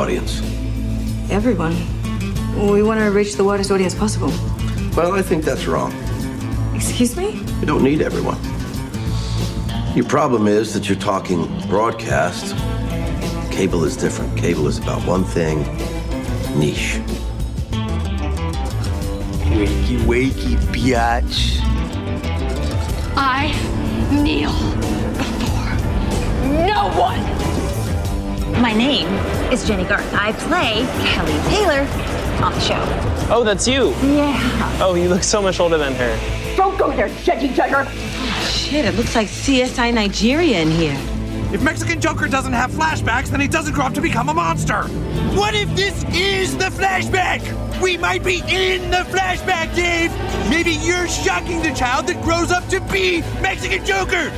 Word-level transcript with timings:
audience? 0.00 0.40
Everyone. 1.30 1.76
We 2.72 2.82
want 2.82 3.00
to 3.00 3.10
reach 3.10 3.36
the 3.36 3.44
widest 3.44 3.70
audience 3.70 3.94
possible. 3.94 4.32
Well, 4.96 5.12
I 5.12 5.20
think 5.20 5.44
that's 5.44 5.66
wrong. 5.66 5.92
Excuse 6.74 7.16
me? 7.16 7.42
You 7.60 7.66
don't 7.66 7.84
need 7.84 8.00
everyone. 8.00 8.38
Your 9.94 10.06
problem 10.06 10.46
is 10.48 10.72
that 10.72 10.88
you're 10.88 10.98
talking 10.98 11.46
broadcast. 11.68 12.54
Cable 13.52 13.84
is 13.84 13.94
different. 13.94 14.38
Cable 14.38 14.66
is 14.68 14.78
about 14.78 15.06
one 15.06 15.24
thing 15.24 15.58
niche. 16.58 17.00
Wakey, 19.52 19.98
wakey, 20.06 20.56
biatch. 20.72 21.58
I 23.16 23.52
kneel 24.10 24.52
before 25.18 25.70
no 26.66 26.88
one. 26.98 27.39
My 28.60 28.74
name 28.74 29.08
is 29.50 29.66
Jenny 29.66 29.84
Garth. 29.84 30.12
I 30.12 30.32
play 30.32 30.84
Kelly 31.08 31.32
Taylor 31.48 31.80
on 32.44 32.52
the 32.52 32.60
show. 32.60 32.84
Oh, 33.32 33.42
that's 33.42 33.66
you. 33.66 33.88
Yeah. 34.02 34.78
Oh, 34.82 34.94
you 34.94 35.08
look 35.08 35.22
so 35.22 35.40
much 35.40 35.60
older 35.60 35.78
than 35.78 35.94
her. 35.94 36.56
Don't 36.56 36.76
go 36.76 36.94
there, 36.94 37.08
Jetty 37.22 37.48
Jugger. 37.48 37.88
Shit, 38.46 38.84
it 38.84 38.96
looks 38.96 39.16
like 39.16 39.28
CSI 39.28 39.94
Nigeria 39.94 40.60
in 40.60 40.70
here. 40.70 40.98
If 41.54 41.62
Mexican 41.62 42.02
Joker 42.02 42.28
doesn't 42.28 42.52
have 42.52 42.70
flashbacks, 42.70 43.28
then 43.28 43.40
he 43.40 43.48
doesn't 43.48 43.72
grow 43.72 43.86
up 43.86 43.94
to 43.94 44.02
become 44.02 44.28
a 44.28 44.34
monster. 44.34 44.82
What 45.38 45.54
if 45.54 45.74
this 45.74 46.04
is 46.14 46.54
the 46.58 46.66
flashback? 46.66 47.40
We 47.80 47.96
might 47.96 48.22
be 48.22 48.42
in 48.46 48.90
the 48.90 49.06
flashback, 49.08 49.74
Dave. 49.74 50.12
Maybe 50.50 50.72
you're 50.72 51.08
shocking 51.08 51.62
the 51.62 51.72
child 51.72 52.08
that 52.08 52.22
grows 52.22 52.52
up 52.52 52.66
to 52.68 52.80
be 52.92 53.22
Mexican 53.40 53.86
Joker. 53.86 54.30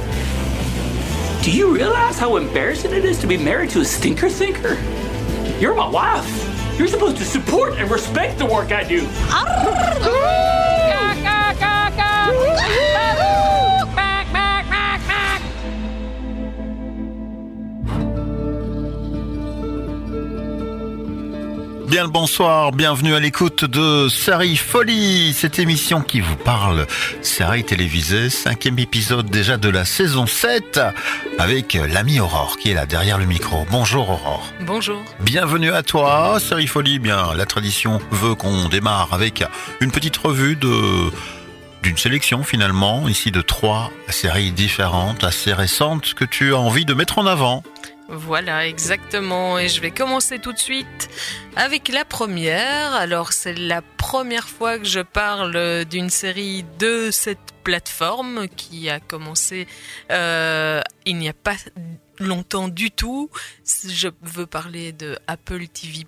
Do 1.43 1.51
you 1.51 1.75
realize 1.75 2.21
how 2.21 2.37
embarrassing 2.37 2.93
it 2.93 3.05
is 3.05 3.19
to 3.19 3.27
be 3.27 3.37
married 3.37 3.71
to 3.71 3.81
a 3.81 3.85
stinker 3.85 4.29
thinker? 4.29 4.75
You're 5.59 5.75
my 5.75 5.89
wife. 5.89 6.79
You're 6.79 6.87
supposed 6.87 7.17
to 7.17 7.25
support 7.25 7.81
and 7.81 7.91
respect 7.91 8.39
the 8.39 8.47
work 8.47 8.71
I 8.71 8.85
do. 8.85 9.01
Bien 21.93 22.05
le 22.05 22.09
bonsoir, 22.09 22.73
bienvenue 22.73 23.15
à 23.15 23.21
l'écoute 23.21 23.67
de 23.67 24.09
Série 24.09 24.57
Folie, 24.57 25.35
cette 25.35 25.59
émission 25.59 26.01
qui 26.01 26.21
vous 26.21 26.37
parle 26.37 26.87
série 27.21 27.65
télévisée, 27.65 28.31
cinquième 28.31 28.79
épisode 28.79 29.29
déjà 29.29 29.59
de 29.59 29.69
la 29.69 29.85
saison 29.85 30.27
7, 30.27 30.81
avec 31.39 31.75
l'ami 31.75 32.19
Aurore 32.19 32.57
qui 32.57 32.71
est 32.71 32.75
là 32.75 32.87
derrière 32.87 33.19
le 33.19 33.27
micro. 33.27 33.67
Bonjour 33.71 34.09
Aurore. 34.09 34.51
Bonjour. 34.63 35.05
Bienvenue 35.21 35.71
à 35.71 35.83
toi, 35.83 36.39
Série 36.41 36.67
Folie, 36.67 36.99
bien 36.99 37.35
la 37.35 37.45
tradition 37.45 38.01
veut 38.11 38.37
qu'on 38.37 38.71
démarre 38.71 39.13
avec 39.13 39.45
une 39.83 39.91
petite 39.91 40.17
revue 40.17 40.57
de 40.57 41.11
d'une 41.83 41.99
sélection 41.99 42.43
finalement, 42.43 43.07
ici 43.09 43.31
de 43.31 43.43
trois 43.43 43.91
séries 44.09 44.53
différentes, 44.53 45.25
assez 45.25 45.53
récentes, 45.53 46.15
que 46.15 46.25
tu 46.25 46.55
as 46.55 46.59
envie 46.59 46.85
de 46.85 46.95
mettre 46.95 47.19
en 47.19 47.27
avant. 47.27 47.63
Voilà, 48.15 48.69
exactement. 48.69 49.59
Et 49.59 49.69
je 49.69 49.81
vais 49.81 49.91
commencer 49.91 50.39
tout 50.39 50.53
de 50.53 50.59
suite 50.59 51.09
avec 51.57 51.89
la 51.89 52.05
première. 52.05 52.93
Alors, 52.93 53.33
c'est 53.33 53.55
la 53.55 53.81
première 53.81 54.51
fois 54.51 54.79
que 54.79 54.85
je 54.85 55.01
parle 55.01 55.87
d'une 55.87 56.11
série 56.11 56.63
de 56.79 57.11
cette 57.11 57.39
plateforme 57.65 58.49
qui 58.49 58.91
a 58.91 59.01
commencé 59.01 59.67
euh, 60.11 60.83
il 61.07 61.17
n'y 61.17 61.31
a 61.31 61.33
pas 61.33 61.57
longtemps 62.19 62.69
du 62.69 62.91
tout. 62.91 63.31
Je 63.89 64.09
veux 64.21 64.47
parler 64.47 64.93
de 64.93 65.19
Apple 65.27 65.67
TV+. 65.69 66.05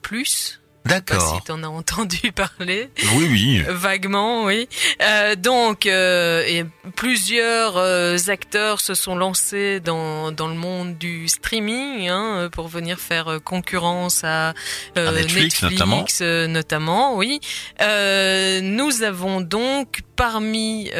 D'accord. 0.85 1.37
Si 1.37 1.45
tu 1.45 1.53
en 1.53 1.63
as 1.63 1.69
entendu 1.69 2.33
parler. 2.35 2.91
Oui, 3.15 3.27
oui. 3.31 3.63
Vaguement, 3.69 4.45
oui. 4.45 4.69
Euh, 5.03 5.35
donc, 5.35 5.87
euh, 5.87 6.45
et 6.47 6.65
plusieurs 6.95 7.77
euh, 7.79 8.17
acteurs 8.29 8.81
se 8.81 8.95
sont 8.95 9.17
lancés 9.17 9.81
dans, 9.81 10.31
dans 10.31 10.49
le 10.49 10.55
monde 10.55 10.99
du 10.99 11.27
streaming 11.29 12.09
hein, 12.09 12.49
pour 12.53 12.69
venir 12.69 13.01
faire 13.01 13.39
concurrence 13.43 14.25
à, 14.25 14.51
à 14.97 15.13
Netflix, 15.13 15.63
notamment. 15.63 16.05
notamment, 16.49 17.17
oui. 17.17 17.41
nous 17.81 19.03
avons 19.03 19.41
donc 19.41 20.01
parmi 20.17 20.91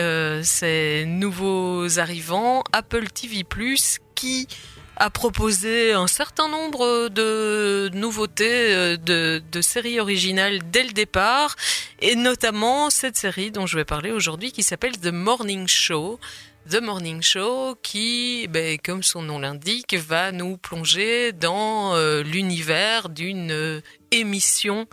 ces 0.43 1.05
nouveaux 1.07 1.99
arrivants 1.99 2.65
Apple 2.73 3.09
TV+, 3.09 3.45
qui 4.15 4.49
a 4.97 5.11
proposé 5.11 5.93
un 5.93 6.07
certain 6.07 6.49
nombre 6.49 7.09
de 7.09 7.91
nouveautés 7.95 8.97
de, 8.99 9.43
de, 9.51 9.61
séries 9.61 10.01
originales 10.01 10.61
dès 10.71 10.85
le 10.85 10.93
départ, 10.93 11.57
et 12.01 12.17
notamment 12.17 12.91
cette 12.91 13.17
série 13.17 13.51
dont 13.51 13.67
je 13.67 13.77
vais 13.77 13.85
parler 13.85 14.11
aujourd'hui 14.11 14.53
qui 14.53 14.63
s'appelle 14.63 14.99
The 14.99 15.13
Morning 15.13 15.67
Show. 15.67 16.19
The 16.71 16.81
Morning 16.81 17.21
Show 17.21 17.77
qui, 17.83 18.49
ben, 18.49 18.79
comme 18.79 19.03
son 19.03 19.21
nom 19.21 19.39
l'indique, 19.39 19.95
va 19.95 20.33
nous 20.33 20.57
plonger 20.57 21.33
dans 21.33 21.95
euh, 21.95 22.23
l'univers 22.23 23.11
d'une 23.11 23.51
euh, 23.51 23.81
émission 24.11 24.87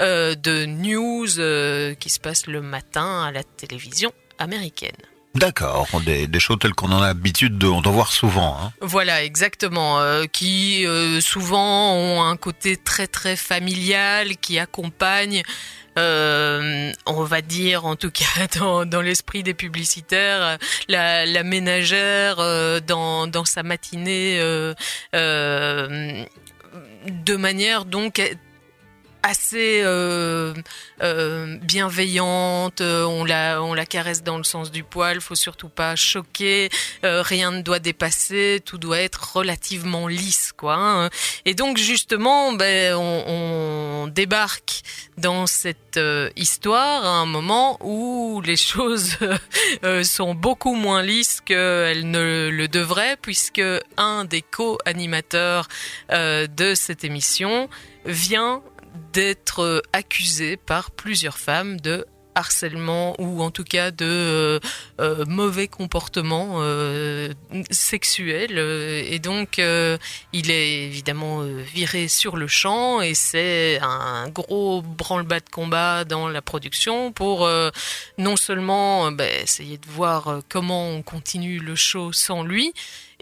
euh, 0.00 0.34
de 0.34 0.66
news 0.66 1.96
qui 1.96 2.10
se 2.10 2.20
passe 2.20 2.46
le 2.46 2.60
matin 2.60 3.24
à 3.24 3.32
la 3.32 3.42
télévision 3.42 4.12
américaine. 4.38 5.13
D'accord, 5.34 5.88
des, 6.06 6.28
des 6.28 6.38
choses 6.38 6.58
telles 6.60 6.74
qu'on 6.74 6.92
en 6.92 7.02
a 7.02 7.08
l'habitude 7.08 7.58
d'en 7.58 7.80
voir 7.80 8.12
souvent. 8.12 8.56
Hein. 8.60 8.72
Voilà, 8.80 9.24
exactement, 9.24 9.98
euh, 9.98 10.26
qui 10.26 10.86
euh, 10.86 11.20
souvent 11.20 11.94
ont 11.94 12.22
un 12.22 12.36
côté 12.36 12.76
très 12.76 13.08
très 13.08 13.34
familial, 13.34 14.36
qui 14.36 14.60
accompagne, 14.60 15.42
euh, 15.98 16.92
on 17.06 17.24
va 17.24 17.40
dire 17.40 17.84
en 17.84 17.96
tout 17.96 18.12
cas 18.12 18.46
dans, 18.84 19.00
l'esprit 19.00 19.42
des 19.42 19.54
publicitaires, 19.54 20.56
la, 20.88 21.42
ménagère 21.42 22.36
dans 22.82 23.44
sa 23.44 23.64
matinée 23.64 24.38
de 27.08 27.36
manière 27.36 27.84
donc 27.84 28.20
assez 29.24 29.80
euh, 29.82 30.52
euh, 31.02 31.56
bienveillante, 31.62 32.82
euh, 32.82 33.04
on 33.04 33.24
la, 33.24 33.62
on 33.62 33.72
la 33.72 33.86
caresse 33.86 34.22
dans 34.22 34.36
le 34.36 34.44
sens 34.44 34.70
du 34.70 34.84
poil, 34.84 35.18
faut 35.22 35.34
surtout 35.34 35.70
pas 35.70 35.96
choquer, 35.96 36.68
euh, 37.04 37.22
rien 37.22 37.50
ne 37.50 37.62
doit 37.62 37.78
dépasser, 37.78 38.60
tout 38.62 38.76
doit 38.76 39.00
être 39.00 39.36
relativement 39.36 40.08
lisse, 40.08 40.52
quoi. 40.54 40.74
Hein. 40.74 41.10
Et 41.46 41.54
donc 41.54 41.78
justement, 41.78 42.52
ben, 42.52 42.94
on, 42.96 43.24
on 43.26 44.06
débarque 44.08 44.82
dans 45.16 45.46
cette 45.46 45.96
euh, 45.96 46.28
histoire 46.36 47.06
à 47.06 47.20
un 47.20 47.26
moment 47.26 47.78
où 47.80 48.42
les 48.44 48.56
choses 48.58 49.16
euh, 49.84 50.04
sont 50.04 50.34
beaucoup 50.34 50.74
moins 50.74 51.02
lisses 51.02 51.40
qu'elles 51.40 52.10
ne 52.10 52.50
le 52.50 52.68
devraient, 52.68 53.16
puisque 53.20 53.62
un 53.96 54.26
des 54.26 54.42
co-animateurs 54.42 55.66
de 56.10 56.74
cette 56.74 57.04
émission 57.04 57.70
vient 58.04 58.62
d'être 59.12 59.82
accusé 59.92 60.56
par 60.56 60.90
plusieurs 60.90 61.38
femmes 61.38 61.80
de 61.80 62.06
harcèlement 62.34 63.14
ou 63.20 63.42
en 63.42 63.50
tout 63.50 63.64
cas 63.64 63.90
de 63.90 64.04
euh, 64.04 64.60
euh, 65.00 65.24
mauvais 65.26 65.68
comportement 65.68 66.56
euh, 66.58 67.32
sexuel 67.70 68.58
et 68.58 69.18
donc 69.18 69.58
euh, 69.58 69.98
il 70.32 70.50
est 70.50 70.84
évidemment 70.84 71.42
euh, 71.42 71.62
viré 71.62 72.08
sur 72.08 72.36
le 72.36 72.48
champ 72.48 73.00
et 73.00 73.14
c'est 73.14 73.78
un 73.82 74.28
gros 74.28 74.82
branle-bas 74.82 75.40
de 75.40 75.48
combat 75.50 76.04
dans 76.04 76.28
la 76.28 76.42
production 76.42 77.12
pour 77.12 77.46
euh, 77.46 77.70
non 78.18 78.36
seulement 78.36 79.12
bah, 79.12 79.28
essayer 79.28 79.78
de 79.78 79.86
voir 79.88 80.40
comment 80.48 80.88
on 80.88 81.02
continue 81.02 81.58
le 81.58 81.76
show 81.76 82.12
sans 82.12 82.42
lui 82.42 82.72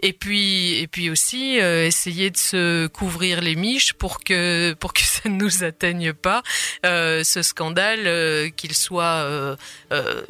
et 0.03 0.13
puis 0.13 0.79
et 0.79 0.87
puis 0.87 1.09
aussi 1.09 1.59
euh, 1.59 1.87
essayer 1.87 2.29
de 2.29 2.37
se 2.37 2.87
couvrir 2.87 3.41
les 3.41 3.55
miches 3.55 3.93
pour 3.93 4.19
que 4.19 4.73
pour 4.73 4.93
que 4.93 5.01
ça 5.01 5.29
ne 5.29 5.35
nous 5.35 5.63
atteigne 5.63 6.13
pas 6.13 6.43
euh, 6.85 7.23
ce 7.23 7.41
scandale 7.41 8.05
euh, 8.05 8.49
qu'il 8.49 8.73
soit 8.73 9.03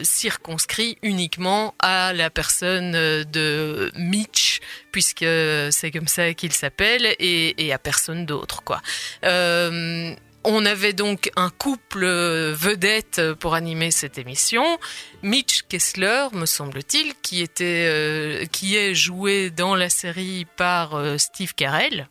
circonscrit 0.01 0.97
uniquement 1.01 1.73
à 1.79 2.13
la 2.13 2.29
personne 2.29 2.91
de 2.91 3.91
Mitch 3.95 4.59
puisque 4.91 5.25
c'est 5.71 5.91
comme 5.91 6.07
ça 6.07 6.33
qu'il 6.33 6.53
s'appelle 6.53 7.05
et, 7.19 7.65
et, 7.65 7.73
à 7.73 7.79
personne 7.79 8.25
d'autre 8.25 8.63
quoi 8.63 8.81
on 10.43 10.65
avait 10.65 10.93
donc 10.93 11.31
un 11.35 11.49
couple 11.49 12.05
vedette 12.05 13.21
pour 13.39 13.53
animer 13.53 13.91
cette 13.91 14.17
émission, 14.17 14.79
Mitch 15.21 15.63
Kessler, 15.69 16.27
me 16.33 16.45
semble-t-il, 16.45 17.13
qui 17.21 17.41
était, 17.41 17.87
euh, 17.89 18.45
est 18.61 18.95
joué 18.95 19.49
dans 19.49 19.75
la 19.75 19.89
série 19.89 20.45
par 20.57 20.95
euh, 20.95 21.17
Steve 21.17 21.53
Carell. 21.55 22.07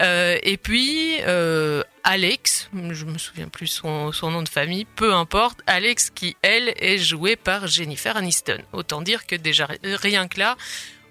Euh, 0.00 0.38
et 0.42 0.56
puis 0.56 1.18
euh, 1.26 1.82
Alex, 2.02 2.70
je 2.72 3.04
me 3.04 3.18
souviens 3.18 3.48
plus 3.48 3.66
son, 3.66 4.10
son, 4.12 4.30
nom 4.30 4.42
de 4.42 4.48
famille, 4.48 4.86
peu 4.86 5.12
importe, 5.12 5.60
Alex 5.66 6.08
qui 6.10 6.34
elle 6.40 6.72
est 6.76 6.98
jouée 6.98 7.36
par 7.36 7.66
Jennifer 7.66 8.16
Aniston. 8.16 8.58
Autant 8.72 9.02
dire 9.02 9.26
que 9.26 9.36
déjà 9.36 9.68
rien 9.82 10.28
que 10.28 10.38
là, 10.38 10.56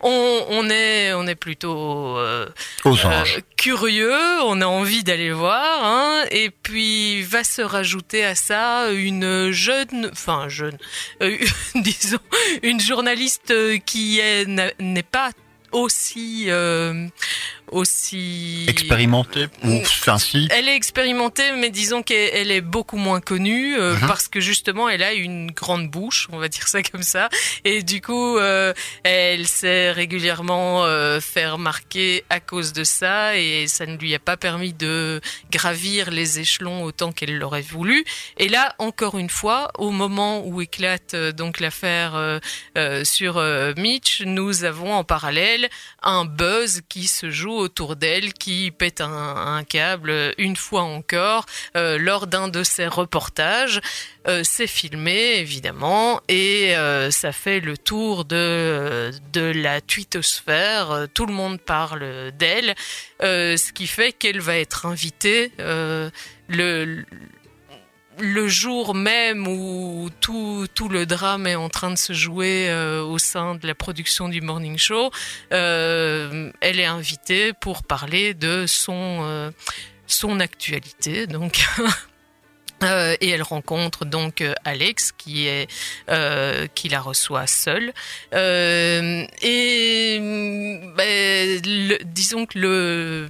on, 0.01 0.45
on 0.49 0.69
est, 0.69 1.13
on 1.13 1.27
est 1.27 1.35
plutôt 1.35 2.17
euh, 2.17 2.47
euh, 2.85 3.23
curieux, 3.57 4.41
on 4.43 4.61
a 4.61 4.65
envie 4.65 5.03
d'aller 5.03 5.31
voir, 5.31 5.83
hein, 5.83 6.25
et 6.31 6.49
puis 6.49 7.21
va 7.23 7.43
se 7.43 7.61
rajouter 7.61 8.25
à 8.25 8.35
ça 8.35 8.91
une 8.91 9.51
jeune, 9.51 10.09
enfin 10.11 10.49
jeune, 10.49 10.77
euh, 11.21 11.37
disons, 11.75 12.19
une 12.63 12.79
journaliste 12.79 13.53
qui 13.85 14.19
n'est 14.47 15.03
pas 15.03 15.31
aussi 15.71 16.45
euh, 16.49 17.07
aussi 17.71 18.65
Expérimenté 18.67 19.47
ou 19.63 19.77
enfin 19.81 20.17
si. 20.17 20.47
elle 20.51 20.67
est 20.67 20.75
expérimentée, 20.75 21.51
mais 21.57 21.69
disons 21.69 22.03
qu'elle 22.03 22.29
elle 22.33 22.51
est 22.51 22.61
beaucoup 22.61 22.97
moins 22.97 23.19
connue 23.21 23.77
euh, 23.77 23.95
Mhm. 23.95 24.07
parce 24.07 24.27
que 24.27 24.39
justement 24.39 24.89
elle 24.89 25.03
a 25.03 25.13
une 25.13 25.51
grande 25.51 25.89
bouche, 25.89 26.27
on 26.31 26.37
va 26.37 26.47
dire 26.47 26.67
ça 26.67 26.81
comme 26.83 27.03
ça, 27.03 27.29
et 27.65 27.83
du 27.83 28.01
coup 28.01 28.37
euh, 28.37 28.73
elle 29.03 29.47
s'est 29.47 29.91
régulièrement 29.91 30.85
euh, 30.85 31.19
fait 31.19 31.47
remarquer 31.47 32.23
à 32.29 32.39
cause 32.39 32.73
de 32.73 32.83
ça, 32.83 33.37
et 33.37 33.67
ça 33.67 33.85
ne 33.85 33.97
lui 33.97 34.13
a 34.15 34.19
pas 34.19 34.37
permis 34.37 34.73
de 34.73 35.21
gravir 35.51 36.11
les 36.11 36.39
échelons 36.39 36.83
autant 36.83 37.11
qu'elle 37.11 37.37
l'aurait 37.37 37.61
voulu. 37.61 38.03
Et 38.37 38.49
là, 38.49 38.75
encore 38.79 39.17
une 39.17 39.29
fois, 39.29 39.71
au 39.77 39.91
moment 39.91 40.45
où 40.45 40.61
éclate 40.61 41.13
euh, 41.13 41.31
donc 41.31 41.59
l'affaire 41.59 42.15
euh, 42.15 42.39
euh, 42.77 43.03
sur 43.05 43.37
euh, 43.37 43.73
Mitch, 43.77 44.21
nous 44.25 44.63
avons 44.63 44.93
en 44.93 45.03
parallèle 45.03 45.69
un 46.01 46.25
buzz 46.25 46.81
qui 46.89 47.07
se 47.07 47.29
joue 47.29 47.60
autour 47.61 47.95
d'elle, 47.95 48.33
qui 48.33 48.71
pète 48.71 49.01
un, 49.01 49.63
câble 49.63 50.33
une 50.37 50.55
fois 50.55 50.81
encore 50.81 51.45
euh, 51.75 51.97
lors 51.97 52.27
d'un 52.27 52.47
de 52.47 52.63
ses 52.63 52.87
reportages. 52.87 53.79
Euh, 54.27 54.41
c'est 54.43 54.67
filmé 54.67 55.37
évidemment 55.37 56.21
et 56.27 56.75
euh, 56.75 57.09
ça 57.09 57.31
fait 57.31 57.59
le 57.59 57.77
tour 57.77 58.25
de 58.25 59.11
de 59.33 59.41
la 59.41 59.81
twittosphère. 59.81 61.07
Tout 61.13 61.25
le 61.25 61.33
monde 61.33 61.59
parle 61.59 62.31
d'elle, 62.31 62.75
ce 63.21 63.71
qui 63.71 63.87
fait 63.87 64.11
qu'elle 64.11 64.39
va 64.39 64.57
être 64.57 64.85
invitée 64.85 65.51
le 65.57 67.05
le 68.21 68.47
jour 68.47 68.95
même 68.95 69.47
où 69.47 70.09
tout, 70.21 70.67
le 70.89 71.05
drame 71.05 71.47
est 71.47 71.55
en 71.55 71.69
train 71.69 71.91
de 71.91 71.97
se 71.97 72.13
jouer 72.13 72.67
euh, 72.69 73.03
au 73.03 73.17
sein 73.17 73.55
de 73.55 73.67
la 73.67 73.75
production 73.75 74.29
du 74.29 74.41
Morning 74.41 74.77
Show, 74.77 75.11
euh, 75.51 76.51
elle 76.61 76.79
est 76.79 76.85
invitée 76.85 77.53
pour 77.53 77.83
parler 77.83 78.33
de 78.33 78.65
son, 78.67 79.19
euh, 79.23 79.51
actualité. 80.39 81.27
Et 83.21 83.29
elle 83.29 83.43
rencontre 83.43 84.05
donc 84.05 84.43
Alex 84.65 85.11
qui 85.11 85.47
la 86.07 87.01
reçoit 87.01 87.45
seule 87.45 87.93
et 88.33 90.17
ben, 90.97 91.61
disons 92.03 92.47
que 92.47 92.57
le 92.57 93.29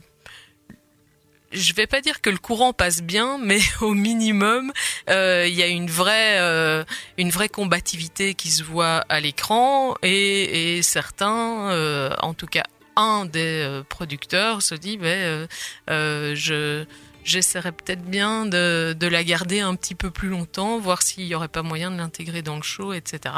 je 1.52 1.74
vais 1.74 1.88
pas 1.88 2.02
dire 2.02 2.22
que 2.22 2.30
le 2.30 2.38
courant 2.38 2.74
passe 2.74 3.02
bien, 3.02 3.38
mais 3.44 3.60
au 3.82 3.94
minimum, 3.94 4.72
euh, 5.10 5.46
il 5.48 5.54
y 5.54 5.64
a 5.64 5.68
une 5.68 5.90
vraie, 5.90 6.40
euh, 6.40 6.84
une 7.18 7.30
vraie 7.30 7.50
combativité 7.50 8.34
qui 8.34 8.50
se 8.50 8.64
voit 8.64 9.04
à 9.10 9.20
l'écran 9.20 9.96
et, 10.04 10.82
certains, 10.82 11.72
euh, 11.72 12.14
en 12.22 12.34
tout 12.34 12.48
cas 12.48 12.64
un 12.96 13.26
des 13.26 13.82
producteurs, 13.90 14.62
se 14.62 14.76
dit, 14.76 14.98
ben, 14.98 15.48
je 15.88 16.86
J'essaierais 17.24 17.72
peut-être 17.72 18.04
bien 18.04 18.46
de, 18.48 18.96
de 19.00 19.08
la 19.08 19.24
garder 19.24 19.60
un 19.60 19.76
petit 19.76 19.94
peu 19.94 20.10
plus 20.10 20.30
longtemps, 20.30 20.80
voir 20.80 21.04
s'il 21.04 21.26
y 21.26 21.36
aurait 21.36 21.48
pas 21.48 21.62
moyen 21.62 21.92
de 21.92 21.98
l'intégrer 21.98 22.42
dans 22.42 22.56
le 22.56 22.64
show, 22.64 22.94
etc. 22.94 23.36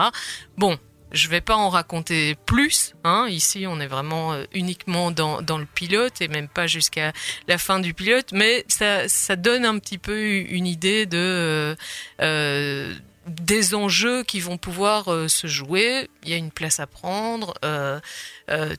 Bon, 0.57 0.77
je 1.13 1.27
vais 1.29 1.41
pas 1.41 1.55
en 1.55 1.69
raconter 1.69 2.35
plus. 2.45 2.95
Hein. 3.03 3.27
Ici, 3.29 3.65
on 3.67 3.79
est 3.79 3.87
vraiment 3.87 4.33
euh, 4.33 4.45
uniquement 4.53 5.11
dans, 5.11 5.39
le 5.39 5.65
pilote 5.65 6.21
et 6.21 6.27
même 6.27 6.47
pas 6.47 6.67
jusqu'à 6.67 7.13
la 7.47 7.57
fin 7.57 7.79
du 7.79 7.93
pilote, 7.93 8.31
mais 8.33 8.65
ça, 8.67 9.35
donne 9.35 9.65
un 9.65 9.79
petit 9.79 9.97
peu 9.97 10.19
une 10.19 10.67
idée 10.67 11.05
de 11.05 11.17
euh, 11.17 11.75
euh, 12.21 12.93
des 13.27 13.73
enjeux 13.75 14.23
qui 14.23 14.39
vont 14.39 14.57
pouvoir 14.57 15.05
se 15.29 15.47
jouer. 15.47 16.09
Il 16.23 16.29
y 16.29 16.33
a 16.33 16.37
une 16.37 16.51
place 16.51 16.79
à 16.79 16.87
prendre. 16.87 17.53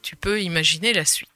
tu 0.02 0.16
peux 0.16 0.42
imaginer 0.42 0.92
la 0.92 1.04
suite. 1.04 1.33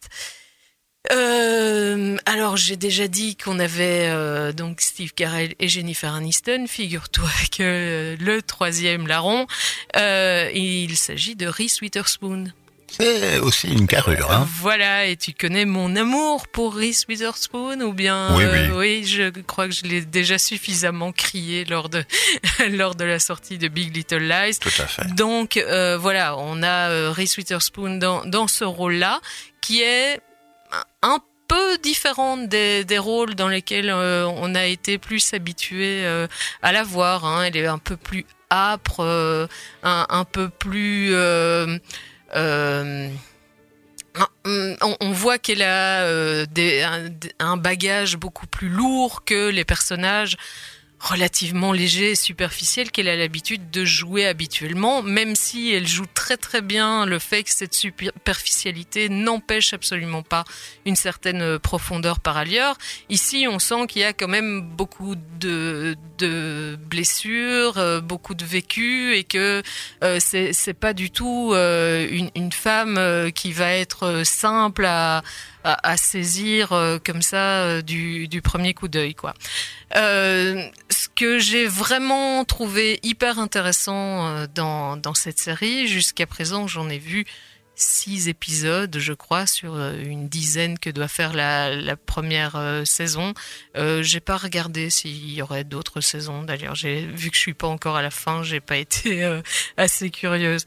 Euh, 1.11 2.17
alors 2.25 2.55
j'ai 2.57 2.75
déjà 2.75 3.07
dit 3.07 3.35
qu'on 3.35 3.59
avait 3.59 4.07
euh, 4.09 4.51
donc 4.53 4.81
Steve 4.81 5.13
Carell 5.13 5.55
et 5.59 5.67
Jennifer 5.67 6.13
Aniston. 6.13 6.65
Figure-toi 6.67 7.29
que 7.57 7.63
euh, 7.63 8.15
le 8.19 8.41
troisième 8.41 9.07
larron, 9.07 9.47
euh, 9.95 10.49
il 10.53 10.95
s'agit 10.97 11.35
de 11.35 11.47
Reese 11.47 11.81
Witherspoon. 11.81 12.45
C'est 12.91 13.37
aussi 13.37 13.67
une 13.67 13.85
carrure, 13.85 14.31
hein. 14.31 14.47
Voilà, 14.61 15.05
et 15.05 15.15
tu 15.15 15.31
connais 15.31 15.65
mon 15.65 15.95
amour 15.95 16.47
pour 16.47 16.73
Reese 16.75 17.05
Witherspoon 17.07 17.81
ou 17.81 17.93
bien 17.93 18.35
Oui, 18.35 18.43
euh, 18.43 18.75
oui. 18.75 19.05
je 19.05 19.29
crois 19.41 19.67
que 19.67 19.75
je 19.75 19.83
l'ai 19.83 20.01
déjà 20.01 20.39
suffisamment 20.39 21.11
crié 21.11 21.65
lors 21.65 21.89
de 21.89 22.03
lors 22.69 22.95
de 22.95 23.03
la 23.03 23.19
sortie 23.19 23.59
de 23.59 23.67
Big 23.67 23.95
Little 23.95 24.27
Lies. 24.27 24.57
Tout 24.59 24.69
à 24.79 24.87
fait. 24.87 25.05
Donc 25.13 25.57
euh, 25.57 25.99
voilà, 25.99 26.35
on 26.39 26.63
a 26.63 27.11
Reese 27.11 27.37
Witherspoon 27.37 27.97
dans 27.97 28.25
dans 28.25 28.47
ce 28.47 28.63
rôle-là 28.63 29.21
qui 29.61 29.83
est 29.83 30.19
un 31.01 31.19
peu 31.49 31.77
différente 31.79 32.47
des, 32.47 32.97
rôles 32.97 33.35
dans 33.35 33.49
lesquels 33.49 33.89
euh, 33.89 34.27
on 34.27 34.55
a 34.55 34.65
été 34.65 34.97
plus 34.97 35.33
habitué 35.33 36.05
euh, 36.05 36.27
à 36.61 36.71
la 36.71 36.83
voir. 36.83 37.25
Hein. 37.25 37.43
Elle 37.43 37.57
est 37.57 37.67
un 37.67 37.79
peu 37.79 37.97
plus 37.97 38.25
âpre, 38.51 39.01
euh, 39.01 39.47
un, 39.83 40.25
peu 40.25 40.49
plus... 40.49 41.13
on, 44.45 45.11
voit 45.11 45.37
qu'elle 45.39 45.63
a 45.63 46.45
des, 46.45 46.85
un 47.39 47.57
bagage 47.57 48.17
beaucoup 48.17 48.47
plus 48.47 48.69
lourd 48.69 49.23
que 49.25 49.49
les 49.49 49.65
personnages 49.65 50.37
relativement 50.99 51.71
légers 51.71 52.11
et 52.11 52.15
superficiels 52.15 52.91
qu'elle 52.91 53.07
a 53.07 53.15
l'habitude 53.15 53.71
de 53.71 53.85
jouer 53.85 54.25
habituellement, 54.25 55.01
même 55.01 55.35
si 55.35 55.71
elle 55.71 55.87
joue 55.87 56.05
très 56.13 56.37
très 56.37 56.61
bien 56.61 57.05
le 57.05 57.19
fait 57.19 57.43
que 57.43 57.51
cette 57.51 57.73
superficialité 57.73 59.09
n'empêche 59.09 59.73
absolument 59.73 60.23
pas 60.23 60.43
une 60.85 60.95
certaine 60.95 61.57
profondeur 61.59 62.19
par 62.19 62.37
ailleurs. 62.37 62.77
Ici, 63.09 63.47
on 63.49 63.59
sent 63.59 63.87
qu'il 63.87 64.01
y 64.01 64.05
a 64.05 64.13
quand 64.13 64.27
même 64.27 64.61
beaucoup 64.61 65.15
de, 65.39 65.95
de 66.17 66.77
blessures, 66.89 67.77
euh, 67.77 68.01
beaucoup 68.01 68.35
de 68.35 68.45
vécu 68.45 69.15
et 69.15 69.23
que 69.23 69.63
euh, 70.03 70.17
c'est 70.19 70.53
c'est 70.53 70.73
pas 70.73 70.93
du 70.93 71.11
tout 71.11 71.51
euh, 71.53 72.07
une, 72.11 72.29
une 72.35 72.51
femme 72.51 72.97
euh, 72.97 73.29
qui 73.29 73.51
va 73.51 73.71
être 73.73 74.23
simple 74.25 74.85
à, 74.85 75.21
à, 75.63 75.89
à 75.89 75.97
saisir 75.97 76.73
euh, 76.73 76.97
comme 77.03 77.21
ça 77.21 77.63
euh, 77.63 77.81
du, 77.81 78.27
du 78.27 78.41
premier 78.41 78.73
coup 78.73 78.87
d'œil 78.87 79.15
quoi. 79.15 79.33
Euh, 79.95 80.67
ce 80.89 81.07
que 81.09 81.39
j'ai 81.39 81.67
vraiment 81.67 82.45
trouvé 82.45 82.99
hyper 83.03 83.39
intéressant 83.39 84.45
dans, 84.55 84.97
dans 84.97 85.13
cette 85.13 85.39
série, 85.39 85.87
jusqu'à 85.87 86.25
présent 86.25 86.67
j'en 86.67 86.89
ai 86.89 86.99
vu 86.99 87.25
six 87.75 88.27
épisodes, 88.27 88.97
je 88.99 89.13
crois, 89.13 89.45
sur 89.45 89.77
une 89.77 90.27
dizaine 90.27 90.77
que 90.77 90.89
doit 90.89 91.07
faire 91.07 91.31
la, 91.33 91.73
la 91.73 91.95
première 91.95 92.81
saison. 92.83 93.33
Euh, 93.77 94.03
j'ai 94.03 94.19
pas 94.19 94.35
regardé 94.35 94.89
s'il 94.89 95.31
y 95.33 95.41
aurait 95.41 95.63
d'autres 95.63 96.01
saisons. 96.01 96.43
D'ailleurs, 96.43 96.75
j'ai 96.75 97.05
vu 97.05 97.29
que 97.29 97.37
je 97.37 97.41
suis 97.41 97.53
pas 97.53 97.67
encore 97.67 97.95
à 97.95 98.01
la 98.01 98.11
fin, 98.11 98.43
j'ai 98.43 98.59
pas 98.59 98.75
été 98.75 99.23
euh, 99.23 99.41
assez 99.77 100.09
curieuse. 100.09 100.65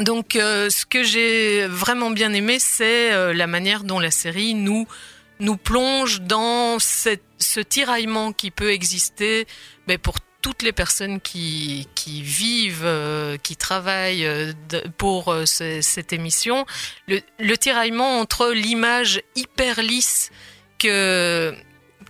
Donc, 0.00 0.34
euh, 0.36 0.70
ce 0.70 0.86
que 0.86 1.04
j'ai 1.04 1.66
vraiment 1.68 2.10
bien 2.10 2.32
aimé, 2.32 2.58
c'est 2.60 3.12
euh, 3.12 3.32
la 3.32 3.46
manière 3.46 3.84
dont 3.84 4.00
la 4.00 4.10
série 4.10 4.54
nous 4.54 4.86
nous 5.40 5.56
plonge 5.56 6.20
dans 6.22 6.78
cette, 6.78 7.22
ce 7.38 7.60
tiraillement 7.60 8.32
qui 8.32 8.50
peut 8.50 8.70
exister 8.70 9.46
mais 9.88 9.98
pour 9.98 10.14
toutes 10.42 10.62
les 10.62 10.72
personnes 10.72 11.20
qui, 11.20 11.88
qui 11.94 12.22
vivent, 12.22 12.82
euh, 12.84 13.36
qui 13.42 13.56
travaillent 13.56 14.26
euh, 14.26 14.52
pour 14.98 15.32
euh, 15.32 15.44
ce- 15.46 15.80
cette 15.80 16.12
émission, 16.12 16.66
le, 17.08 17.20
le 17.38 17.56
tiraillement 17.56 18.20
entre 18.20 18.50
l'image 18.52 19.22
hyper 19.36 19.80
lisse 19.82 20.30
que 20.78 21.54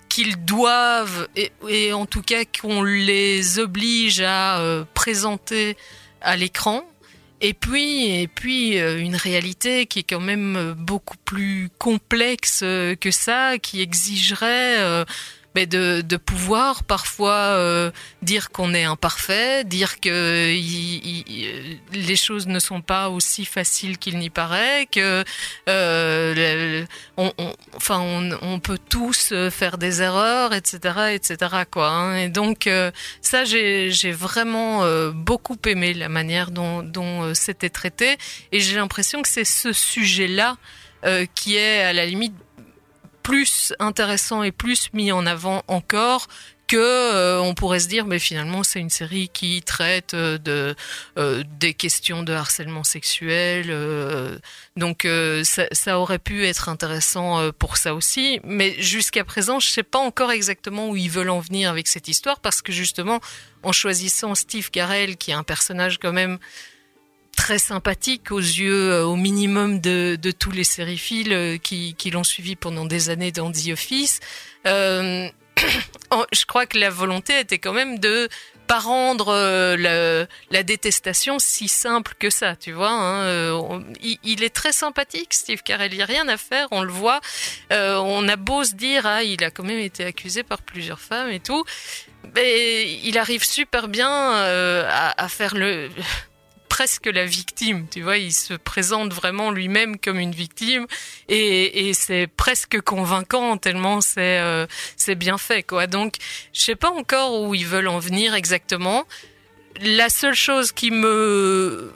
qu'ils 0.09 0.45
doivent 0.45 1.29
et, 1.37 1.51
et 1.69 1.93
en 1.93 2.07
tout 2.07 2.23
cas 2.23 2.45
qu'on 2.45 2.83
les 2.83 3.59
oblige 3.59 4.21
à 4.21 4.61
euh, 4.61 4.85
présenter 4.95 5.77
à 6.21 6.37
l'écran 6.37 6.85
et 7.47 7.53
puis, 7.53 8.23
et 8.23 8.27
puis 8.27 8.81
euh, 8.81 8.99
une 8.99 9.17
réalité 9.17 9.85
qui 9.85 9.99
est 9.99 10.03
quand 10.09 10.19
même 10.19 10.75
beaucoup 10.79 11.19
plus 11.27 11.69
complexe 11.79 12.61
euh, 12.63 12.95
que 12.95 13.11
ça, 13.11 13.59
qui 13.59 13.83
exigerait 13.83 14.81
euh, 14.81 15.05
de, 15.55 16.01
de 16.01 16.17
pouvoir 16.17 16.85
parfois 16.85 17.33
euh, 17.33 17.91
dire 18.23 18.51
qu'on 18.51 18.75
est 18.75 18.85
imparfait, 18.85 19.65
dire 19.65 20.01
que 20.01 20.53
les 21.93 22.17
choses 22.17 22.47
ne 22.47 22.59
sont 22.59 22.81
pas 22.81 23.09
aussi 23.09 23.45
faciles 23.45 23.99
qu'il 23.99 24.19
n'y 24.19 24.31
paraît, 24.31 24.89
que 24.91 25.25
euh, 25.69 26.85
on, 27.17 27.33
on, 27.39 27.53
enfin 27.77 28.01
on, 28.01 28.31
on, 28.43 28.59
peut 28.59 28.79
tous 28.89 29.33
faire 29.51 29.79
des 29.79 30.03
erreurs, 30.03 30.53
etc., 30.53 31.15
etc. 31.15 31.65
Quoi. 31.71 31.89
Hein. 31.89 32.17
Et 32.17 32.29
donc 32.29 32.67
euh, 32.67 32.91
ça, 33.21 33.45
j'ai 33.45 34.13
vraiment 34.13 34.85
euh, 34.85 35.11
beaucoup 35.11 35.57
aimé 35.67 35.95
la 35.95 36.09
manière 36.09 36.51
dont, 36.51 36.83
dont 36.83 37.23
euh, 37.23 37.35
c'était 37.35 37.71
traité, 37.71 38.17
et 38.53 38.61
j'ai 38.61 38.77
l'impression 38.77 39.23
que 39.23 39.29
c'est 39.29 39.45
ce 39.45 39.73
sujet-là 39.73 40.57
qui 41.35 41.57
est 41.57 41.83
à 41.83 41.93
la 41.93 42.07
limite 42.07 42.33
plus 43.25 43.73
intéressant 43.81 44.45
et 44.45 44.53
plus 44.53 44.91
mis 44.93 45.11
en 45.11 45.27
avant 45.27 45.65
encore 45.67 46.29
que 46.67 46.77
euh, 46.77 47.41
on 47.41 47.55
pourrait 47.55 47.81
se 47.81 47.89
dire 47.89 48.07
mais 48.07 48.19
finalement 48.19 48.63
c'est 48.63 48.81
une 48.81 48.91
série 48.91 49.29
qui 49.29 49.63
traite 49.63 50.15
euh, 50.15 50.39
de 50.39 50.75
euh, 51.19 51.43
des 51.59 51.75
questions 51.75 52.23
de 52.23 52.33
harcèlement 52.33 52.85
sexuel 52.85 53.75
donc 54.77 55.07
ça, 55.45 55.67
ça, 55.73 55.99
aurait 55.99 56.19
pu 56.19 56.47
être 56.47 56.69
intéressant 56.69 57.51
pour 57.59 57.77
ça 57.77 57.95
aussi. 57.95 58.41
Mais 58.45 58.75
jusqu'à 58.81 59.25
présent 59.25 59.59
je 59.59 59.69
sais 59.69 59.83
pas 59.83 59.99
encore 59.99 60.31
exactement 60.31 60.91
où 60.91 60.97
ils 60.97 61.11
veulent 61.11 61.31
en 61.31 61.41
venir 61.41 61.71
avec 61.71 61.89
cette 61.89 62.09
histoire 62.09 62.41
parce 62.41 62.61
que 62.61 62.73
justement 62.73 63.21
en 63.63 63.73
choisissant 63.73 64.35
Steve 64.35 64.71
Carell 64.71 65.17
qui 65.17 65.31
est 65.31 65.35
un 65.35 65.45
personnage 65.45 65.99
quand 65.99 66.13
même 66.13 66.39
très 67.35 67.59
sympathique 67.59 68.31
aux 68.31 68.39
yeux 68.39 68.93
euh, 68.93 69.05
au 69.05 69.17
minimum 69.17 69.81
de, 69.81 70.17
tous 70.39 70.51
les 70.51 70.65
sériphiles 70.65 71.33
euh, 71.33 71.59
qui, 71.59 71.95
qui 71.95 72.11
l'ont 72.11 72.25
suivi 72.25 72.57
pendant 72.57 72.85
des 72.85 73.11
années 73.11 73.33
dans 73.33 73.51
The 73.51 73.69
Office. 73.73 74.21
Euh, 74.67 75.29
je 76.33 76.45
crois 76.47 76.67
que 76.67 76.79
la 76.79 76.91
volonté 76.91 77.39
était 77.39 77.59
quand 77.59 77.73
même 77.73 77.99
de 77.99 78.29
pas 78.67 78.79
rendre 78.79 79.27
la, 79.77 80.63
détestation 80.63 81.39
si 81.39 81.69
simple 81.69 82.15
que 82.19 82.31
ça, 82.31 82.57
tu 82.57 82.73
vois. 82.73 82.93
Hein, 82.93 83.85
il, 84.23 84.43
est 84.43 84.55
très 84.55 84.73
sympathique, 84.73 85.35
Steve 85.35 85.63
Carell, 85.63 85.93
il 85.93 85.97
n'y 85.97 86.03
a 86.03 86.07
rien 86.07 86.27
à 86.29 86.39
faire, 86.39 86.69
on 86.71 86.83
le 86.83 86.91
voit. 86.91 87.21
On 87.71 88.27
a 88.27 88.37
beau 88.37 88.65
se 88.65 88.75
dire, 88.75 89.05
ah, 89.05 89.23
il 89.23 89.45
a 89.45 89.51
quand 89.51 89.65
même 89.65 89.81
été 89.81 90.03
accusé 90.03 90.45
par 90.45 90.63
plusieurs 90.63 91.01
femmes 91.01 91.29
et 91.29 91.41
tout. 91.41 91.63
Mais 92.35 92.91
il 93.05 93.19
arrive 93.19 93.45
super 93.45 93.87
bien 93.87 94.09
à 94.09 95.29
faire 95.29 95.55
le 95.55 95.91
presque 96.75 97.07
la 97.07 97.25
victime, 97.25 97.87
tu 97.89 98.03
vois, 98.03 98.19
il 98.19 98.33
se 98.33 98.53
présente 98.53 99.15
vraiment 99.15 99.53
lui-même 99.53 99.97
comme 99.97 100.19
une 100.19 100.33
victime 100.33 100.89
et, 101.29 101.89
et 101.89 101.95
c'est 101.95 102.27
presque 102.27 102.81
convaincant 102.81 103.59
tellement 103.59 104.01
c'est 104.01 104.41
euh, 104.41 104.67
c'est 104.97 105.15
bien 105.15 105.39
fait 105.39 105.63
quoi. 105.63 105.87
Donc 105.87 106.17
je 106.53 106.63
sais 106.63 106.75
pas 106.75 106.91
encore 106.91 107.41
où 107.41 107.55
ils 107.55 107.65
veulent 107.65 107.87
en 107.87 108.01
venir 108.01 108.35
exactement 108.35 109.05
la 109.81 110.09
seule 110.09 110.35
chose 110.35 110.73
qui 110.73 110.91
me 110.91 111.93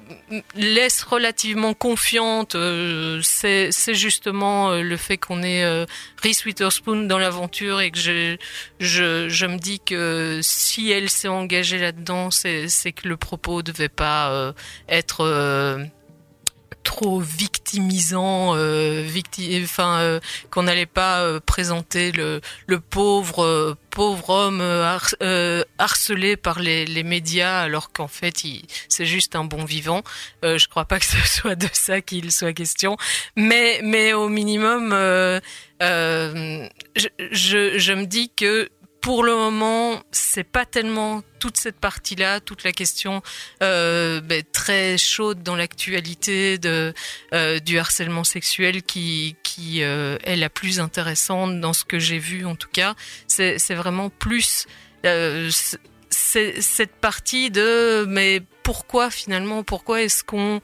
laisse 0.55 1.03
relativement 1.03 1.75
confiante, 1.75 2.55
euh, 2.55 3.21
c'est 3.23 3.71
justement 3.95 4.71
euh, 4.71 4.83
le 4.83 4.97
fait 4.97 5.17
qu'on 5.17 5.43
ait 5.43 5.65
euh, 5.65 5.87
Reese 6.23 6.45
Witherspoon 6.45 7.07
dans 7.07 7.19
l'aventure 7.19 7.81
et 7.81 7.91
que 7.91 7.99
je, 7.99 8.37
je, 8.81 9.47
me 9.47 9.59
dis 9.59 9.81
que 9.81 10.41
si 10.43 10.91
elle 10.91 11.09
s'est 11.09 11.29
engagée 11.29 11.79
là-dedans, 11.79 12.31
c'est 12.31 12.93
que 12.93 13.09
le 13.09 13.17
propos 13.17 13.63
devait 13.63 13.89
pas 13.89 14.31
euh, 14.31 14.53
être 14.89 15.89
trop 16.89 17.21
victimisant, 17.21 18.57
euh, 18.57 19.07
enfin 19.63 19.99
euh, 19.99 20.21
qu'on 20.51 20.63
n'allait 20.63 20.87
pas 20.87 21.21
euh, 21.21 21.39
présenter 21.39 22.13
le, 22.13 22.41
le 22.67 22.81
pauvre 22.81 23.45
euh, 23.45 23.77
pauvre 23.91 24.31
homme 24.31 24.63
harcelé 25.79 26.39
par 26.39 26.61
les, 26.61 26.87
les, 26.87 27.03
médias 27.03 27.61
alors 27.61 27.93
qu'en 27.93 28.09
fait 28.09 28.43
c'est 28.89 29.05
juste 29.05 29.37
un 29.37 29.45
bon 29.45 29.67
vivant. 29.67 30.03
je 30.43 30.67
crois 30.69 30.87
pas 30.87 30.99
que 30.99 31.05
ce 31.05 31.19
soit 31.27 31.57
de 31.57 31.69
ça 31.75 32.01
qu'il 32.01 32.33
soit 32.33 32.55
question, 32.55 32.97
mais 33.37 33.81
mais 33.83 34.15
au 34.15 34.31
minimum, 34.31 34.93
je, 35.81 36.69
je, 36.97 37.79
je 37.79 37.93
me 37.93 38.07
dis 38.07 38.31
que 38.35 38.71
pour 39.01 39.23
le 39.23 39.35
moment, 39.35 40.03
c'est 40.11 40.45
pas 40.45 40.67
tellement 40.67 41.23
toute 41.39 41.57
cette 41.57 41.79
partie-là, 41.79 42.41
toute 42.41 42.65
la 42.65 42.73
question 42.73 43.23
euh, 43.63 44.21
ben, 44.21 44.43
très 44.53 44.99
chaude 44.99 45.43
dans 45.43 45.57
l'actualité 45.57 46.59
euh, 46.65 47.59
du 47.61 47.79
harcèlement 47.79 48.25
sexuel 48.25 48.83
qui 48.83 49.37
qui 49.45 49.83
euh, 49.83 50.19
est 50.25 50.37
la 50.37 50.51
plus 50.51 50.81
intéressante 50.81 51.61
dans 51.61 51.73
ce 51.73 51.85
que 51.85 51.99
j'ai 51.99 52.19
vu 52.19 52.45
en 52.45 52.57
tout 52.57 52.69
cas. 52.73 52.95
C'est 53.29 53.75
vraiment 53.75 54.11
plus 54.11 54.67
euh, 55.07 55.49
cette 56.11 56.97
partie 56.97 57.51
de 57.51 58.05
mais 58.09 58.43
pourquoi 58.65 59.11
finalement 59.11 59.63
pourquoi 59.63 60.03
est-ce 60.03 60.25
qu'on 60.25 60.61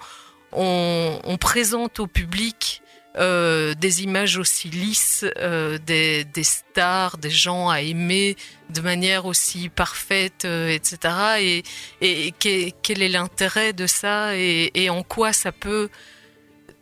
on, 0.52 1.20
on 1.22 1.36
présente 1.36 2.00
au 2.00 2.06
public 2.06 2.82
euh, 3.16 3.74
des 3.74 4.02
images 4.02 4.38
aussi 4.38 4.68
lisses, 4.68 5.24
euh, 5.38 5.78
des, 5.78 6.24
des, 6.24 6.42
stars, 6.42 7.16
des 7.16 7.30
gens 7.30 7.68
à 7.68 7.80
aimer 7.80 8.34
de 8.70 8.80
manière 8.80 9.26
aussi 9.26 9.68
parfaite, 9.68 10.44
euh, 10.44 10.68
etc. 10.68 10.98
Et, 11.40 11.62
et, 12.00 12.74
quel 12.82 13.02
est 13.02 13.08
l'intérêt 13.08 13.72
de 13.72 13.86
ça 13.86 14.36
et, 14.36 14.90
en 14.90 15.04
quoi 15.04 15.32
ça 15.32 15.52
peut 15.52 15.90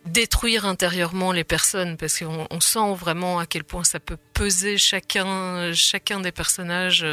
détruire 0.07 0.65
intérieurement 0.65 1.31
les 1.31 1.43
personnes? 1.43 1.97
Parce 1.97 2.17
qu'on 2.17 2.47
on 2.49 2.59
sent 2.59 2.95
vraiment 2.95 3.37
à 3.37 3.45
quel 3.45 3.63
point 3.63 3.83
ça 3.83 3.99
peut 3.99 4.17
peser 4.33 4.79
chacun 4.79 5.71
chacun 5.73 6.19
des 6.19 6.31
personnages 6.31 7.05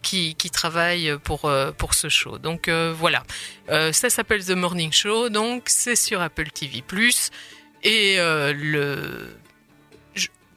qui, 0.00 0.34
qui 0.34 0.48
travaillent 0.48 1.18
pour 1.22 1.52
pour 1.76 1.92
ce 1.92 2.08
show. 2.08 2.38
Donc 2.38 2.70
voilà. 2.70 3.22
Ça 3.68 4.08
s'appelle 4.08 4.44
The 4.44 4.50
Morning 4.50 4.92
Show 4.92 5.28
donc 5.28 5.64
c'est 5.66 5.96
sur 5.96 6.22
Apple 6.22 6.50
TV+ 6.50 6.82
et 7.82 8.18
euh, 8.18 8.52
le. 8.52 9.36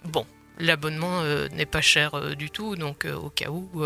bon, 0.05 0.25
l'abonnement 0.60 1.22
euh, 1.22 1.48
n'est 1.50 1.65
pas 1.65 1.82
cher 1.82 2.13
euh, 2.15 2.36
du 2.36 2.50
tout, 2.50 2.75
donc 2.75 3.05
au 3.05 3.29
cas 3.29 3.50
où, 3.50 3.84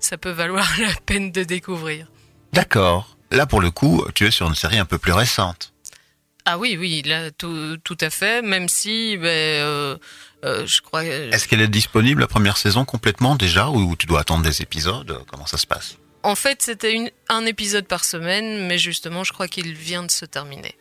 ça 0.00 0.18
peut 0.18 0.30
valoir 0.30 0.68
la 0.80 0.94
peine 1.04 1.32
de 1.32 1.44
découvrir. 1.44 2.06
D'accord. 2.52 3.16
Là, 3.30 3.46
pour 3.46 3.60
le 3.60 3.70
coup, 3.70 4.04
tu 4.14 4.26
es 4.26 4.30
sur 4.30 4.46
une 4.46 4.54
série 4.54 4.78
un 4.78 4.84
peu 4.84 4.98
plus 4.98 5.12
récente. 5.12 5.72
Ah 6.44 6.58
oui, 6.58 6.76
oui, 6.78 7.02
là, 7.02 7.32
tout, 7.32 7.76
tout 7.82 7.98
à 8.00 8.08
fait, 8.08 8.40
même 8.40 8.68
si, 8.68 9.16
ben, 9.16 9.98
je 10.44 10.80
crois... 10.80 11.04
Est-ce 11.04 11.48
qu'elle 11.48 11.60
est 11.60 11.66
disponible 11.66 12.20
la 12.20 12.28
première 12.28 12.56
saison 12.56 12.84
complètement 12.84 13.34
déjà, 13.34 13.68
ou 13.68 13.96
tu 13.96 14.06
dois 14.06 14.20
attendre 14.20 14.44
des 14.44 14.62
épisodes? 14.62 15.24
Comment 15.26 15.46
ça 15.46 15.58
se 15.58 15.66
passe? 15.66 15.96
En 16.22 16.36
fait, 16.36 16.62
c'était 16.62 17.12
un 17.28 17.46
épisode 17.46 17.88
par 17.88 18.04
semaine, 18.04 18.68
mais 18.68 18.78
justement, 18.78 19.24
je 19.24 19.32
crois 19.32 19.48
qu'il 19.48 19.74
vient 19.74 20.04
de 20.04 20.10
se 20.10 20.24
terminer. 20.24 20.76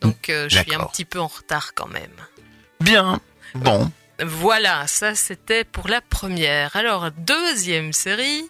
Donc 0.00 0.28
euh, 0.28 0.48
je 0.48 0.58
suis 0.58 0.74
un 0.74 0.84
petit 0.84 1.04
peu 1.04 1.20
en 1.20 1.26
retard 1.26 1.74
quand 1.74 1.88
même. 1.88 2.14
Bien, 2.80 3.20
bon. 3.54 3.90
Voilà, 4.22 4.86
ça 4.86 5.14
c'était 5.14 5.64
pour 5.64 5.88
la 5.88 6.00
première. 6.00 6.76
Alors, 6.76 7.10
deuxième 7.12 7.92
série. 7.92 8.48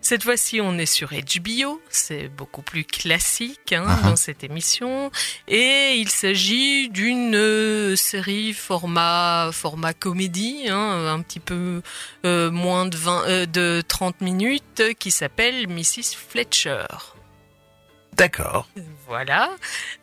Cette 0.00 0.22
fois-ci, 0.22 0.60
on 0.60 0.78
est 0.78 0.86
sur 0.86 1.10
HBO, 1.10 1.82
c'est 1.90 2.28
beaucoup 2.28 2.62
plus 2.62 2.84
classique 2.84 3.72
hein, 3.72 3.84
uh-huh. 3.84 4.04
dans 4.04 4.16
cette 4.16 4.44
émission, 4.44 5.10
et 5.48 5.96
il 5.96 6.08
s'agit 6.08 6.88
d'une 6.88 7.34
euh, 7.34 7.96
série 7.96 8.54
format 8.54 9.50
format 9.52 9.92
comédie, 9.92 10.68
hein, 10.70 11.06
un 11.08 11.20
petit 11.20 11.40
peu 11.40 11.82
euh, 12.24 12.50
moins 12.50 12.86
de 12.86 12.96
20, 12.96 13.50
de 13.50 13.82
30 13.86 14.20
minutes, 14.20 14.82
qui 14.98 15.10
s'appelle 15.10 15.68
Mrs 15.68 16.16
Fletcher. 16.16 16.86
D'accord. 18.18 18.68
Voilà. 19.06 19.48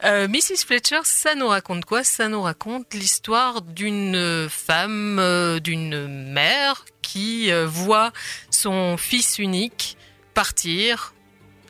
Euh, 0.05 0.29
Mrs. 0.29 0.65
Fletcher, 0.65 1.01
ça 1.03 1.35
nous 1.35 1.49
raconte 1.49 1.83
quoi? 1.83 2.05
Ça 2.05 2.29
nous 2.29 2.41
raconte 2.41 2.93
l'histoire 2.93 3.61
d'une 3.61 4.47
femme, 4.49 5.19
euh, 5.19 5.59
d'une 5.59 6.07
mère 6.31 6.85
qui 7.01 7.51
euh, 7.51 7.67
voit 7.67 8.13
son 8.49 8.95
fils 8.95 9.37
unique 9.37 9.97
partir 10.33 11.13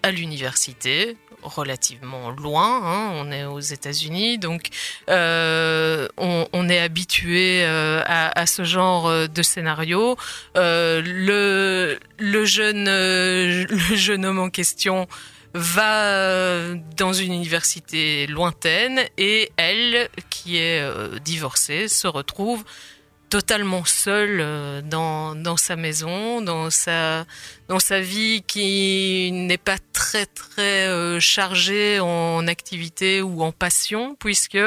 à 0.03 0.11
l'université, 0.11 1.17
relativement 1.41 2.29
loin. 2.29 2.81
Hein, 2.83 3.11
on 3.15 3.31
est 3.31 3.45
aux 3.45 3.59
États-Unis, 3.59 4.37
donc 4.37 4.67
on, 5.07 6.69
est 6.69 6.79
habitué 6.79 7.65
à, 7.65 8.45
ce 8.45 8.63
genre 8.63 9.27
de 9.27 9.41
scénario. 9.41 10.15
Le 10.55 11.97
jeune 12.45 14.25
homme 14.25 14.39
en 14.39 14.49
question 14.49 15.07
va 15.55 16.03
euh, 16.03 16.75
dans 16.97 17.13
une 17.13 17.33
université 17.33 18.27
lointaine 18.27 18.99
et 19.17 19.51
elle, 19.55 20.09
qui 20.29 20.57
est 20.57 20.81
euh, 20.81 21.17
divorcée, 21.19 21.87
se 21.87 22.07
retrouve 22.07 22.65
totalement 23.29 23.85
seule 23.85 24.39
euh, 24.41 24.81
dans, 24.81 25.57
sa 25.57 25.77
maison, 25.77 26.41
dans 26.41 26.69
sa, 26.69 27.25
vie 28.01 28.43
qui 28.45 29.31
n'est 29.31 29.57
pas 29.57 29.77
très 29.93 30.25
très 30.25 31.19
chargée 31.21 32.01
en 32.01 32.47
activité 32.47 33.21
ou 33.21 33.41
en 33.41 33.53
passion, 33.53 34.15
puisque 34.19 34.59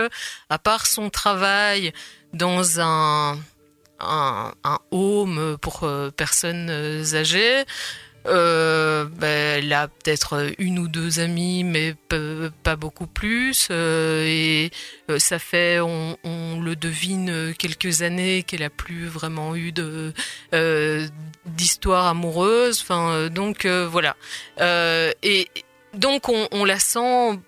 à 0.48 0.58
part 0.58 0.86
son 0.86 1.10
travail 1.10 1.92
dans 2.32 2.80
un 2.80 3.38
home 4.90 5.58
pour 5.60 5.86
personnes 6.16 6.70
âgées. 7.14 7.64
Euh, 8.28 9.06
ben, 9.06 9.58
elle 9.58 9.72
a 9.72 9.88
peut-être 9.88 10.52
une 10.58 10.78
ou 10.78 10.88
deux 10.88 11.20
amis, 11.20 11.64
mais 11.64 11.94
pas 12.62 12.76
beaucoup 12.76 13.06
plus. 13.06 13.68
Euh, 13.70 14.24
et 14.26 14.70
euh, 15.10 15.18
ça 15.18 15.38
fait, 15.38 15.80
on, 15.80 16.16
le 16.60 16.76
devine, 16.76 17.54
quelques 17.58 18.02
années 18.02 18.42
qu'elle 18.42 18.62
a 18.62 18.70
plus 18.70 19.06
vraiment 19.06 19.56
eu 19.56 19.72
de 19.72 20.12
d'histoire 21.46 22.06
amoureuse. 22.06 22.80
Enfin, 22.82 23.28
donc 23.28 23.66
voilà. 23.66 24.16
et 24.60 25.48
donc 25.94 26.28
on, 26.28 26.48
on 26.52 26.64
la 26.64 26.78
sent 26.78 27.38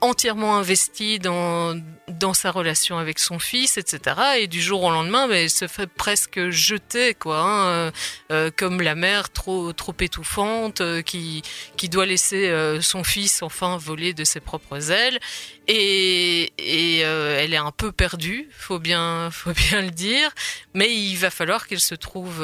entièrement 0.00 0.56
investie 0.56 1.18
dans, 1.18 1.74
dans 2.08 2.34
sa 2.34 2.50
relation 2.50 2.98
avec 2.98 3.18
son 3.18 3.38
fils, 3.38 3.76
etc. 3.76 4.16
Et 4.40 4.46
du 4.46 4.60
jour 4.60 4.82
au 4.82 4.90
lendemain, 4.90 5.28
elle 5.30 5.50
se 5.50 5.66
fait 5.66 5.86
presque 5.86 6.50
jeter, 6.50 7.14
quoi, 7.14 7.40
hein, 7.40 7.66
euh, 7.68 7.90
euh, 8.30 8.50
comme 8.54 8.80
la 8.80 8.94
mère 8.94 9.30
trop 9.30 9.72
trop 9.72 9.94
étouffante 10.00 10.80
euh, 10.80 11.02
qui 11.02 11.42
qui 11.76 11.88
doit 11.88 12.06
laisser 12.06 12.52
son 12.80 13.04
fils 13.04 13.42
enfin 13.42 13.76
voler 13.76 14.14
de 14.14 14.24
ses 14.24 14.40
propres 14.40 14.90
ailes 14.90 15.18
et, 15.66 16.52
et 16.58 17.00
elle 17.00 17.52
est 17.52 17.58
un 17.58 17.72
peu 17.72 17.92
perdue, 17.92 18.48
faut 18.52 18.78
bien, 18.78 19.30
faut 19.30 19.52
bien 19.52 19.82
le 19.82 19.90
dire. 19.90 20.30
Mais 20.74 20.94
il 20.94 21.16
va 21.16 21.30
falloir 21.30 21.66
qu'elle 21.66 21.80
se 21.80 21.94
trouve, 21.94 22.42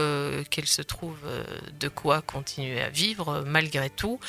qu'elle 0.50 0.66
se 0.66 0.82
trouve 0.82 1.16
de 1.80 1.88
quoi 1.88 2.20
continuer 2.20 2.82
à 2.82 2.90
vivre 2.90 3.42
malgré 3.46 3.88
tout. 3.90 4.20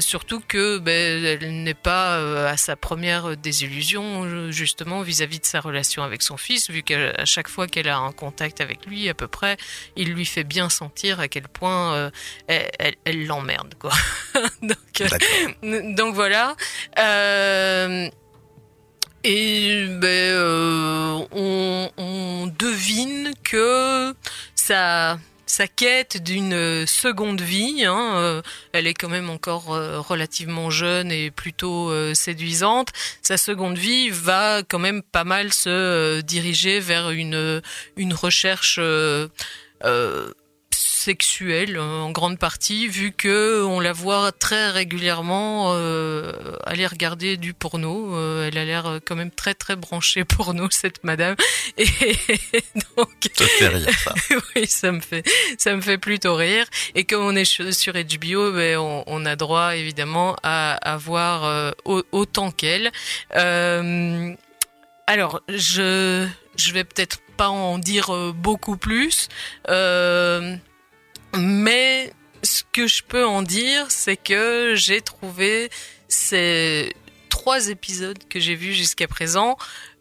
surtout 0.00 0.40
que 0.40 0.78
ben, 0.78 1.24
elle 1.24 1.62
n'est 1.64 1.74
pas 1.74 2.48
à 2.48 2.56
sa 2.56 2.76
première 2.76 3.36
désillusion 3.36 4.51
justement 4.52 5.02
vis-à-vis 5.02 5.40
de 5.40 5.46
sa 5.46 5.60
relation 5.60 6.02
avec 6.02 6.22
son 6.22 6.36
fils, 6.36 6.70
vu 6.70 6.82
qu'à 6.82 7.24
chaque 7.24 7.48
fois 7.48 7.66
qu'elle 7.66 7.88
a 7.88 7.98
un 7.98 8.12
contact 8.12 8.60
avec 8.60 8.86
lui, 8.86 9.08
à 9.08 9.14
peu 9.14 9.28
près, 9.28 9.56
il 9.96 10.12
lui 10.12 10.26
fait 10.26 10.44
bien 10.44 10.68
sentir 10.68 11.20
à 11.20 11.28
quel 11.28 11.48
point 11.48 12.10
elle 12.48 13.26
l'emmerde, 13.26 13.74
quoi. 13.78 13.92
donc, 14.62 15.96
donc 15.96 16.14
voilà. 16.14 16.56
Euh, 16.98 18.08
et 19.24 19.86
ben, 19.86 20.06
euh, 20.06 21.24
on, 21.30 21.90
on, 21.96 22.46
devine 22.58 23.32
que 23.44 24.14
sa, 24.56 25.18
sa 25.52 25.68
quête 25.68 26.22
d'une 26.22 26.86
seconde 26.86 27.42
vie, 27.42 27.84
hein, 27.84 28.16
euh, 28.16 28.42
elle 28.72 28.86
est 28.86 28.94
quand 28.94 29.10
même 29.10 29.28
encore 29.28 29.74
euh, 29.74 30.00
relativement 30.00 30.70
jeune 30.70 31.12
et 31.12 31.30
plutôt 31.30 31.90
euh, 31.90 32.14
séduisante, 32.14 32.88
sa 33.20 33.36
seconde 33.36 33.76
vie 33.76 34.08
va 34.08 34.62
quand 34.66 34.78
même 34.78 35.02
pas 35.02 35.24
mal 35.24 35.52
se 35.52 36.22
diriger 36.22 36.80
vers 36.80 37.10
une, 37.10 37.60
une 37.98 38.14
recherche 38.14 38.80
sexuelle 41.02 41.80
en 41.80 42.10
grande 42.12 42.38
partie, 42.38 42.86
vu 42.86 43.10
que 43.10 43.64
on 43.64 43.80
la 43.80 43.92
voit 43.92 44.30
très 44.30 44.70
régulièrement 44.70 45.72
euh, 45.74 46.32
aller 46.64 46.86
regarder 46.86 47.36
du 47.36 47.54
porno. 47.54 48.14
Euh, 48.14 48.46
elle 48.46 48.56
a 48.56 48.64
l'air 48.64 49.00
quand 49.04 49.16
même 49.16 49.32
très 49.32 49.54
très 49.54 49.74
branchée 49.74 50.24
porno 50.24 50.68
cette 50.70 51.02
madame. 51.02 51.34
Et 51.76 51.86
donc 52.96 53.10
ça 53.34 53.46
fait 53.46 53.68
rire 53.68 53.90
ça. 53.98 54.14
oui, 54.54 54.66
ça 54.66 54.92
me 54.92 55.00
fait 55.00 55.24
ça 55.58 55.74
me 55.74 55.80
fait 55.80 55.98
plutôt 55.98 56.36
rire. 56.36 56.66
Et 56.94 57.04
comme 57.04 57.24
on 57.24 57.34
est 57.34 57.44
sur 57.44 57.94
HBO, 57.94 58.52
ben, 58.52 58.78
on, 58.78 59.02
on, 59.06 59.26
a 59.26 59.34
droit 59.34 59.74
évidemment 59.74 60.36
à, 60.44 60.74
à 60.74 60.96
voir 60.96 61.44
euh, 61.44 61.72
autant 62.12 62.52
qu'elle. 62.52 62.92
Alors 65.08 65.40
je 65.48 66.28
je 66.56 66.72
vais 66.72 66.84
peut-être 66.84 67.18
pas 67.36 67.48
en 67.48 67.78
dire 67.78 68.32
beaucoup 68.34 68.76
plus. 68.76 69.28
Euh, 69.68 70.56
mais 71.36 72.12
ce 72.42 72.62
que 72.72 72.86
je 72.86 73.02
peux 73.02 73.24
en 73.24 73.42
dire, 73.42 73.86
c'est 73.90 74.16
que 74.16 74.74
j'ai 74.74 75.00
trouvé 75.00 75.70
ces 76.08 76.94
trois 77.28 77.68
épisodes 77.68 78.18
que 78.28 78.40
j'ai 78.40 78.54
vus 78.54 78.74
jusqu'à 78.74 79.08
présent 79.08 79.56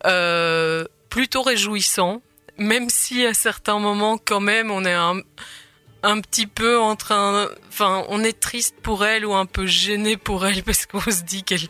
euh, 0.06 0.86
plutôt 1.10 1.42
réjouissants, 1.42 2.22
même 2.58 2.90
si 2.90 3.26
à 3.26 3.34
certains 3.34 3.80
moments 3.80 4.18
quand 4.18 4.40
même 4.40 4.72
on 4.72 4.84
est 4.86 4.94
un, 4.94 5.22
un 6.04 6.20
petit 6.20 6.48
peu 6.48 6.80
en 6.80 6.96
train, 6.96 7.48
enfin 7.70 8.06
on 8.10 8.24
est 8.24 8.40
triste 8.40 8.76
pour 8.82 9.06
elle 9.06 9.26
ou 9.26 9.34
un 9.34 9.46
peu 9.46 9.66
gêné 9.66 10.18
pour 10.18 10.46
elle 10.46 10.64
parce 10.66 10.86
qu'on 10.86 11.00
se 11.00 11.24
dit 11.24 11.44
qu'elle, 11.44 11.68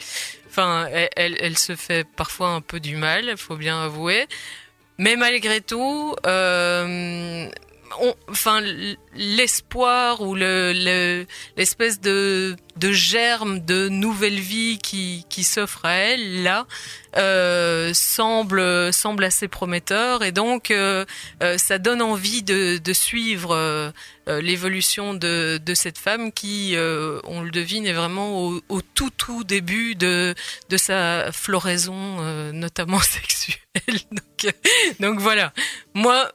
enfin 0.50 0.88
elle, 1.16 1.38
elle, 1.40 1.58
se 1.58 1.76
fait 1.76 2.08
parfois 2.16 2.50
un 2.50 2.62
peu 2.62 2.80
du 2.80 2.96
mal, 2.96 3.38
faut 3.38 3.58
bien 3.58 3.84
avouer. 3.84 4.28
Mais 4.98 5.16
malgré 5.16 5.62
tout, 5.62 6.16
euh, 6.28 7.50
enfin 8.28 8.62
l'espoir 9.14 10.22
ou 10.22 10.36
le 10.36 11.26
l'espèce 11.58 12.00
de 12.00 12.56
de 12.78 12.92
germe 12.92 13.60
de 13.60 13.90
nouvelle 13.90 14.40
vie 14.40 14.80
qui 14.82 15.26
qui 15.30 15.44
s'offre 15.44 15.86
à 15.86 15.94
elle 15.94 16.44
là 16.44 16.66
euh, 17.18 17.92
semble 17.94 18.94
semble 18.94 19.24
assez 19.24 19.48
prometteur. 19.48 20.24
Et 20.24 20.32
donc 20.32 20.72
euh, 20.72 21.06
euh, 21.44 21.58
ça 21.58 21.78
donne 21.78 22.02
envie 22.02 22.44
de 22.44 22.78
de 22.78 22.94
suivre 22.94 23.54
euh, 23.56 23.92
euh, 24.28 24.42
l'évolution 24.42 25.14
de 25.14 25.60
de 25.64 25.74
cette 25.74 25.98
femme 25.98 26.32
qui 26.32 26.76
on 26.78 27.42
le 27.42 27.52
devine 27.52 27.86
est 27.86 27.94
vraiment 27.94 28.40
au, 28.42 28.62
au, 28.70 28.82
tout 28.82 29.10
tout 29.10 29.44
début 29.44 29.96
de 29.96 30.36
de 30.70 30.78
sa 30.78 31.32
floraison 31.32 32.22
notamment 32.54 33.00
sexuelle. 33.02 33.60
Donc 34.12 34.56
donc 35.00 35.20
voilà. 35.20 35.54
Moi 35.94 36.32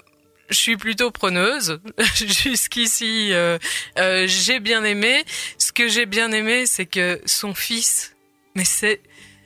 je 0.51 0.57
suis 0.57 0.77
plutôt 0.77 1.11
preneuse. 1.11 1.81
Jusqu'ici, 2.15 3.33
euh, 3.33 3.59
euh, 3.99 4.27
j'ai 4.27 4.61
bien 4.61 4.85
aimé. 4.85 5.25
Ce 5.59 5.73
que 5.73 5.89
j'ai 5.89 6.07
bien 6.07 6.33
aimé, 6.33 6.67
c'est 6.67 6.87
que 6.87 7.21
son 7.27 7.55
fils, 7.55 8.15
mais 8.55 8.65
c'est 8.65 9.01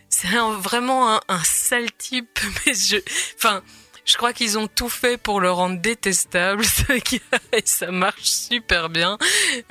c'est 0.09 0.29
vraiment 0.59 1.15
un, 1.15 1.21
un, 1.29 1.43
sale 1.45 1.91
type. 1.93 2.41
Mais 2.67 2.75
je, 2.75 2.97
enfin, 3.37 3.63
je 4.05 4.17
crois 4.17 4.33
qu'ils 4.33 4.59
ont 4.59 4.69
tout 4.69 4.89
fait 4.89 5.17
pour 5.17 5.41
le 5.41 5.51
rendre 5.51 5.81
détestable 5.81 6.65
et 7.53 7.63
ça 7.65 7.91
marche 7.91 8.25
super 8.25 8.89
bien. 8.89 9.19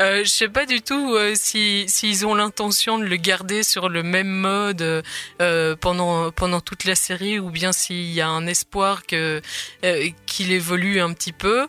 Euh, 0.01 0.23
je 0.23 0.29
sais 0.29 0.49
pas 0.49 0.65
du 0.65 0.81
tout 0.81 1.13
euh, 1.15 1.33
si 1.35 1.85
s'ils 1.87 2.25
ont 2.25 2.35
l'intention 2.35 2.99
de 2.99 3.05
le 3.05 3.15
garder 3.15 3.63
sur 3.63 3.89
le 3.89 4.03
même 4.03 4.29
mode 4.29 5.03
euh, 5.41 5.75
pendant 5.75 6.61
toute 6.61 6.83
la 6.85 6.95
série 6.95 7.39
ou 7.39 7.49
bien 7.49 7.71
s'il 7.71 8.11
y 8.11 8.21
a 8.21 8.27
un 8.27 8.47
espoir 8.47 9.01
euh, 9.13 9.41
qu'il 10.25 10.51
évolue 10.51 10.99
un 10.99 11.13
petit 11.13 11.33
peu 11.33 11.67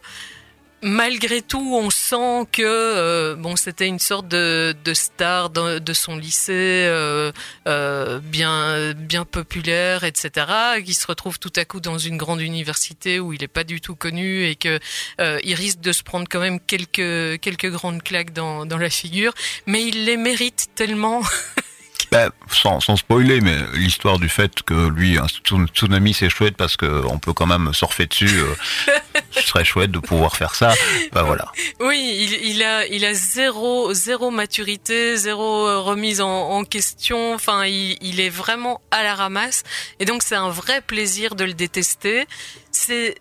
malgré 0.83 1.43
tout, 1.43 1.75
on 1.77 1.91
sent 1.91 2.47
que 2.53 2.63
euh, 2.65 3.37
bon, 3.37 3.57
c'était 3.57 3.87
une 3.87 3.99
sorte 3.99 4.29
de, 4.29 4.75
de 4.85 4.95
star 4.95 5.51
de, 5.51 5.93
son 5.93 6.17
lycée, 6.17 6.53
euh, 6.87 7.33
euh, 7.67 8.19
bien 8.21 8.93
bien 8.95 9.25
populaire, 9.25 10.05
etc. 10.05 10.47
Qui 10.85 10.95
se 10.95 11.07
retrouve 11.07 11.39
tout 11.39 11.53
à 11.57 11.65
coup 11.65 11.81
dans 11.81 11.99
une 11.99 12.17
grande 12.17 12.41
université 12.41 13.21
où 13.21 13.33
il 13.33 13.41
n'est 13.41 13.49
pas 13.49 13.65
du 13.65 13.81
tout 13.81 13.95
connu 13.95 14.47
et 14.47 14.57
que 14.57 14.79
euh, 15.21 15.39
il 15.45 15.55
risque 15.55 15.81
de 15.81 15.93
se 15.93 16.03
prendre 16.03 16.27
quand 16.29 16.41
même 16.41 16.61
quelques 16.61 17.41
quelques 17.41 17.71
grandes 17.71 18.03
claques 18.03 18.33
dans 18.33 18.67
dans 18.67 18.79
la 18.79 18.91
figure, 18.91 19.35
mais 19.67 19.85
il 19.85 20.05
les 20.05 20.17
mérite 20.17 20.69
tellement. 20.75 21.23
Ben, 22.11 22.31
sans, 22.51 22.81
sans 22.81 22.97
spoiler, 22.97 23.41
mais 23.41 23.57
l'histoire 23.75 24.19
du 24.19 24.29
fait 24.29 24.63
que 24.63 24.89
lui, 24.89 25.17
un 25.17 25.27
tsunami, 25.29 26.13
c'est 26.13 26.29
chouette 26.29 26.57
parce 26.57 26.77
que 26.77 27.05
on 27.07 27.19
peut 27.19 27.33
quand 27.33 27.47
même 27.47 27.73
surfer 27.73 28.07
dessus. 28.07 28.41
Euh, 28.41 28.93
ce 29.31 29.43
serait 29.43 29.65
chouette 29.65 29.93
de 29.93 30.01
pouvoir 30.01 30.37
faire 30.37 30.57
ça. 30.57 30.75
Ben 31.13 31.23
voilà. 31.23 31.53
Oui, 31.79 31.99
il, 32.03 32.51
il 32.51 32.63
a, 32.65 32.87
il 32.87 33.05
a 33.05 33.15
zéro, 33.15 33.95
zéro 33.95 34.31
maturité, 34.31 35.17
zéro 35.17 35.69
euh, 35.69 35.79
remise 35.79 36.21
en, 36.21 36.51
en 36.51 36.65
question. 36.65 37.35
Enfin, 37.35 37.65
il, 37.67 37.97
il 38.01 38.19
est 38.21 38.31
vraiment 38.31 38.81
à 38.91 39.05
la 39.05 39.15
ramasse. 39.15 39.63
Et 40.01 40.05
donc, 40.05 40.23
c'est 40.25 40.35
un 40.37 40.51
vrai 40.51 40.81
plaisir 40.81 41.37
de 41.37 41.45
le 41.45 41.55
détester. 41.55 42.27
C'est 42.73 43.17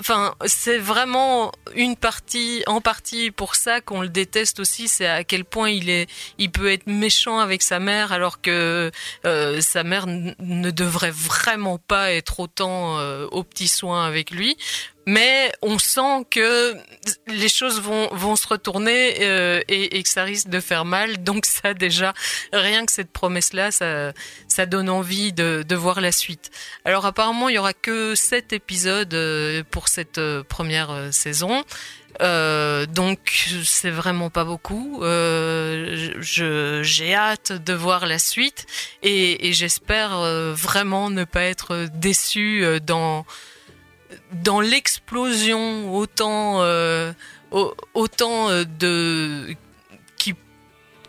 enfin, 0.00 0.34
c'est 0.46 0.78
vraiment 0.78 1.52
une 1.74 1.96
partie, 1.96 2.62
en 2.66 2.80
partie 2.80 3.30
pour 3.30 3.54
ça 3.54 3.80
qu'on 3.80 4.00
le 4.00 4.08
déteste 4.08 4.60
aussi, 4.60 4.88
c'est 4.88 5.06
à 5.06 5.24
quel 5.24 5.44
point 5.44 5.70
il 5.70 5.90
est, 5.90 6.08
il 6.38 6.50
peut 6.50 6.70
être 6.70 6.86
méchant 6.86 7.38
avec 7.38 7.62
sa 7.62 7.78
mère 7.78 8.12
alors 8.12 8.40
que 8.40 8.90
euh, 9.24 9.60
sa 9.60 9.84
mère 9.84 10.06
ne 10.06 10.70
devrait 10.70 11.12
vraiment 11.12 11.78
pas 11.78 12.12
être 12.12 12.40
autant 12.40 12.98
euh, 12.98 13.26
au 13.30 13.42
petit 13.42 13.68
soin 13.68 14.06
avec 14.06 14.30
lui 14.30 14.56
mais 15.06 15.52
on 15.62 15.78
sent 15.78 16.26
que 16.30 16.76
les 17.28 17.48
choses 17.48 17.80
vont, 17.80 18.08
vont 18.12 18.34
se 18.34 18.48
retourner 18.48 19.18
euh, 19.20 19.60
et, 19.68 19.96
et, 19.96 20.02
que 20.02 20.08
ça 20.08 20.24
risque 20.24 20.48
de 20.48 20.58
faire 20.58 20.84
mal. 20.84 21.22
Donc 21.22 21.46
ça 21.46 21.74
déjà, 21.74 22.12
rien 22.52 22.84
que 22.84 22.92
cette 22.92 23.12
promesse-là, 23.12 23.70
ça, 23.70 24.12
ça 24.48 24.66
donne 24.66 24.90
envie 24.90 25.32
de, 25.32 25.64
de 25.66 25.76
voir 25.76 26.00
la 26.00 26.10
suite. 26.10 26.50
Alors 26.84 27.06
apparemment, 27.06 27.48
il 27.48 27.54
y 27.54 27.58
aura 27.58 27.72
que 27.72 28.16
sept 28.16 28.52
épisodes 28.52 29.14
euh, 29.14 29.62
pour 29.70 29.88
cette 29.88 30.18
euh, 30.18 30.42
première 30.42 31.12
saison. 31.12 31.64
Euh, 32.22 32.86
donc 32.86 33.48
c'est 33.64 33.90
vraiment 33.90 34.30
pas 34.30 34.44
beaucoup. 34.44 35.02
Euh, 35.02 36.14
je 36.20 36.82
j'ai 36.82 37.14
hâte 37.14 37.52
de 37.52 37.74
voir 37.74 38.06
la 38.06 38.18
suite 38.18 38.66
et, 39.02 39.48
et 39.48 39.52
j'espère 39.52 40.18
vraiment 40.54 41.10
ne 41.10 41.24
pas 41.24 41.42
être 41.42 41.88
déçu 41.92 42.64
dans 42.82 43.26
dans 44.32 44.60
l'explosion 44.60 45.94
autant 45.94 46.62
euh, 46.62 47.12
autant 47.94 48.50
de 48.78 49.54
qui 50.16 50.34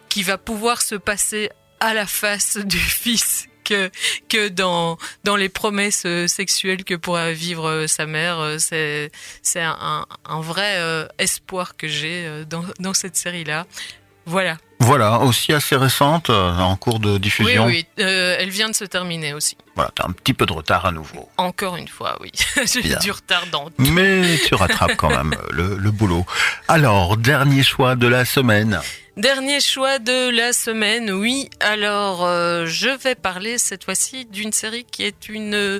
qui 0.09 0.23
va 0.23 0.37
pouvoir 0.37 0.81
se 0.81 0.95
passer 0.95 1.49
à 1.79 1.93
la 1.93 2.05
face 2.05 2.57
du 2.65 2.79
fils 2.79 3.47
que, 3.63 3.91
que 4.29 4.47
dans, 4.47 4.97
dans 5.25 5.35
les 5.35 5.49
promesses 5.49 6.07
sexuelles 6.27 6.85
que 6.85 6.95
pourra 6.95 7.33
vivre 7.33 7.85
sa 7.87 8.05
mère. 8.05 8.55
C'est, 8.59 9.11
c'est 9.41 9.61
un, 9.61 10.05
un 10.23 10.39
vrai 10.39 11.09
espoir 11.17 11.75
que 11.75 11.89
j'ai 11.89 12.45
dans, 12.45 12.63
dans 12.79 12.93
cette 12.93 13.17
série-là. 13.17 13.67
Voilà. 14.27 14.57
Voilà, 14.79 15.19
aussi 15.19 15.53
assez 15.53 15.75
récente, 15.75 16.29
euh, 16.29 16.51
en 16.57 16.75
cours 16.75 16.99
de 16.99 17.17
diffusion. 17.17 17.65
Oui, 17.65 17.85
oui, 17.97 18.03
euh, 18.03 18.35
elle 18.37 18.49
vient 18.49 18.69
de 18.69 18.75
se 18.75 18.83
terminer 18.83 19.33
aussi. 19.33 19.57
Voilà, 19.75 19.89
t'as 19.95 20.05
un 20.05 20.11
petit 20.11 20.33
peu 20.33 20.45
de 20.45 20.51
retard 20.53 20.85
à 20.85 20.91
nouveau. 20.91 21.29
Encore 21.37 21.77
une 21.77 21.87
fois, 21.87 22.17
oui. 22.21 22.31
J'ai 22.65 22.95
du 22.97 23.11
retard 23.11 23.45
dans 23.51 23.65
tout. 23.65 23.73
Mais 23.79 24.37
tu 24.45 24.53
rattrapes 24.53 24.97
quand 24.97 25.09
même 25.09 25.33
le, 25.51 25.77
le 25.77 25.91
boulot. 25.91 26.25
Alors, 26.67 27.17
dernier 27.17 27.63
choix 27.63 27.95
de 27.95 28.05
la 28.07 28.25
semaine. 28.25 28.79
Dernier 29.15 29.61
choix 29.61 29.97
de 29.97 30.29
la 30.29 30.53
semaine, 30.53 31.09
oui. 31.09 31.49
Alors, 31.59 32.23
euh, 32.25 32.65
je 32.67 32.89
vais 32.89 33.15
parler 33.15 33.57
cette 33.57 33.85
fois-ci 33.85 34.25
d'une 34.25 34.51
série 34.51 34.83
qui 34.83 35.03
est 35.03 35.29
une 35.29 35.79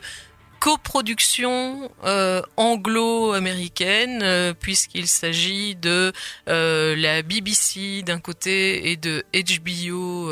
coproduction 0.60 1.90
euh, 2.04 2.42
anglo-américaine 2.58 4.22
euh, 4.24 4.54
puisqu'il 4.54 5.08
s'agit 5.08 5.76
de 5.76 6.12
euh, 6.50 6.96
la 6.96 7.22
BBC 7.22 8.02
d'un 8.04 8.20
côté 8.20 8.92
et 8.92 8.98
de 8.98 9.24
HBO 9.34 10.32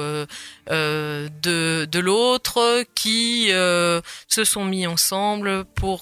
de, 0.68 1.86
de 1.86 2.00
l'autre 2.00 2.84
qui 2.96 3.48
se 3.48 4.44
sont 4.44 4.66
mis 4.66 4.88
ensemble 4.88 5.66
pour 5.76 6.02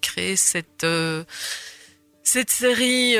créer 0.00 0.36
cette 0.36 0.86
cette 2.24 2.50
série 2.50 3.16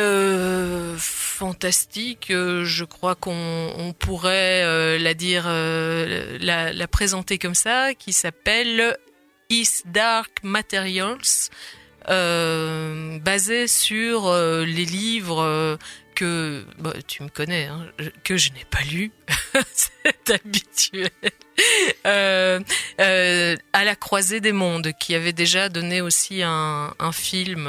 fantastique, 0.96 2.28
je 2.30 2.84
crois 2.84 3.14
qu'on 3.14 3.94
pourrait 3.98 4.98
la 4.98 5.14
dire, 5.14 5.48
la 5.48 6.88
présenter 6.88 7.38
comme 7.38 7.54
ça, 7.54 7.94
qui 7.94 8.12
s'appelle 8.12 8.96
Dark 9.84 10.42
Materials, 10.42 11.50
euh, 12.08 13.18
basé 13.18 13.68
sur 13.68 14.26
euh, 14.26 14.64
les 14.64 14.84
livres 14.84 15.42
euh, 15.42 15.76
que 16.14 16.64
bah, 16.78 16.94
tu 17.06 17.22
me 17.22 17.28
connais, 17.28 17.66
hein, 17.66 17.86
que 18.24 18.36
je 18.36 18.50
n'ai 18.50 18.64
pas 18.64 18.80
lu, 18.90 19.12
c'est 19.72 20.30
habituel. 20.34 21.10
à 22.04 23.84
la 23.84 23.94
croisée 23.94 24.40
des 24.40 24.52
mondes, 24.52 24.92
qui 24.98 25.14
avait 25.14 25.32
déjà 25.32 25.68
donné 25.68 26.00
aussi 26.00 26.42
un, 26.42 26.94
film, 27.12 27.68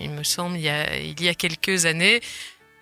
il 0.00 0.10
me 0.10 0.24
semble, 0.24 0.56
il 0.58 1.22
y 1.22 1.28
a 1.28 1.34
quelques 1.34 1.86
années 1.86 2.20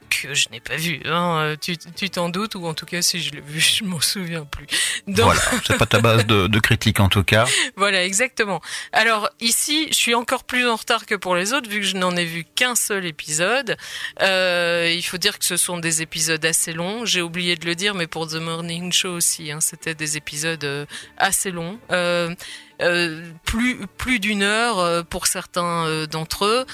que 0.09 0.35
je 0.35 0.49
n'ai 0.51 0.61
pas 0.61 0.77
vu. 0.77 1.01
Hein. 1.05 1.55
Tu 1.61 2.11
t'en 2.11 2.29
doutes 2.29 2.55
ou 2.55 2.67
en 2.67 2.75
tout 2.75 2.87
cas 2.87 3.03
si 3.03 3.21
je 3.21 3.33
l'ai 3.33 3.41
vu, 3.41 3.61
je 3.79 3.85
m'en 3.85 4.01
souviens 4.01 4.45
plus. 4.45 4.67
Voilà, 5.07 5.41
c'est 5.67 5.79
pas 5.79 5.87
ta 5.87 6.01
base 6.01 6.27
de, 6.27 6.47
de, 6.47 6.61
critique 6.61 7.01
en 7.01 7.09
tout 7.09 7.25
cas. 7.25 7.47
Voilà, 7.77 8.05
exactement. 8.05 8.61
Alors 8.93 9.31
ici, 9.41 9.89
je 9.91 9.95
suis 9.95 10.15
encore 10.15 10.45
plus 10.45 10.67
en 10.69 10.77
retard 10.77 11.07
que 11.07 11.15
pour 11.15 11.37
les 11.37 11.53
autres 11.53 11.69
vu 11.69 11.81
que 11.81 11.87
je 11.87 11.97
n'en 11.97 12.17
ai 12.17 12.25
vu 12.25 12.45
qu'un 12.45 12.75
seul 12.75 13.07
épisode. 13.07 13.77
Euh, 14.21 14.93
il 14.95 15.03
faut 15.03 15.19
dire 15.19 15.39
que 15.39 15.45
ce 15.45 15.57
sont 15.57 15.79
des 15.79 16.03
épisodes 16.03 16.45
assez 16.45 16.73
longs. 16.73 17.05
J'ai 17.05 17.23
oublié 17.23 17.57
de 17.57 17.67
le 17.67 17.75
dire, 17.75 17.95
mais 17.95 18.07
pour 18.07 18.27
The 18.27 18.35
Morning 18.35 18.93
Show 18.93 19.11
aussi, 19.11 19.53
hein, 19.53 19.61
c'était 19.61 19.95
des 19.95 20.17
épisodes 20.17 20.65
euh, 20.65 20.87
assez 21.19 21.51
longs. 21.51 21.79
Euh, 21.93 22.35
euh, 22.81 23.33
plus 23.45 23.87
plus 23.97 24.21
d'une 24.21 24.45
heure 24.45 24.79
euh, 24.79 25.03
pour 25.03 25.27
certains 25.27 25.87
euh, 25.87 26.07
d'entre 26.07 26.45
eux. 26.45 26.65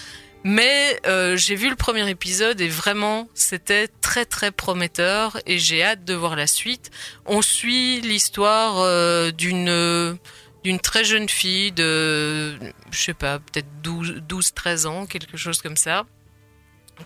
Mais 0.47 1.01
euh, 1.07 1.37
j'ai 1.39 1.55
vu 1.57 1.71
le 1.71 1.77
premier 1.77 2.09
épisode 2.11 2.61
et 2.61 2.69
vraiment 2.69 3.29
c'était 3.33 3.89
très 3.89 4.27
très 4.27 4.51
prometteur 4.51 5.39
et 5.47 5.59
j'ai 5.59 5.83
hâte 5.83 6.05
de 6.05 6.13
voir 6.13 6.37
la 6.37 6.47
suite. 6.47 6.91
On 7.25 7.41
suit 7.41 8.03
l'histoire 8.03 8.79
euh, 8.81 9.31
d'une 9.31 10.19
d'une 10.63 10.81
très 10.81 11.03
jeune 11.05 11.31
fille 11.31 11.73
de 11.73 12.59
je 12.91 13.01
sais 13.01 13.15
pas, 13.15 13.39
peut-être 13.39 13.69
12 13.83 14.23
12 14.29 14.53
13 14.53 14.87
ans, 14.87 15.07
quelque 15.07 15.39
chose 15.39 15.63
comme 15.63 15.79
ça. 15.79 16.05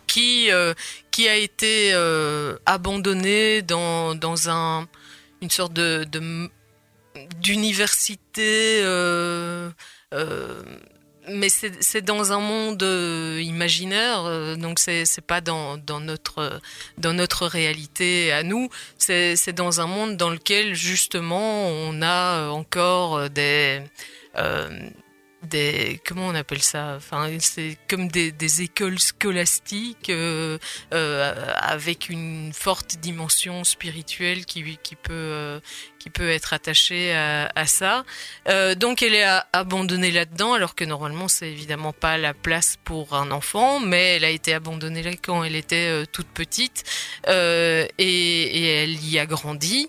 Qui 0.08 0.50
euh, 0.50 0.74
qui 1.12 1.28
a 1.28 1.36
été 1.36 1.92
euh, 1.94 2.56
abandonnée 2.66 3.62
dans 3.62 4.16
dans 4.16 4.50
un 4.50 4.88
une 5.42 5.50
sorte 5.50 5.72
de 5.72 6.04
d'université 7.40 8.80
euh, 8.82 9.70
euh, 10.12 10.62
mais 11.30 11.48
c'est 11.48 12.02
dans 12.02 12.32
un 12.32 12.40
monde 12.40 12.82
euh, 12.82 13.40
imaginaire, 13.42 14.24
euh, 14.24 14.56
donc 14.56 14.78
c'est 14.78 15.20
pas 15.26 15.40
dans, 15.40 15.78
notre, 16.00 16.60
dans 16.98 17.12
notre 17.12 17.46
réalité 17.46 18.32
à 18.32 18.42
nous, 18.42 18.68
c'est 18.98 19.52
dans 19.52 19.80
un 19.80 19.86
monde 19.86 20.16
dans 20.16 20.30
lequel 20.30 20.74
justement 20.74 21.68
on 21.68 22.02
a 22.02 22.48
encore 22.50 23.30
des... 23.30 23.82
Des 25.42 26.00
comment 26.04 26.26
on 26.26 26.34
appelle 26.34 26.62
ça? 26.62 26.94
Enfin 26.96 27.30
c'est 27.38 27.78
comme 27.88 28.08
des, 28.08 28.32
des, 28.32 28.62
écoles 28.62 28.98
scolastiques 28.98 30.10
euh, 30.10 30.58
euh, 30.92 31.54
avec 31.56 32.08
une 32.08 32.52
forte 32.52 32.96
dimension 32.96 33.62
spirituelle 33.62 34.46
qui, 34.46 34.78
qui 34.82 34.96
peut 34.96 35.12
euh, 35.12 35.60
qui 36.00 36.10
peut 36.10 36.28
être 36.28 36.52
attachée 36.54 37.12
à, 37.14 37.50
à 37.54 37.66
ça. 37.66 38.04
Euh, 38.48 38.74
donc 38.74 39.02
elle 39.02 39.14
est 39.14 39.26
abandonnée 39.52 40.10
là-dedans 40.10 40.54
alors 40.54 40.74
que 40.74 40.84
normalement 40.84 41.28
c'est 41.28 41.50
évidemment 41.50 41.92
pas 41.92 42.18
la 42.18 42.34
place 42.34 42.76
pour 42.82 43.14
un 43.14 43.30
enfant 43.30 43.80
mais 43.80 44.16
elle 44.16 44.24
a 44.24 44.30
été 44.30 44.54
abandonnée 44.54 45.02
là 45.02 45.12
quand 45.22 45.44
elle 45.44 45.56
était 45.56 45.88
euh, 45.88 46.04
toute 46.10 46.28
petite 46.28 46.84
euh, 47.28 47.86
et, 47.98 48.04
et, 48.04 48.82
elle 48.82 49.04
y 49.04 49.18
a 49.18 49.26
grandi 49.26 49.88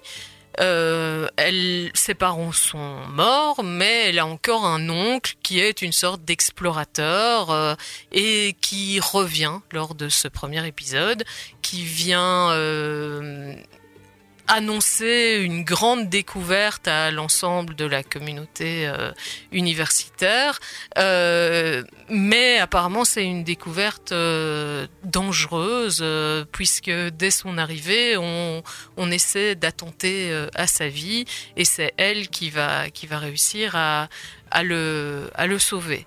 euh, 0.60 1.28
elle, 1.38 1.92
ses 1.94 2.14
parents 2.14 2.52
sont 2.52 2.98
morts, 3.08 3.64
mais 3.64 4.10
elle 4.10 4.20
a 4.20 4.26
encore 4.26 4.66
un 4.66 4.90
oncle 4.90 5.36
qui 5.44 5.60
est 5.60 5.82
une 5.82 5.92
sorte 5.92 6.24
d'explorateur 6.26 7.52
euh, 7.52 7.76
et 8.12 8.56
qui 8.60 9.00
revient 9.00 9.60
lors 9.72 9.96
de 9.96 10.10
ce 10.10 10.28
premier 10.28 10.66
épisode, 10.68 11.24
qui 11.62 11.84
vient 11.84 12.52
euh, 12.52 13.56
annoncer 14.50 15.40
une 15.44 15.64
grande 15.64 16.10
découverte 16.10 16.88
à 16.88 17.12
l'ensemble 17.12 17.76
de 17.76 17.86
la 17.86 18.02
communauté 18.04 18.88
euh, 18.88 19.12
universitaire, 19.52 20.60
euh, 20.98 21.84
mais 22.10 22.58
apparemment 22.58 23.06
c'est 23.06 23.24
une 23.24 23.44
découverte 23.44 24.12
euh, 24.12 24.88
dangereuse 25.04 26.00
euh, 26.02 26.46
puisque 26.52 26.90
dès 26.90 27.30
son 27.32 27.60
arrivée 27.60 28.18
on, 28.18 28.64
on 28.98 29.12
essaie 29.12 29.54
d'attenter 29.54 30.32
à 30.56 30.66
sa 30.66 30.88
vie 30.88 31.26
et 31.56 31.64
c'est 31.64 31.94
elle 31.98 32.28
qui 32.30 32.50
va 32.50 32.90
qui 32.90 33.06
va 33.06 33.20
réussir 33.20 33.76
à, 33.76 34.10
à 34.50 34.64
le 34.64 35.30
à 35.36 35.46
le 35.46 35.60
sauver. 35.60 36.06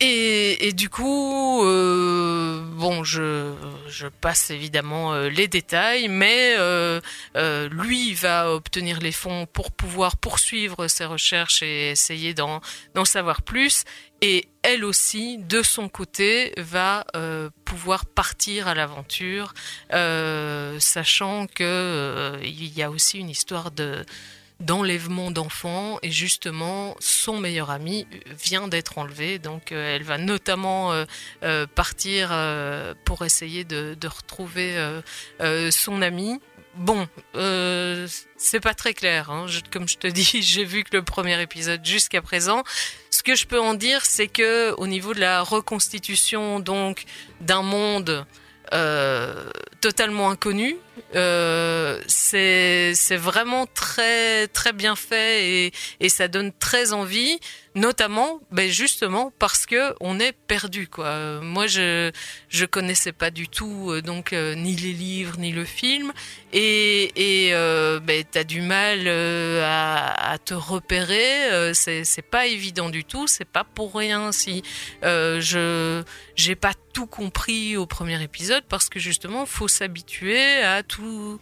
Et, 0.00 0.72
du 0.74 0.88
coup, 0.88 1.64
euh, 1.64 2.62
bon, 2.74 3.02
je, 3.02 3.52
passe 4.20 4.50
évidemment 4.50 5.12
euh, 5.12 5.28
les 5.28 5.48
détails, 5.48 6.06
mais 6.08 6.54
euh, 6.56 7.00
lui 7.70 8.14
va 8.14 8.52
obtenir 8.52 9.00
les 9.00 9.10
fonds 9.10 9.46
pour 9.52 9.72
pouvoir 9.72 10.16
poursuivre 10.16 10.86
ses 10.86 11.04
recherches 11.04 11.62
et 11.62 11.90
essayer 11.90 12.32
d'en 12.32 12.60
savoir 13.04 13.42
plus. 13.42 13.84
Et 14.20 14.48
elle 14.62 14.84
aussi, 14.84 15.38
de 15.38 15.62
son 15.62 15.88
côté, 15.88 16.52
va 16.58 17.04
pouvoir 17.64 18.06
partir 18.06 18.68
à 18.68 18.74
l'aventure, 18.74 19.54
sachant 19.90 21.46
que 21.46 22.38
il 22.44 22.76
y 22.76 22.82
a 22.82 22.90
aussi 22.90 23.18
une 23.18 23.30
histoire 23.30 23.70
de 23.70 24.04
d'enlèvement 24.60 25.30
d'enfants. 25.30 25.98
Et 26.02 26.10
justement 26.10 26.96
son 27.00 27.38
meilleur 27.38 27.70
ami 27.70 28.06
vient 28.42 28.68
d'être 28.68 28.98
enlevé. 28.98 29.38
Donc 29.38 29.72
euh, 29.72 29.94
elle 29.94 30.02
va 30.02 30.18
notamment 30.18 30.92
euh, 30.92 31.04
euh, 31.42 31.66
partir 31.66 32.28
pour 33.04 33.24
essayer 33.24 33.64
de, 33.64 33.96
retrouver 34.08 34.76
son 35.70 36.02
ami. 36.02 36.40
Bon 36.74 37.08
c'est 38.36 38.60
pas 38.60 38.74
très 38.74 38.94
clair 38.94 39.30
hein. 39.30 39.46
comme 39.72 39.88
je 39.88 39.96
te 39.96 40.06
dis 40.18 40.42
j'ai 40.42 40.64
vu 40.64 40.84
que 40.84 40.96
le 40.96 41.02
premier 41.02 41.40
épisode 41.42 41.84
jusqu'à 41.84 42.22
présent. 42.22 42.62
Ce 43.10 43.22
que 43.22 43.34
je 43.34 43.46
peux 43.46 43.60
en 43.60 43.74
dire 43.74 44.04
c'est 44.04 44.28
que 44.28 44.72
au 44.78 44.86
niveau 44.86 45.12
de 45.14 45.20
la 45.20 45.42
reconstitution 45.42 46.60
donc 46.60 47.04
d'un 47.40 47.62
monde 47.62 48.26
totalement 49.80 50.30
inconnu. 50.30 50.76
Euh, 51.14 52.00
c'est 52.06 52.92
c'est 52.94 53.16
vraiment 53.16 53.66
très 53.66 54.48
très 54.48 54.72
bien 54.72 54.96
fait 54.96 55.48
et, 55.48 55.72
et 56.00 56.08
ça 56.08 56.28
donne 56.28 56.52
très 56.52 56.92
envie, 56.92 57.38
notamment 57.78 58.40
ben 58.50 58.70
justement 58.70 59.32
parce 59.38 59.64
que 59.66 59.94
on 60.00 60.18
est 60.20 60.32
perdu 60.32 60.88
quoi. 60.88 61.06
Euh, 61.06 61.40
Moi 61.40 61.66
je 61.66 62.10
je 62.48 62.64
connaissais 62.64 63.12
pas 63.12 63.30
du 63.30 63.48
tout 63.48 63.90
euh, 63.90 64.02
donc 64.02 64.32
euh, 64.32 64.54
ni 64.54 64.74
les 64.76 64.92
livres 64.92 65.38
ni 65.38 65.52
le 65.52 65.64
film 65.64 66.12
et 66.52 67.12
et 67.16 67.54
euh, 67.54 68.00
ben 68.00 68.24
t'as 68.30 68.44
du 68.44 68.60
mal 68.60 69.06
à, 69.08 70.32
à 70.32 70.38
te 70.38 70.54
repérer. 70.54 71.74
c'est 71.74 72.04
c'est 72.04 72.22
pas 72.22 72.46
évident 72.46 72.90
du 72.90 73.04
tout. 73.04 73.26
C'est 73.26 73.44
pas 73.44 73.64
pour 73.64 73.94
rien 73.94 74.32
si 74.32 74.62
je 75.02 76.02
j'ai 76.36 76.54
pas 76.54 76.74
tout 76.92 77.06
compris 77.06 77.76
au 77.76 77.86
premier 77.86 78.22
épisode 78.22 78.64
parce 78.68 78.88
que 78.88 78.98
justement 78.98 79.46
faut 79.46 79.68
s'habituer 79.68 80.62
à 80.62 80.82
tout 80.82 81.38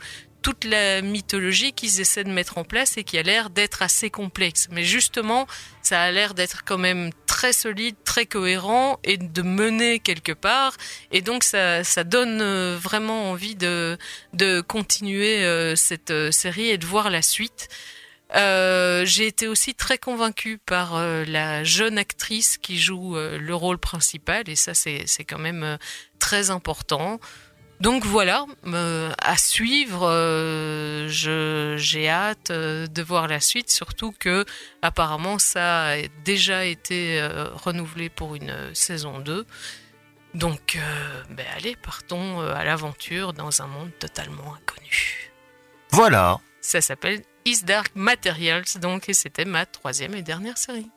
toute 0.46 0.64
la 0.64 1.02
mythologie 1.02 1.72
qu'ils 1.72 2.00
essaient 2.00 2.22
de 2.22 2.30
mettre 2.30 2.56
en 2.56 2.62
place 2.62 2.98
et 2.98 3.02
qui 3.02 3.18
a 3.18 3.22
l'air 3.24 3.50
d'être 3.50 3.82
assez 3.82 4.10
complexe. 4.10 4.68
Mais 4.70 4.84
justement, 4.84 5.48
ça 5.82 6.00
a 6.00 6.12
l'air 6.12 6.34
d'être 6.34 6.62
quand 6.64 6.78
même 6.78 7.10
très 7.26 7.52
solide, 7.52 7.96
très 8.04 8.26
cohérent 8.26 9.00
et 9.02 9.16
de 9.16 9.42
mener 9.42 9.98
quelque 9.98 10.30
part. 10.30 10.76
Et 11.10 11.20
donc 11.20 11.42
ça, 11.42 11.82
donne 12.04 12.40
euh, 12.40 12.78
vraiment 12.80 13.32
envie 13.32 13.56
de, 13.56 13.98
continuer 14.68 15.42
euh, 15.42 15.74
cette 15.74 16.12
euh, 16.12 16.30
série 16.30 16.68
et 16.68 16.78
de 16.78 16.86
voir 16.86 17.10
la 17.10 17.22
suite. 17.22 17.66
J'ai 18.32 19.26
été 19.26 19.48
aussi 19.48 19.74
très 19.74 19.98
convaincue 19.98 20.58
par 20.58 20.96
la 20.96 21.64
jeune 21.64 21.98
actrice 21.98 22.56
qui 22.56 22.78
joue 22.78 23.16
le 23.16 23.54
rôle 23.54 23.78
principal 23.78 24.48
et 24.48 24.56
ça 24.56 24.74
c'est 24.74 25.24
quand 25.26 25.38
même 25.38 25.78
très 26.18 26.50
important. 26.50 27.18
Donc 27.80 28.06
voilà, 28.06 28.46
euh, 28.66 29.12
à 29.22 29.36
suivre. 29.36 30.08
euh, 30.08 31.08
je 31.08 31.74
j'ai 31.76 32.08
hâte 32.08 32.50
euh, 32.50 32.86
de 32.86 33.02
voir 33.02 33.28
la 33.28 33.40
suite, 33.40 33.70
surtout 33.70 34.14
que 34.18 34.44
apparemment 34.82 35.38
ça 35.38 35.88
a 35.88 35.96
déjà 36.24 36.64
été 36.64 37.20
euh, 37.20 37.48
renouvelé 37.52 38.08
pour 38.08 38.34
une 38.34 38.54
saison 38.74 39.18
2. 39.20 39.46
Donc 40.34 40.78
ben 41.30 41.46
allez, 41.56 41.76
partons 41.76 42.40
à 42.40 42.62
l'aventure 42.64 43.32
dans 43.32 43.62
un 43.62 43.66
monde 43.66 43.90
totalement 43.98 44.54
inconnu. 44.54 45.30
Voilà. 45.90 46.38
Ça 46.60 46.82
s'appelle 46.82 47.22
Is 47.46 47.62
Dark 47.64 47.92
Materials, 47.94 48.78
donc, 48.82 49.08
et 49.08 49.14
c'était 49.14 49.44
ma 49.46 49.64
troisième 49.64 50.14
et 50.14 50.22
dernière 50.22 50.58
série. 50.58 50.90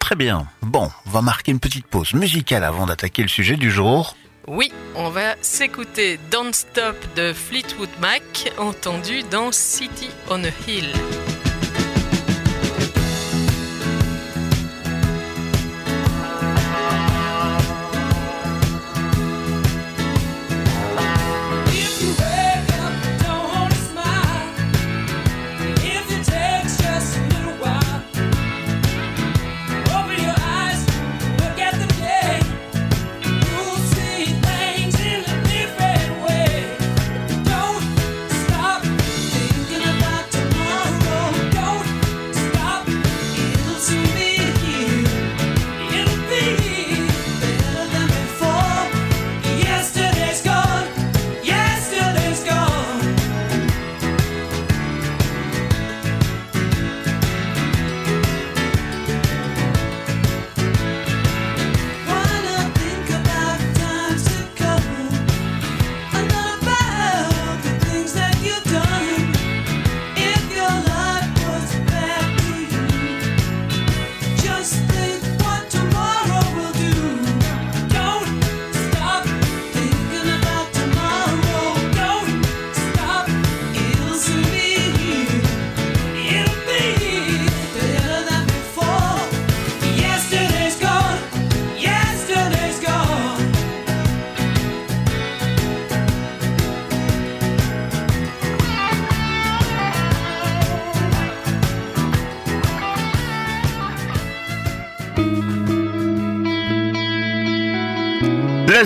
Très 0.00 0.16
bien. 0.16 0.48
Bon, 0.62 0.90
on 1.06 1.10
va 1.10 1.22
marquer 1.22 1.52
une 1.52 1.60
petite 1.60 1.86
pause 1.86 2.14
musicale 2.14 2.64
avant 2.64 2.86
d'attaquer 2.86 3.22
le 3.22 3.28
sujet 3.28 3.56
du 3.56 3.70
jour. 3.70 4.16
Oui, 4.46 4.70
on 4.94 5.08
va 5.08 5.36
s'écouter 5.40 6.18
Don't 6.30 6.52
Stop 6.52 6.96
de 7.16 7.32
Fleetwood 7.32 7.88
Mac, 7.98 8.52
entendu 8.58 9.22
dans 9.30 9.52
City 9.52 10.10
on 10.28 10.44
a 10.44 10.50
Hill. 10.68 10.92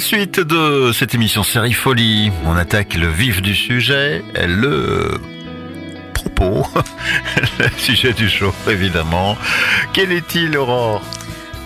Suite 0.08 0.40
de 0.40 0.90
cette 0.94 1.14
émission 1.14 1.42
Série 1.42 1.74
Folie. 1.74 2.32
On 2.46 2.56
attaque 2.56 2.94
le 2.94 3.08
vif 3.08 3.42
du 3.42 3.54
sujet, 3.54 4.24
le 4.34 5.20
propos, 6.14 6.66
le 7.58 7.68
sujet 7.76 8.14
du 8.14 8.26
jour 8.26 8.54
évidemment. 8.70 9.36
Quel 9.92 10.10
est-il, 10.12 10.56
Aurore? 10.56 11.02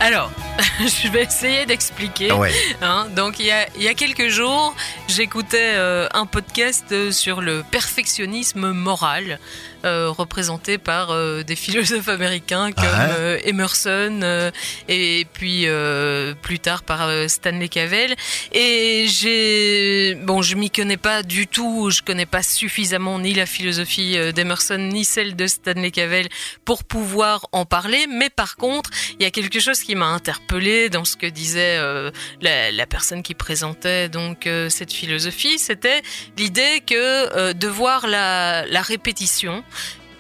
Alors, 0.00 0.33
je 0.81 1.09
vais 1.12 1.22
essayer 1.22 1.66
d'expliquer. 1.66 2.33
Ouais. 2.33 2.50
Hein, 2.81 3.07
donc, 3.14 3.38
il 3.38 3.46
y 3.46 3.52
a, 3.52 3.68
il 3.76 3.83
y 3.85 3.88
a 3.88 3.94
quelques 3.94 4.26
jours, 4.26 4.74
j'écoutais 5.07 5.74
euh, 5.76 6.09
un 6.12 6.26
podcast 6.26 7.12
sur 7.12 7.42
le 7.42 7.62
perfectionnisme 7.70 8.72
moral, 8.72 9.38
euh, 9.85 10.11
représenté 10.11 10.79
par 10.79 11.11
euh, 11.11 11.42
des 11.42 11.57
philosophes 11.57 12.09
américains 12.09 12.73
comme 12.73 12.85
Ah 12.87 13.07
ouais 13.07 13.14
euh, 13.18 13.38
Emerson 13.45 14.21
euh, 14.23 14.51
et 14.88 15.27
puis 15.33 15.66
euh, 15.66 16.35
plus 16.40 16.59
tard 16.59 16.83
par 16.83 17.09
Stanley 17.29 17.68
Cavell. 17.68 18.14
Et 18.53 19.07
j'ai, 19.09 20.14
bon, 20.14 20.42
je 20.42 20.57
m'y 20.57 20.71
connais 20.71 20.97
pas 20.97 21.23
du 21.23 21.47
tout, 21.47 21.90
je 21.90 22.03
connais 22.03 22.27
pas 22.27 22.42
suffisamment 22.42 23.18
ni 23.18 23.35
la 23.35 23.47
philosophie 23.47 24.16
d'Emerson 24.33 24.79
ni 24.79 25.05
celle 25.05 25.37
de 25.37 25.47
Stanley 25.47 25.90
Cavell 25.90 26.29
pour 26.64 26.85
pouvoir 26.85 27.47
en 27.53 27.64
parler. 27.64 28.07
Mais 28.09 28.31
par 28.31 28.57
contre, 28.57 28.90
il 29.18 29.23
y 29.23 29.27
a 29.27 29.31
quelque 29.31 29.61
chose 29.61 29.81
qui 29.81 29.95
m'a 29.95 30.07
interpellé 30.07 30.88
dans 30.88 31.05
ce 31.05 31.16
que 31.16 31.27
disait 31.27 31.77
euh, 31.79 32.11
la, 32.40 32.71
la 32.71 32.87
personne 32.87 33.23
qui 33.23 33.35
présentait 33.35 34.09
donc 34.09 34.47
euh, 34.47 34.68
cette 34.68 34.92
philosophie, 34.92 35.59
c'était 35.59 36.03
l'idée 36.37 36.83
que 36.87 36.95
euh, 36.95 37.53
de 37.53 37.68
voir 37.68 38.07
la, 38.07 38.66
la 38.66 38.83
répétition 38.83 39.64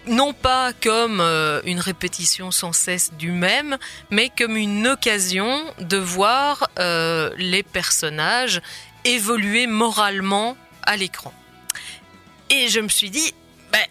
non 0.06 0.32
pas 0.32 0.72
comme 0.72 1.20
euh, 1.20 1.60
une 1.64 1.80
répétition 1.80 2.50
sans 2.50 2.72
cesse 2.72 3.12
du 3.14 3.30
même, 3.30 3.78
mais 4.10 4.30
comme 4.36 4.56
une 4.56 4.86
occasion 4.88 5.62
de 5.78 5.96
voir 5.96 6.70
euh, 6.78 7.30
les 7.36 7.62
personnages 7.62 8.60
évoluer 9.04 9.66
moralement 9.66 10.56
à 10.82 10.96
l'écran. 10.96 11.32
Et 12.50 12.68
je 12.68 12.80
me 12.80 12.88
suis 12.88 13.10
dit, 13.10 13.34
ben, 13.72 13.84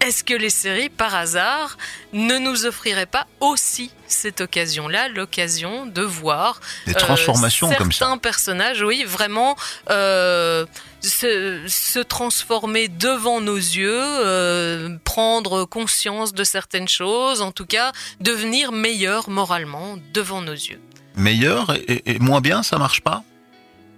est-ce 0.00 0.22
que 0.24 0.34
les 0.34 0.50
séries, 0.50 0.90
par 0.90 1.14
hasard, 1.14 1.76
ne 2.12 2.38
nous 2.38 2.66
offriraient 2.66 3.06
pas 3.06 3.26
aussi 3.40 3.90
cette 4.06 4.40
occasion-là, 4.40 5.08
l'occasion 5.08 5.86
de 5.86 6.02
voir 6.02 6.60
Des 6.86 6.94
transformations 6.94 7.72
comme 7.74 7.92
ça. 7.92 7.98
certains 8.00 8.18
personnages, 8.18 8.82
oui, 8.82 9.04
vraiment 9.04 9.56
euh, 9.90 10.66
se, 11.02 11.64
se 11.66 11.98
transformer 12.00 12.88
devant 12.88 13.40
nos 13.40 13.56
yeux, 13.56 13.90
euh, 14.02 14.96
prendre 15.04 15.64
conscience 15.64 16.32
de 16.32 16.44
certaines 16.44 16.88
choses, 16.88 17.40
en 17.42 17.52
tout 17.52 17.66
cas, 17.66 17.92
devenir 18.20 18.72
meilleur 18.72 19.30
moralement 19.30 19.96
devant 20.14 20.42
nos 20.42 20.52
yeux. 20.52 20.80
Meilleur 21.16 21.74
et, 21.88 22.18
moins 22.20 22.40
bien, 22.40 22.62
ça 22.62 22.78
marche 22.78 23.00
pas? 23.00 23.22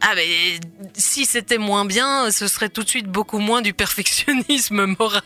Ah 0.01 0.15
mais 0.17 0.59
si 0.95 1.27
c'était 1.27 1.59
moins 1.59 1.85
bien, 1.85 2.31
ce 2.33 2.49
serait 2.49 2.69
tout 2.69 2.83
de 2.83 2.89
suite 2.89 3.07
beaucoup 3.07 3.39
moins 3.39 3.63
du 3.63 3.73
perfectionnisme 3.73 4.87
moral. 4.99 5.23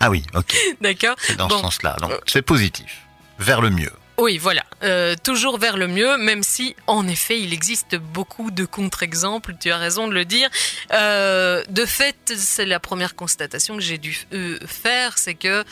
Ah 0.00 0.08
oui, 0.10 0.22
ok. 0.34 0.54
D'accord 0.80 1.16
C'est 1.20 1.36
dans 1.36 1.48
Bon. 1.48 1.56
ce 1.56 1.60
sens-là. 1.62 1.96
Donc 2.00 2.12
c'est 2.26 2.40
positif. 2.42 3.02
Vers 3.38 3.60
le 3.60 3.68
mieux. 3.70 3.92
Oui, 4.18 4.36
voilà. 4.36 4.64
euh, 4.82 5.14
toujours 5.22 5.58
vers 5.58 5.76
le 5.76 5.86
mieux, 5.86 6.16
même 6.18 6.42
si 6.42 6.74
en 6.88 7.06
effet 7.06 7.40
il 7.40 7.52
existe 7.52 7.94
beaucoup 7.94 8.50
de 8.50 8.64
contre-exemples, 8.64 9.54
tu 9.60 9.70
as 9.70 9.78
raison 9.78 10.08
de 10.08 10.12
le 10.12 10.24
dire. 10.24 10.50
Euh, 10.92 11.62
de 11.68 11.84
fait, 11.84 12.34
c'est 12.36 12.66
la 12.66 12.80
première 12.80 13.14
constatation 13.14 13.76
que 13.76 13.82
j'ai 13.82 13.98
dû 13.98 14.26
euh, 14.32 14.58
faire, 14.66 15.18
c'est 15.18 15.34
que 15.34 15.64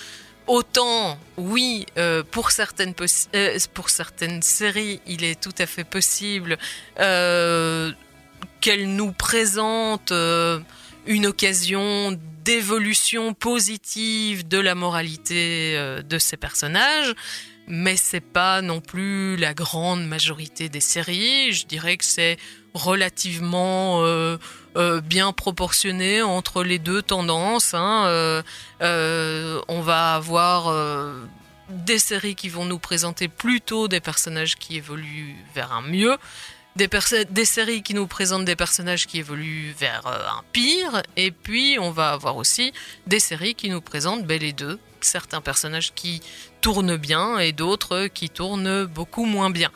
autant, 0.46 1.18
oui, 1.36 1.86
pour, 2.30 2.52
certaines 2.52 2.94
pour 2.94 3.90
certaines 3.90 4.42
séries, 4.42 5.00
il 5.08 5.24
est 5.24 5.40
tout 5.40 5.54
à 5.58 5.66
fait 5.66 5.82
possible 5.82 6.56
euh, 7.00 7.90
qu'elles 8.60 8.94
nous 8.94 9.10
présentent 9.10 10.12
une 11.06 11.26
occasion 11.26 12.16
d'évolution 12.44 13.34
positive 13.34 14.46
de 14.46 14.58
la 14.58 14.76
moralité 14.76 15.76
de 16.04 16.18
ces 16.18 16.36
personnages. 16.36 17.12
Mais 17.68 17.96
c'est 17.96 18.20
pas 18.20 18.62
non 18.62 18.80
plus 18.80 19.36
la 19.36 19.54
grande 19.54 20.06
majorité 20.06 20.68
des 20.68 20.80
séries. 20.80 21.52
Je 21.52 21.66
dirais 21.66 21.96
que 21.96 22.04
c'est 22.04 22.36
relativement 22.74 24.04
euh, 24.04 24.36
euh, 24.76 25.00
bien 25.00 25.32
proportionné 25.32 26.22
entre 26.22 26.62
les 26.62 26.78
deux 26.78 27.02
tendances. 27.02 27.74
hein. 27.74 28.42
Euh, 28.82 29.60
on 29.68 29.80
va 29.80 30.14
avoir 30.14 30.72
des 31.68 31.98
séries 31.98 32.36
qui 32.36 32.48
vont 32.48 32.64
nous 32.64 32.78
présenter 32.78 33.28
plutôt 33.28 33.88
des 33.88 34.00
personnages 34.00 34.56
qui 34.56 34.76
évoluent 34.76 35.34
vers 35.54 35.72
un 35.72 35.82
mieux, 35.82 36.16
des, 36.76 37.44
séries 37.44 37.82
qui 37.82 37.94
nous 37.94 38.06
présentent 38.06 38.44
des 38.44 38.56
personnages 38.56 39.06
qui 39.06 39.18
évoluent 39.18 39.74
vers 39.78 40.06
un 40.06 40.42
pire, 40.52 41.02
et 41.16 41.30
puis 41.30 41.78
on 41.80 41.90
va 41.90 42.10
avoir 42.10 42.36
aussi 42.36 42.72
des 43.06 43.18
séries 43.18 43.54
qui 43.54 43.70
nous 43.70 43.80
présentent 43.80 44.26
ben, 44.26 44.38
les 44.40 44.52
deux, 44.52 44.78
certains 45.04 45.40
personnages 45.40 45.92
qui 45.94 46.20
tournent 46.60 46.96
bien 46.96 47.38
et 47.38 47.52
d'autres 47.52 48.06
qui 48.06 48.30
tournent 48.30 48.84
beaucoup 48.84 49.24
moins 49.24 49.50
bien. 49.50 49.70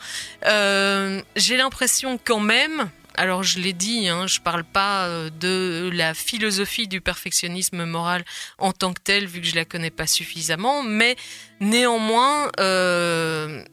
Euh, 0.45 1.21
J'ai 1.35 1.57
l'impression 1.57 2.19
quand 2.23 2.39
même, 2.39 2.89
alors 3.15 3.43
je 3.43 3.59
l'ai 3.59 3.73
dit, 3.73 4.07
hein, 4.07 4.27
je 4.27 4.39
parle 4.39 4.63
pas 4.63 5.07
euh, 5.07 5.29
de 5.29 5.89
la 5.93 6.13
philosophie 6.13 6.87
du 6.87 7.01
perfectionnisme 7.01 7.85
moral 7.85 8.23
en 8.57 8.71
tant 8.71 8.93
que 8.93 9.01
tel, 9.01 9.27
vu 9.27 9.41
que 9.41 9.47
je 9.47 9.55
la 9.55 9.65
connais 9.65 9.91
pas 9.91 10.07
suffisamment, 10.07 10.83
mais 10.83 11.15
néanmoins, 11.59 12.49
euh, 12.59 13.63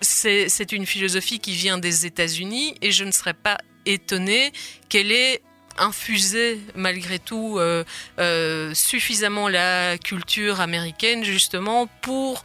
c'est 0.00 0.48
c'est 0.48 0.72
une 0.72 0.86
philosophie 0.86 1.40
qui 1.40 1.52
vient 1.52 1.78
des 1.78 2.06
États-Unis 2.06 2.74
et 2.80 2.90
je 2.90 3.04
ne 3.04 3.12
serais 3.12 3.34
pas 3.34 3.58
étonnée 3.86 4.52
qu'elle 4.88 5.12
ait 5.12 5.42
infusé 5.78 6.60
malgré 6.74 7.18
tout 7.18 7.58
euh, 7.58 7.84
euh, 8.18 8.74
suffisamment 8.74 9.48
la 9.48 9.98
culture 9.98 10.60
américaine 10.60 11.24
justement 11.24 11.86
pour 12.02 12.42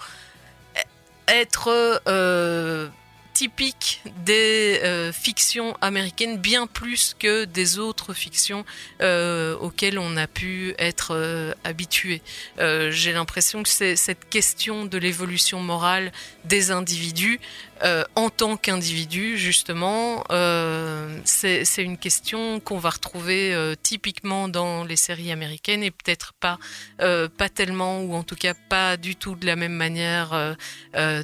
être 1.27 2.01
euh, 2.07 2.87
typique 3.33 4.01
des 4.23 4.79
fictions 5.11 5.75
américaines 5.81 6.37
bien 6.37 6.67
plus 6.67 7.15
que 7.19 7.43
des 7.43 7.79
autres 7.79 8.13
fictions 8.13 8.63
auxquelles 9.01 9.99
on 9.99 10.15
a 10.15 10.27
pu 10.27 10.73
être 10.77 11.53
habitué. 11.65 12.21
J'ai 12.57 13.11
l'impression 13.11 13.61
que 13.61 13.67
c'est 13.67 13.97
cette 13.97 14.29
question 14.29 14.85
de 14.85 14.97
l'évolution 14.97 15.59
morale 15.59 16.13
des 16.45 16.71
individus 16.71 17.41
euh, 17.83 18.03
en 18.15 18.29
tant 18.29 18.55
qu'individu, 18.55 19.37
justement, 19.37 20.23
euh, 20.31 21.19
c'est 21.25 21.65
une 21.77 21.97
question 21.97 22.59
qu'on 22.59 22.77
va 22.77 22.89
retrouver 22.89 23.53
euh, 23.53 23.75
typiquement 23.81 24.47
dans 24.47 24.85
les 24.85 24.95
séries 24.95 25.31
américaines 25.31 25.83
et 25.83 25.91
peut-être 25.91 26.33
pas, 26.39 26.57
pas 26.97 27.49
tellement, 27.49 28.01
ou 28.01 28.13
en 28.13 28.23
tout 28.23 28.35
cas 28.35 28.53
pas 28.69 28.97
du 28.97 29.15
tout 29.15 29.35
de 29.35 29.45
la 29.45 29.55
même 29.55 29.73
manière 29.73 30.55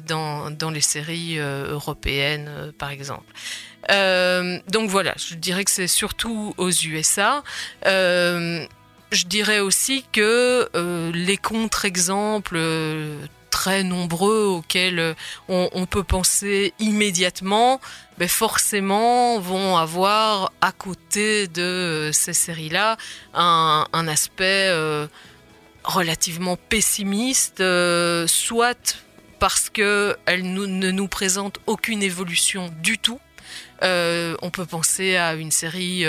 dans, 0.06 0.50
dans 0.50 0.70
les 0.70 0.80
séries 0.80 1.38
européennes, 1.38 2.72
par 2.78 2.90
exemple. 2.90 3.32
Donc 3.88 4.90
voilà, 4.90 5.14
je 5.16 5.34
dirais 5.34 5.64
que 5.64 5.70
c'est 5.70 5.86
surtout 5.86 6.54
aux 6.58 6.70
USA. 6.70 7.42
Je 7.84 9.26
dirais 9.26 9.60
aussi 9.60 10.04
que 10.12 10.68
les 11.14 11.36
contre-exemples 11.36 12.58
très 13.62 13.84
nombreux 13.84 14.46
auxquels 14.46 14.98
euh, 14.98 15.14
on, 15.46 15.86
peut 15.86 16.02
penser 16.02 16.74
immédiatement, 16.80 17.80
forcément 18.26 19.38
vont 19.38 19.76
avoir 19.76 20.50
à 20.60 20.72
côté 20.72 21.46
de 21.46 21.62
euh, 21.62 22.12
ces 22.12 22.32
séries-là 22.32 22.96
un, 23.34 24.08
aspect 24.08 24.66
euh, 24.68 25.06
relativement 25.84 26.56
pessimiste, 26.56 27.62
soit 28.26 28.98
parce 29.38 29.70
qu'elles 29.70 30.52
ne 30.52 30.90
nous 30.90 31.08
présentent 31.08 31.60
aucune 31.66 32.02
évolution 32.02 32.68
du 32.82 32.98
tout. 32.98 33.20
On 33.80 34.50
peut 34.52 34.66
penser 34.66 35.14
à 35.14 35.34
une 35.34 35.52
série 35.52 36.04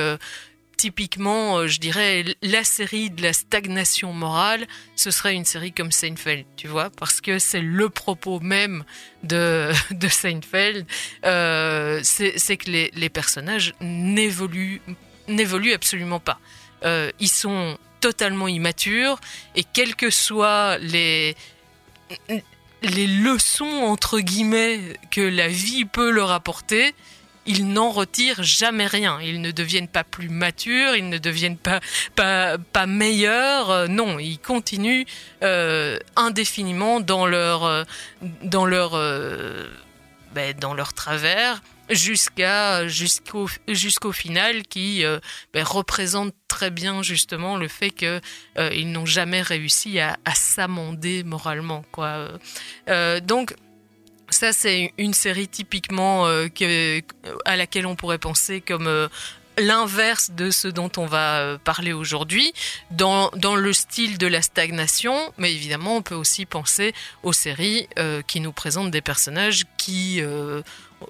typiquement, 0.84 1.60
euh, 1.60 1.68
je 1.68 1.80
dirais, 1.80 2.26
la 2.42 2.66
série 2.66 3.10
de 3.10 3.22
la 3.22 3.32
stagnation 3.32 4.12
morale, 4.12 4.68
ce 4.98 5.12
serait 5.12 5.34
une 5.34 5.46
série 5.46 5.72
comme 5.72 5.94
Seinfeld, 5.94 6.44
tu 6.58 6.68
vois, 6.68 6.90
parce 6.90 7.22
que 7.22 7.40
c'est 7.40 7.62
le 7.62 7.88
propos 7.88 8.42
même 8.42 8.84
de, 9.24 9.72
Seinfeld, 10.10 10.86
euh, 11.24 12.02
c'est 12.04 12.58
que 12.58 12.70
les, 12.70 13.10
personnages 13.10 13.74
n'évoluent 13.80 14.82
n'évoluent 15.30 15.72
absolument 15.72 16.20
pas. 16.20 16.38
Euh, 16.84 17.12
ils 17.22 17.30
sont 17.30 17.78
totalement 18.02 18.50
immatures 18.50 19.22
et 19.56 19.64
quelles 19.64 19.96
que 19.96 20.10
soient 20.10 20.78
les 20.80 21.38
les 22.82 23.08
leçons 23.08 23.84
entre 23.86 24.20
guillemets 24.20 25.00
que 25.12 25.22
la 25.22 25.48
vie 25.48 25.86
peut 25.86 26.10
leur 26.10 26.32
apporter, 26.32 26.94
ils 27.46 27.68
n'en 27.68 27.92
retirent 27.92 28.44
jamais 28.44 28.88
rien. 28.88 29.20
Ils 29.22 29.42
ne 29.42 29.52
deviennent 29.52 29.88
pas 29.88 30.04
plus 30.04 30.30
matures, 30.30 30.96
ils 30.96 31.10
ne 31.10 31.18
deviennent 31.18 31.58
pas 31.58 31.80
pas, 32.16 32.86
meilleurs. 32.88 33.70
Euh, 33.70 33.88
non, 33.88 34.20
ils 34.20 34.40
continuent 34.40 35.06
euh, 35.44 36.00
indéfiniment 36.16 37.00
dans 37.00 37.26
leur 37.26 37.64
euh, 37.64 37.84
dans 38.44 38.66
leur 38.66 38.92
ben, 40.34 40.56
dans 40.60 40.74
leur 40.74 40.94
travers 40.94 41.62
jusqu'à 41.90 42.88
jusqu'au 42.88 43.50
jusqu'au 43.68 44.12
final 44.12 44.64
qui 44.64 45.04
ben, 45.54 45.64
représente 45.64 46.34
très 46.48 46.72
bien 46.72 47.04
justement 47.04 47.58
le 47.58 47.68
fait 47.68 47.90
que 47.90 48.22
euh, 48.58 48.70
ils 48.74 48.92
n'ont 48.92 49.06
jamais 49.06 49.42
réussi 49.42 50.00
à, 50.00 50.18
s'amender 50.34 51.24
moralement 51.24 51.84
quoi. 51.92 52.30
Donc 53.24 53.56
ça 54.34 54.52
c'est 54.52 54.94
une 54.98 55.14
série 55.14 55.48
typiquement 55.48 56.28
euh, 56.28 56.50
à 57.46 57.56
laquelle 57.56 57.86
on 57.86 57.96
pourrait 57.96 58.18
penser 58.18 58.60
comme 58.60 58.88
euh, 58.88 59.08
l'inverse 59.58 60.32
de 60.32 60.50
ce 60.50 60.68
dont 60.68 60.92
on 60.98 61.06
va 61.06 61.40
euh, 61.40 61.58
parler 61.64 61.94
aujourd'hui, 61.94 62.52
dans, 62.92 63.30
le 63.56 63.74
style 63.74 64.18
de 64.18 64.28
la 64.28 64.42
stagnation, 64.42 65.16
mais 65.38 65.54
évidemment 65.54 65.98
on 65.98 66.02
peut 66.02 66.16
aussi 66.16 66.46
penser 66.46 66.94
aux 67.22 67.34
séries 67.34 67.88
qui 68.28 68.40
nous 68.40 68.52
présentent 68.52 68.92
des 68.92 69.02
personnages 69.02 69.64
qui 69.78 70.22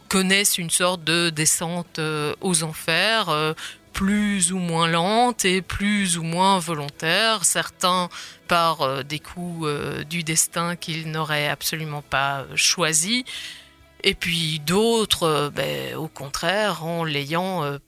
connaissent 0.09 0.57
une 0.57 0.69
sorte 0.69 1.03
de 1.03 1.29
descente 1.29 1.99
aux 2.41 2.63
enfers, 2.63 3.55
plus 3.93 4.51
ou 4.51 4.57
moins 4.57 4.87
lente 4.87 5.45
et 5.45 5.61
plus 5.61 6.17
ou 6.17 6.23
moins 6.23 6.59
volontaire, 6.59 7.45
certains 7.45 8.09
par 8.47 8.81
euh, 8.81 9.03
des 9.03 9.19
coups 9.19 9.67
euh, 9.67 10.03
du 10.03 10.23
destin 10.23 10.75
qu'ils 10.75 11.09
n'auraient 11.09 11.47
absolument 11.47 12.01
pas 12.01 12.39
euh, 12.39 12.55
choisi, 12.55 13.23
et 14.03 14.15
puis 14.15 14.59
d'autres, 14.59 15.49
ben, 15.55 15.95
au 15.95 16.09
contraire, 16.09 16.85
en 16.85 17.05
l'ayant 17.05 17.79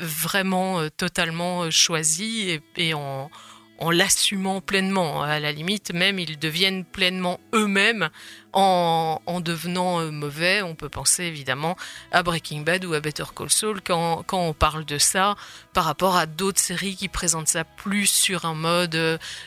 vraiment 0.00 0.88
totalement 0.96 1.70
choisi 1.70 2.60
et 2.76 2.94
en, 2.94 3.30
en 3.78 3.90
l'assumant 3.90 4.60
pleinement. 4.60 5.22
À 5.22 5.40
la 5.40 5.52
limite, 5.52 5.92
même 5.92 6.18
ils 6.18 6.38
deviennent 6.38 6.84
pleinement 6.84 7.40
eux-mêmes 7.54 8.10
en, 8.52 9.20
en 9.26 9.40
devenant 9.40 10.00
euh, 10.00 10.10
mauvais. 10.10 10.62
On 10.62 10.74
peut 10.74 10.88
penser 10.88 11.24
évidemment 11.24 11.76
à 12.12 12.22
Breaking 12.22 12.60
Bad 12.62 12.84
ou 12.84 12.94
à 12.94 13.00
Better 13.00 13.24
Call 13.34 13.50
Saul 13.50 13.80
quand, 13.82 14.24
on 14.32 14.52
parle 14.52 14.84
de 14.84 14.98
ça 14.98 15.36
par 15.72 15.84
rapport 15.84 16.16
à 16.16 16.26
d'autres 16.26 16.60
séries 16.60 16.96
qui 16.96 17.08
présentent 17.08 17.48
ça 17.48 17.64
plus 17.64 18.06
sur 18.06 18.44
un 18.44 18.54
mode 18.54 18.94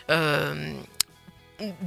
euh, 0.09 0.73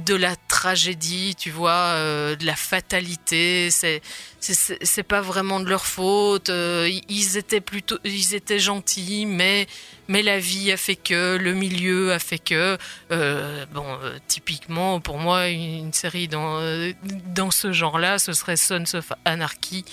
de 0.05 0.15
la 0.15 0.35
tragédie, 0.47 1.35
tu 1.35 1.49
vois, 1.51 1.71
euh, 1.95 2.35
de 2.35 2.45
la 2.45 2.55
fatalité. 2.55 3.69
C'est 3.71 4.01
c'est- 4.39 5.03
pas 5.03 5.21
vraiment 5.21 5.59
de 5.61 5.69
leur 5.69 5.85
faute. 5.85 6.49
euh, 6.49 6.89
ils- 7.09 7.37
étaient 7.37 7.61
plutôt, 7.61 7.97
ils 8.03 8.33
étaient 8.35 8.59
gentils, 8.59 9.25
mais 9.25 9.67
mais 10.09 10.21
la 10.21 10.37
vie 10.37 10.69
a 10.71 10.75
fait 10.77 10.97
que, 10.97 11.37
le 11.37 11.53
milieu 11.53 12.11
a 12.11 12.19
fait 12.19 12.39
que. 12.39 12.77
euh, 13.11 13.65
bon, 13.73 13.85
typiquement 14.27 14.99
pour 14.99 15.17
moi, 15.17 15.47
une, 15.47 15.85
une 15.85 15.93
série 15.93 16.27
dans 16.27 16.59
dans 17.27 17.51
ce 17.51 17.71
genre-là, 17.71 18.19
ce 18.19 18.33
serait 18.33 18.57
Sons 18.57 18.83
of 18.95 19.13
Anarchy, 19.25 19.85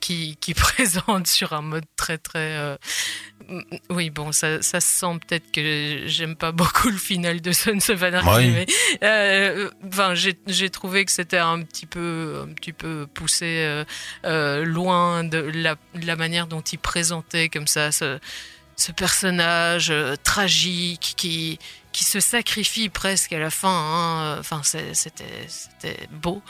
qui 0.00 0.36
qui 0.40 0.54
présente 0.54 1.26
sur 1.28 1.52
un 1.52 1.62
mode 1.62 1.84
très 1.96 2.18
très 2.18 2.76
Oui, 3.90 4.10
bon, 4.10 4.32
ça, 4.32 4.62
ça 4.62 4.80
se 4.80 4.86
sent 4.86 5.18
peut-être 5.26 5.50
que 5.52 6.02
j'aime 6.06 6.36
pas 6.36 6.52
beaucoup 6.52 6.88
le 6.88 6.96
final 6.96 7.40
de 7.40 7.52
Sons 7.52 7.78
of 7.90 8.02
Anarchy, 8.02 8.28
Oui. 8.36 8.50
mais 8.52 8.66
euh, 9.02 9.70
enfin, 9.88 10.14
j'ai 10.14 10.70
trouvé 10.70 11.04
que 11.04 11.12
c'était 11.12 11.38
un 11.38 11.62
petit 11.62 11.86
peu, 11.86 12.44
un 12.48 12.52
petit 12.52 12.72
peu 12.72 13.06
poussé 13.12 13.46
euh, 13.60 13.84
euh, 14.24 14.64
loin 14.64 15.24
de 15.24 15.38
la, 15.54 16.16
manière 16.16 16.46
dont 16.46 16.60
il 16.60 16.78
présentait 16.78 17.48
comme 17.48 17.66
ça 17.66 17.92
ce, 17.92 18.18
ce 18.76 18.92
personnage 18.92 19.92
tragique 20.22 21.14
qui, 21.16 21.58
qui 21.92 22.04
se 22.04 22.20
sacrifie 22.20 22.88
presque 22.88 23.32
à 23.32 23.38
la 23.38 23.50
fin. 23.50 23.68
hein. 23.68 24.36
Enfin, 24.38 24.62
c'était 24.64 26.08
beau. 26.10 26.42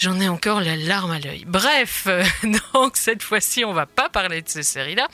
J'en 0.00 0.18
ai 0.18 0.28
encore 0.30 0.62
la 0.62 0.76
larme 0.76 1.10
à 1.10 1.18
l'œil. 1.18 1.44
Bref, 1.46 2.04
euh, 2.06 2.24
donc 2.72 2.96
cette 2.96 3.22
fois-ci, 3.22 3.66
on 3.66 3.74
va 3.74 3.84
pas 3.84 4.08
parler 4.08 4.40
de 4.40 4.48
ces 4.48 4.62
séries-là. 4.62 5.06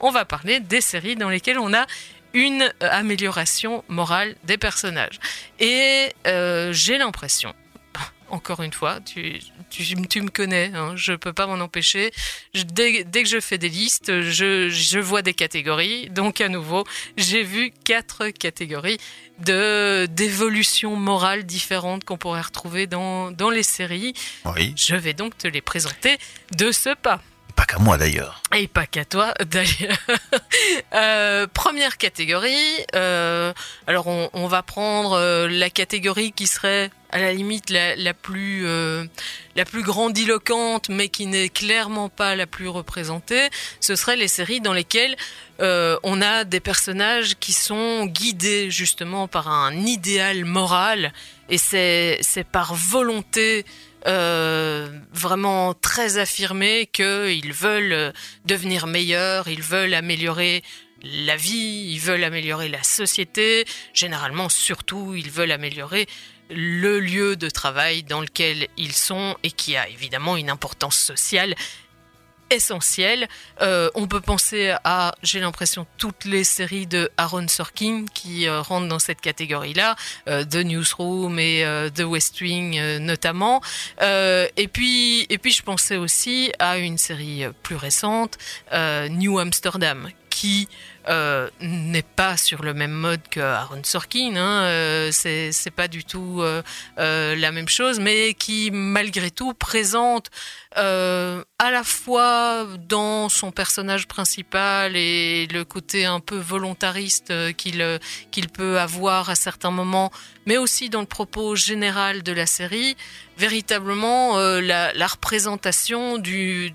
On 0.00 0.10
va 0.10 0.26
parler 0.26 0.60
des 0.60 0.82
séries 0.82 1.16
dans 1.16 1.30
lesquelles 1.30 1.58
on 1.58 1.72
a 1.72 1.86
une 2.34 2.60
euh, 2.60 2.88
amélioration 2.90 3.84
morale 3.88 4.36
des 4.44 4.58
personnages. 4.58 5.18
Et 5.60 6.10
euh, 6.26 6.74
j'ai 6.74 6.98
l'impression, 6.98 7.54
encore 8.30 8.62
une 8.62 8.72
fois, 8.72 9.00
tu, 9.00 9.38
tu, 9.70 9.84
tu 10.08 10.20
me 10.22 10.28
connais, 10.28 10.70
hein, 10.74 10.94
je 10.96 11.12
peux 11.12 11.32
pas 11.32 11.46
m'en 11.46 11.62
empêcher. 11.62 12.10
Je- 12.54 12.62
dès, 12.64 13.04
dès 13.04 13.22
que 13.22 13.28
je 13.28 13.40
fais 13.40 13.58
des 13.58 13.68
listes, 13.68 14.20
je, 14.22 14.68
je 14.70 14.98
vois 14.98 15.22
des 15.22 15.34
catégories. 15.34 16.08
Donc 16.10 16.40
à 16.40 16.48
nouveau, 16.48 16.84
j'ai 17.16 17.42
vu 17.42 17.72
quatre 17.84 18.28
catégories 18.30 18.98
de 19.40 20.06
d'évolution 20.10 20.96
morale 20.96 21.44
différentes 21.44 22.04
qu'on 22.04 22.16
pourrait 22.16 22.40
retrouver 22.42 22.86
dans, 22.86 23.30
dans 23.30 23.50
les 23.50 23.62
séries. 23.64 24.14
Oui. 24.56 24.72
Je 24.76 24.94
vais 24.96 25.12
donc 25.14 25.36
te 25.38 25.48
les 25.48 25.60
présenter 25.60 26.16
de 26.56 26.72
ce 26.72 26.94
pas. 26.94 27.20
Pas 27.56 27.66
qu'à 27.66 27.78
moi 27.78 27.96
d'ailleurs. 27.98 28.42
Et 28.56 28.66
pas 28.66 28.84
qu'à 28.86 29.04
toi, 29.04 29.32
d'ailleurs. 29.46 29.96
Euh, 30.94 31.46
première 31.46 31.98
catégorie. 31.98 32.56
euh, 32.94 33.52
alors, 33.86 34.06
on, 34.08 34.28
on 34.32 34.46
va 34.48 34.62
prendre 34.62 35.12
euh, 35.12 35.48
la 35.48 35.70
catégorie 35.70 36.32
qui 36.32 36.46
serait 36.46 36.90
à 37.14 37.20
la 37.20 37.32
limite 37.32 37.70
la, 37.70 38.12
plus 38.12 38.66
euh, 38.66 39.04
la 39.54 39.64
plus 39.64 39.84
grandiloquente, 39.84 40.88
mais 40.88 41.08
qui 41.08 41.26
n'est 41.26 41.48
clairement 41.48 42.08
pas 42.08 42.34
la 42.34 42.48
plus 42.48 42.66
représentée. 42.66 43.48
Ce 43.78 43.94
seraient 43.94 44.16
les 44.16 44.26
séries 44.26 44.60
dans 44.60 44.72
lesquelles 44.72 45.16
euh, 45.60 45.96
on 46.02 46.20
a 46.20 46.42
des 46.42 46.58
personnages 46.58 47.36
qui 47.38 47.52
sont 47.52 48.06
guidés 48.06 48.68
justement 48.68 49.28
par 49.28 49.48
un 49.48 49.74
idéal 49.76 50.44
moral, 50.44 51.12
et 51.48 51.56
c'est 51.56 52.18
c'est 52.20 52.44
par 52.44 52.74
volonté 52.74 53.64
euh, 54.08 54.88
vraiment 55.12 55.72
très 55.72 56.18
affirmé 56.18 56.90
qu'ils 56.92 57.52
veulent 57.52 58.12
devenir 58.44 58.88
meilleurs, 58.88 59.46
ils 59.46 59.62
veulent 59.62 59.94
améliorer 59.94 60.64
la 61.04 61.36
vie, 61.36 61.92
ils 61.92 62.00
veulent 62.00 62.24
améliorer 62.24 62.68
la 62.68 62.82
société, 62.82 63.66
généralement 63.92 64.48
surtout 64.48 65.14
ils 65.14 65.30
veulent 65.30 65.52
améliorer 65.52 66.08
le 66.54 67.00
lieu 67.00 67.36
de 67.36 67.50
travail 67.50 68.02
dans 68.02 68.20
lequel 68.20 68.68
ils 68.76 68.92
sont 68.92 69.36
et 69.42 69.50
qui 69.50 69.76
a 69.76 69.88
évidemment 69.88 70.36
une 70.36 70.50
importance 70.50 70.96
sociale 70.96 71.54
essentielle. 72.50 73.28
Euh, 73.60 73.90
on 73.94 74.06
peut 74.06 74.20
penser 74.20 74.74
à, 74.84 75.14
j'ai 75.22 75.40
l'impression, 75.40 75.86
toutes 75.98 76.24
les 76.24 76.44
séries 76.44 76.86
de 76.86 77.10
Aaron 77.16 77.48
Sorkin 77.48 78.04
qui 78.12 78.46
euh, 78.46 78.60
rentrent 78.60 78.88
dans 78.88 78.98
cette 78.98 79.20
catégorie-là, 79.20 79.96
euh, 80.28 80.44
The 80.44 80.56
Newsroom 80.56 81.38
et 81.38 81.64
euh, 81.64 81.90
The 81.90 82.02
West 82.02 82.40
Wing 82.40 82.78
euh, 82.78 82.98
notamment. 82.98 83.60
Euh, 84.02 84.46
et 84.56 84.68
puis, 84.68 85.26
et 85.30 85.38
puis, 85.38 85.52
je 85.52 85.62
pensais 85.62 85.96
aussi 85.96 86.52
à 86.58 86.78
une 86.78 86.98
série 86.98 87.44
euh, 87.44 87.52
plus 87.62 87.76
récente, 87.76 88.38
euh, 88.72 89.08
New 89.08 89.38
Amsterdam, 89.38 90.08
qui 90.34 90.68
euh, 91.08 91.48
n'est 91.60 92.02
pas 92.02 92.36
sur 92.36 92.64
le 92.64 92.74
même 92.74 92.90
mode 92.90 93.20
que 93.30 93.38
Aaron 93.38 93.84
Sorkin, 93.84 94.34
hein, 94.34 94.64
euh, 94.64 95.10
c'est 95.12 95.70
pas 95.70 95.86
du 95.86 96.04
tout 96.04 96.42
euh, 96.42 96.62
la 97.36 97.52
même 97.52 97.68
chose, 97.68 98.00
mais 98.00 98.34
qui 98.34 98.70
malgré 98.72 99.30
tout 99.30 99.54
présente 99.54 100.30
à 100.76 101.70
la 101.70 101.84
fois 101.84 102.66
dans 102.88 103.28
son 103.28 103.52
personnage 103.52 104.08
principal 104.08 104.96
et 104.96 105.46
le 105.52 105.64
côté 105.64 106.04
un 106.04 106.18
peu 106.18 106.36
volontariste 106.36 107.32
qu'il 107.56 108.48
peut 108.52 108.80
avoir 108.80 109.30
à 109.30 109.36
certains 109.36 109.70
moments, 109.70 110.10
mais 110.46 110.56
aussi 110.56 110.90
dans 110.90 111.00
le 111.00 111.06
propos 111.06 111.54
général 111.54 112.24
de 112.24 112.32
la 112.32 112.46
série, 112.46 112.96
véritablement 113.38 114.36
la, 114.38 115.06
représentation 115.06 116.18
du 116.18 116.74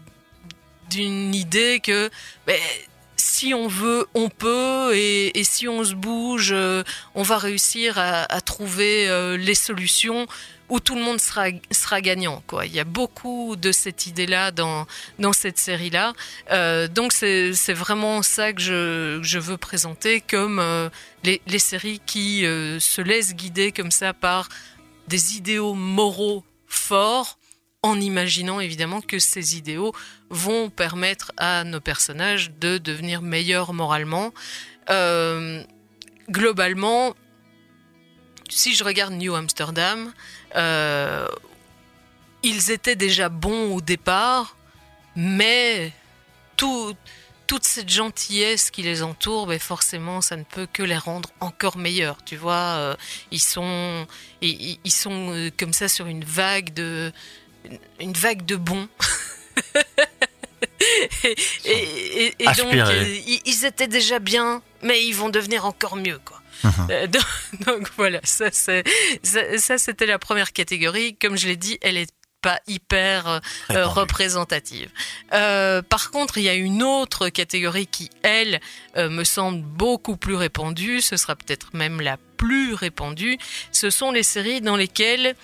d'une 0.89 1.35
idée 1.35 1.81
que 1.83 2.09
ben, 2.47 2.57
si 3.39 3.53
on 3.53 3.69
veut, 3.69 4.05
on 4.15 4.27
peut, 4.27 4.91
et, 4.97 5.43
si 5.45 5.69
on 5.69 5.81
se 5.85 5.93
bouge, 5.93 6.49
euh, 6.51 6.83
on 7.15 7.23
va 7.23 7.37
réussir 7.37 7.97
à, 7.97 8.41
trouver 8.41 9.07
euh, 9.07 9.37
les 9.37 9.55
solutions 9.55 10.27
où 10.67 10.81
tout 10.81 10.93
le 10.93 11.01
monde 11.01 11.21
sera, 11.21 12.01
gagnant. 12.01 12.43
Il 12.65 12.73
y 12.73 12.81
a 12.81 12.83
beaucoup 12.83 13.55
de 13.55 13.71
cette 13.71 14.07
idée-là 14.07 14.51
dans, 14.51 14.85
cette 15.31 15.57
série-là. 15.57 16.11
Euh, 16.51 16.89
donc 16.89 17.13
c'est 17.13 17.73
vraiment 17.73 18.21
ça 18.23 18.51
que 18.51 18.61
je, 18.61 19.39
veux 19.39 19.57
présenter 19.57 20.19
comme 20.19 20.61
les, 21.23 21.59
séries 21.59 22.01
qui 22.05 22.41
se 22.41 23.01
laissent 23.01 23.35
guider 23.35 23.71
comme 23.71 23.91
ça 23.91 24.13
par 24.13 24.49
des 25.07 25.37
idéaux 25.37 25.75
moraux 25.75 26.43
forts 26.67 27.38
en 27.81 27.99
imaginant 27.99 28.59
évidemment 28.59 29.01
que 29.01 29.19
ces 29.19 29.57
idéaux 29.57 29.93
vont 30.29 30.69
permettre 30.69 31.31
à 31.37 31.63
nos 31.63 31.79
personnages 31.79 32.51
de 32.59 32.77
devenir 32.77 33.21
meilleurs 33.21 33.73
moralement. 33.73 34.33
Euh, 34.89 35.63
globalement, 36.29 37.15
si 38.49 38.75
je 38.75 38.83
regarde 38.83 39.13
New 39.13 39.33
Amsterdam, 39.33 40.11
euh, 40.55 41.27
ils 42.43 42.71
étaient 42.71 42.97
déjà 42.97 43.29
bons 43.29 43.73
au 43.73 43.81
départ, 43.81 44.57
mais 45.15 45.93
tout, 46.57 46.95
toute 47.47 47.63
cette 47.63 47.89
gentillesse 47.89 48.71
qui 48.71 48.81
les 48.81 49.03
entoure, 49.03 49.47
ben 49.47 49.59
forcément, 49.59 50.19
ça 50.19 50.35
ne 50.35 50.43
peut 50.43 50.67
que 50.71 50.83
les 50.83 50.97
rendre 50.97 51.29
encore 51.39 51.77
meilleurs. 51.77 52.23
Tu 52.25 52.35
vois, 52.35 52.75
euh, 52.77 52.95
ils 53.31 53.41
sont, 53.41 54.05
ils, 54.41 54.79
sont 54.91 55.49
comme 55.57 55.71
ça 55.71 55.87
sur 55.87 56.07
une 56.07 56.25
vague 56.25 56.73
de, 56.73 57.13
une 57.99 58.13
vague 58.13 58.45
de 58.45 58.55
bons. 58.55 58.87
et, 61.23 61.35
et- 61.65 62.25
et- 62.25 62.35
et 62.39 62.45
donc, 62.57 62.73
euh, 62.73 63.03
ils, 63.27 63.41
ils 63.45 63.65
étaient 63.65 63.87
déjà 63.87 64.19
bien, 64.19 64.61
mais 64.81 65.03
ils 65.05 65.13
vont 65.13 65.29
devenir 65.29 65.65
encore 65.65 65.95
mieux, 65.95 66.19
quoi. 66.23 66.41
Euh, 66.89 67.07
donc, 67.07 67.25
donc 67.65 67.89
voilà, 67.97 68.19
ça, 68.23 68.49
c'est- 68.51 68.83
ça, 69.23 69.57
ça, 69.57 69.77
c'était 69.77 70.05
la 70.05 70.19
première 70.19 70.51
catégorie. 70.53 71.15
Comme 71.15 71.37
je 71.37 71.47
l'ai 71.47 71.55
dit, 71.57 71.77
elle 71.81 71.97
est 71.97 72.11
pas 72.41 72.59
hyper 72.67 73.27
euh, 73.27 73.39
euh, 73.71 73.85
représentative. 73.85 74.89
Euh, 75.33 75.81
par 75.81 76.09
contre, 76.09 76.37
il 76.37 76.45
y 76.45 76.49
a 76.49 76.53
une 76.53 76.83
autre 76.83 77.27
catégorie 77.27 77.85
qui, 77.85 78.09
elle, 78.23 78.61
euh, 78.95 79.09
me 79.09 79.25
semble 79.25 79.61
beaucoup 79.61 80.15
plus 80.15 80.35
répandue. 80.35 81.01
Ce 81.01 81.17
sera 81.17 81.35
peut-être 81.35 81.73
même 81.75 81.99
la 81.99 82.15
plus 82.37 82.73
répandue. 82.73 83.37
Ce 83.73 83.89
sont 83.89 84.11
les 84.13 84.23
séries 84.23 84.61
dans 84.61 84.77
lesquelles 84.77 85.35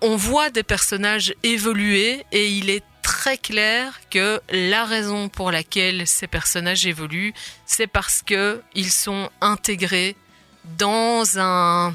on 0.00 0.16
voit 0.16 0.50
des 0.50 0.62
personnages 0.62 1.34
évoluer 1.42 2.24
et 2.32 2.48
il 2.48 2.70
est 2.70 2.84
très 3.02 3.36
clair 3.36 4.00
que 4.10 4.40
la 4.50 4.84
raison 4.84 5.28
pour 5.28 5.50
laquelle 5.50 6.06
ces 6.06 6.26
personnages 6.26 6.86
évoluent, 6.86 7.34
c'est 7.66 7.86
parce 7.86 8.22
que 8.22 8.62
ils 8.74 8.90
sont 8.90 9.30
intégrés 9.40 10.16
dans 10.78 11.38
un 11.38 11.94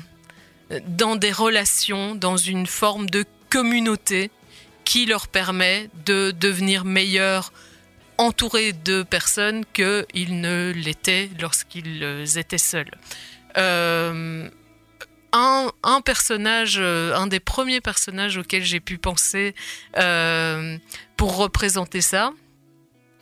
des 0.70 1.32
relations, 1.32 2.16
dans 2.16 2.38
une 2.38 2.68
forme 2.68 3.10
de 3.10 3.26
communauté 3.50 4.30
qui 4.86 5.06
leur 5.06 5.28
permet 5.28 5.89
de 6.06 6.32
devenir 6.32 6.86
meilleurs 6.86 7.52
entourés 8.18 8.74
de 8.74 9.04
personnes 9.04 9.64
qu'ils 9.74 10.41
ne 10.41 10.72
l'étaient 10.76 11.30
lorsqu'ils 11.39 12.38
étaient 12.38 12.58
seuls. 12.58 12.91
Euh, 13.58 14.50
un, 15.32 16.01
personnage, 16.01 16.77
euh, 16.80 17.15
un 17.15 17.27
des 17.27 17.39
premiers 17.39 17.82
personnages 17.82 18.38
auxquels 18.38 18.63
j'ai 18.63 18.80
pu 18.80 18.97
penser 18.97 19.55
euh, 19.97 20.77
pour 21.17 21.38
représenter 21.38 22.01
ça. 22.01 22.32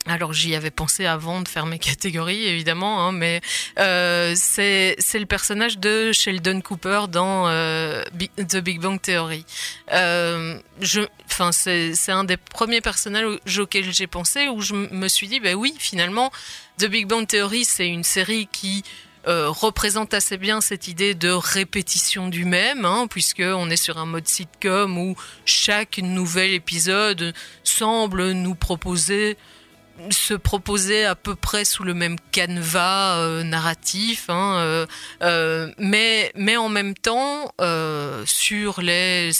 Alors 0.06 0.32
j'y 0.32 0.54
avais 0.54 0.70
pensé 0.70 1.04
avant 1.04 1.42
de 1.42 1.48
faire 1.48 1.66
mes 1.66 1.78
catégories 1.90 2.46
évidemment, 2.46 3.06
hein, 3.06 3.12
mais 3.12 3.42
euh, 3.78 4.32
c'est 4.36 4.96
le 5.14 5.26
personnage 5.26 5.78
de 5.78 6.12
Sheldon 6.12 6.60
Cooper 6.62 7.02
dans 7.10 7.46
The 8.36 8.56
Big 8.56 8.80
Bang 8.80 9.00
Theory. 9.00 9.44
Euh, 9.92 10.58
c'est 11.52 12.12
un 12.12 12.24
des 12.24 12.38
premiers 12.38 12.80
personnages 12.80 13.58
auxquels 13.58 13.92
j'ai 13.92 14.06
pensé 14.06 14.48
où 14.48 14.62
je 14.62 14.74
me 14.74 15.08
suis 15.08 15.28
dit 15.28 15.40
bah 15.40 15.52
oui 15.54 15.74
finalement 15.78 16.32
The 16.78 16.86
Big 16.86 17.06
Bang 17.06 17.26
Theory 17.26 17.64
c'est 17.64 17.88
une 17.88 18.04
série 18.04 18.48
qui 18.50 18.84
euh, 19.26 19.50
représente 19.50 20.14
assez 20.14 20.36
bien 20.36 20.60
cette 20.60 20.88
idée 20.88 21.14
de 21.14 21.30
répétition 21.30 22.28
du 22.28 22.44
même, 22.44 22.84
hein, 22.84 23.06
puisque 23.08 23.42
on 23.42 23.70
est 23.70 23.76
sur 23.76 23.98
un 23.98 24.06
mode 24.06 24.28
sitcom 24.28 24.98
où 24.98 25.16
chaque 25.44 25.98
nouvel 25.98 26.52
épisode 26.52 27.34
semble 27.64 28.32
nous 28.32 28.54
proposer 28.54 29.36
se 30.10 30.34
proposer 30.34 31.04
à 31.04 31.14
peu 31.14 31.34
près 31.34 31.64
sous 31.64 31.82
le 31.82 31.94
même 31.94 32.16
canevas 32.30 33.18
euh, 33.18 33.42
narratif, 33.42 34.30
hein, 34.30 34.86
euh, 35.22 35.72
mais, 35.78 36.56
en 36.56 36.68
même 36.68 36.94
temps, 36.94 37.52
sur 38.24 38.80
les. 38.80 39.30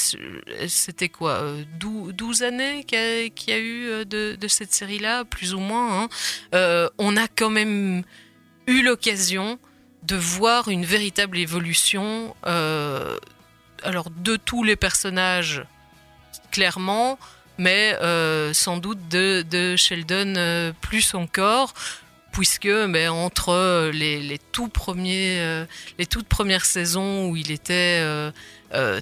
C'était 0.67 1.09
quoi 1.09 1.33
euh, 1.43 1.63
12, 1.79 2.15
12 2.15 2.43
années 2.43 2.85
qu'il 2.85 2.99
y, 2.99 3.53
a- 3.53 3.59
eu 3.59 4.05
de, 4.07 4.37
cette 4.49 4.73
série-là, 4.73 5.25
plus 5.25 5.55
ou 5.55 5.61
moins, 5.61 6.09
hein, 6.53 6.89
on 6.99 7.17
a 7.17 7.29
quand 7.29 7.51
même 7.51 8.03
eu 8.67 8.83
l'occasion 8.83 9.59
de 10.09 10.17
voir 10.17 10.69
une 10.69 10.87
véritable 10.87 11.37
évolution 11.37 12.35
euh, 12.47 13.19
alors 13.83 14.09
de 14.11 14.37
tous 14.37 14.65
les 14.65 14.75
personnages 14.75 15.63
clairement 16.51 17.19
mais 17.59 17.95
euh, 18.01 18.55
sans 18.55 18.79
doute 18.79 19.09
de, 19.09 19.45
de 19.51 19.77
Sheldon 19.77 20.35
euh, 20.37 20.73
plus 20.81 21.15
encore 21.15 21.75
puisque 22.33 22.69
ben, 22.69 23.11
entre 23.11 23.91
les, 23.93 24.21
les 24.21 24.39
tout 24.39 24.69
premiers 24.69 25.67
les 25.99 26.07
toutes 26.07 26.29
premières 26.29 26.65
saisons 26.65 27.29
où 27.29 27.37
il 27.37 27.51
était 27.51 28.01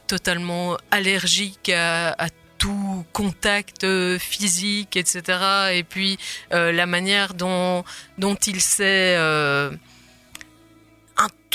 totalement 0.06 0.76
allergique 0.90 1.70
à, 1.70 2.28
tout 2.58 3.04
contact 3.12 3.86
physique, 4.16 4.96
etc. 4.96 5.20
Et 5.74 5.82
puis 5.82 6.18
la 6.50 6.86
manière 6.86 7.34
dont, 7.34 7.84
dont 8.16 8.36
il 8.36 8.60
s'est 8.62 9.18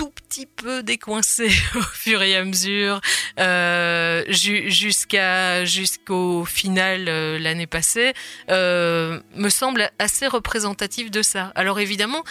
tout 0.01 0.09
petit 0.09 0.47
peu 0.47 0.81
décoincé 0.81 1.45
au 1.75 1.81
fur 1.83 2.23
et 2.23 2.35
à 2.35 2.43
mesure 2.43 3.01
euh, 3.39 4.23
ju- 4.29 4.71
jusqu'à 4.71 5.63
jusqu'au 5.63 6.43
final 6.43 7.05
euh, 7.07 7.37
l'année 7.37 7.67
passée 7.67 8.15
euh, 8.49 9.19
me 9.35 9.49
semble 9.49 9.91
assez 9.99 10.25
représentatif 10.25 11.11
de 11.11 11.21
ça. 11.21 11.51
Alors 11.53 11.79
évidemment, 11.79 12.23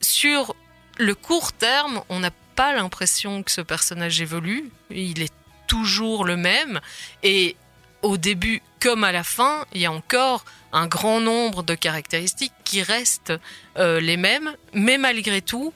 sur 0.00 0.56
le 0.96 1.14
court 1.14 1.52
terme, 1.52 2.02
on 2.08 2.20
n'a 2.20 2.30
pas 2.56 2.72
l'impression 2.72 3.42
que 3.42 3.50
ce 3.50 3.60
personnage 3.60 4.22
évolue. 4.22 4.70
Il 4.90 5.20
est 5.20 5.34
toujours 5.66 6.24
le 6.24 6.38
même 6.38 6.80
et 7.22 7.54
au 8.00 8.16
début 8.16 8.62
comme 8.80 9.04
à 9.04 9.12
la 9.12 9.24
fin, 9.24 9.66
il 9.74 9.82
y 9.82 9.86
a 9.86 9.92
encore 9.92 10.46
un 10.72 10.86
grand 10.86 11.20
nombre 11.20 11.62
de 11.62 11.74
caractéristiques 11.74 12.54
qui 12.64 12.82
restent 12.82 13.34
les 13.76 14.16
mêmes, 14.16 14.54
mais 14.72 14.96
malgré 14.96 15.42
tout, 15.42 15.74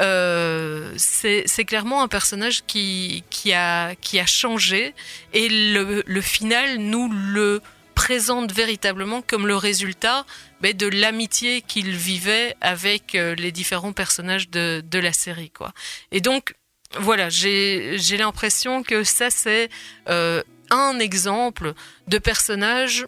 euh, 0.00 0.92
c'est 0.96 1.64
clairement 1.64 2.02
un 2.02 2.08
personnage 2.08 2.64
qui, 2.66 3.24
a, 3.52 3.94
qui 3.96 4.20
a 4.20 4.26
changé 4.26 4.94
et 5.32 5.48
le, 5.48 6.20
final 6.20 6.78
nous 6.78 7.10
le 7.12 7.60
présente 7.94 8.52
véritablement 8.52 9.22
comme 9.22 9.46
le 9.46 9.56
résultat 9.56 10.24
de 10.62 10.86
l'amitié 10.86 11.62
qu'il 11.62 11.90
vivait 11.90 12.54
avec 12.60 13.14
euh, 13.16 13.34
les 13.34 13.50
différents 13.50 13.92
personnages 13.92 14.48
de, 14.50 14.82
la 14.92 15.12
série. 15.12 15.50
Quoi. 15.50 15.72
Et 16.12 16.20
donc, 16.20 16.54
voilà, 16.98 17.28
j'ai 17.28 18.16
l'impression 18.18 18.84
que 18.84 19.02
ça, 19.02 19.30
c'est 19.30 19.68
euh, 20.08 20.42
un 20.70 21.00
exemple 21.00 21.74
de 22.06 22.18
personnage 22.18 23.06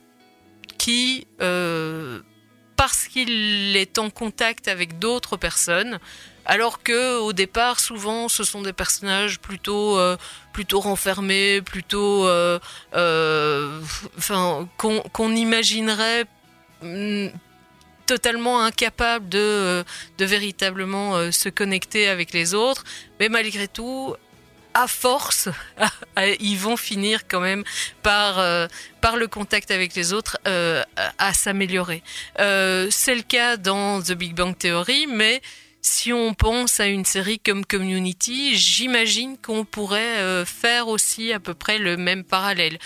qui, 0.76 1.26
parce 2.76 3.06
qu'il 3.08 3.76
est 3.76 3.98
en 3.98 4.10
contact 4.10 4.66
avec 4.66 4.98
d'autres 4.98 5.36
personnes, 5.36 6.00
alors 6.50 6.82
que 6.82 7.20
au 7.20 7.32
départ, 7.32 7.78
souvent, 7.78 8.28
ce 8.28 8.42
sont 8.42 8.60
des 8.60 8.72
personnages 8.72 9.38
plutôt, 9.38 9.96
euh, 9.96 10.16
plutôt 10.52 10.80
renfermés, 10.80 11.62
plutôt, 11.62 12.26
euh, 12.26 12.58
euh, 12.96 13.80
enfin, 14.18 14.68
qu'on 14.76 15.32
imaginerait 15.32 16.24
mm, 16.82 17.28
totalement 18.04 18.64
incapables 18.64 19.28
de, 19.28 19.84
de 20.18 20.24
véritablement 20.24 21.30
se 21.30 21.48
connecter 21.48 22.08
avec 22.08 22.32
les 22.32 22.52
autres, 22.52 22.82
mais 23.20 23.28
malgré 23.28 23.68
tout, 23.68 24.16
à 24.74 24.88
force, 24.88 25.48
ils 26.40 26.58
vont 26.58 26.76
finir 26.76 27.28
quand 27.28 27.40
même 27.40 27.62
par, 28.02 28.44
par 29.00 29.16
le 29.16 29.28
contact 29.28 29.70
avec 29.70 29.94
les 29.94 30.12
autres 30.12 30.36
à, 30.44 31.32
s'améliorer. 31.32 32.02
C'est 32.36 33.14
le 33.14 33.22
cas 33.22 33.56
dans 33.56 34.02
The 34.02 34.14
Big 34.14 34.34
Bang 34.34 34.58
Theory, 34.58 35.06
mais 35.06 35.40
si 35.82 36.12
on 36.12 36.34
pense 36.34 36.80
à 36.80 36.86
une 36.86 37.04
série 37.04 37.38
comme 37.38 37.64
Community, 37.64 38.54
j'imagine 38.56 39.36
qu'on 39.38 39.64
pourrait 39.64 40.18
euh, 40.18 40.44
faire 40.44 40.88
aussi 40.88 41.32
à 41.32 41.40
peu 41.40 41.54
près 41.54 41.78
le 41.78 41.96
même 41.96 42.24
parallèle. 42.24 42.78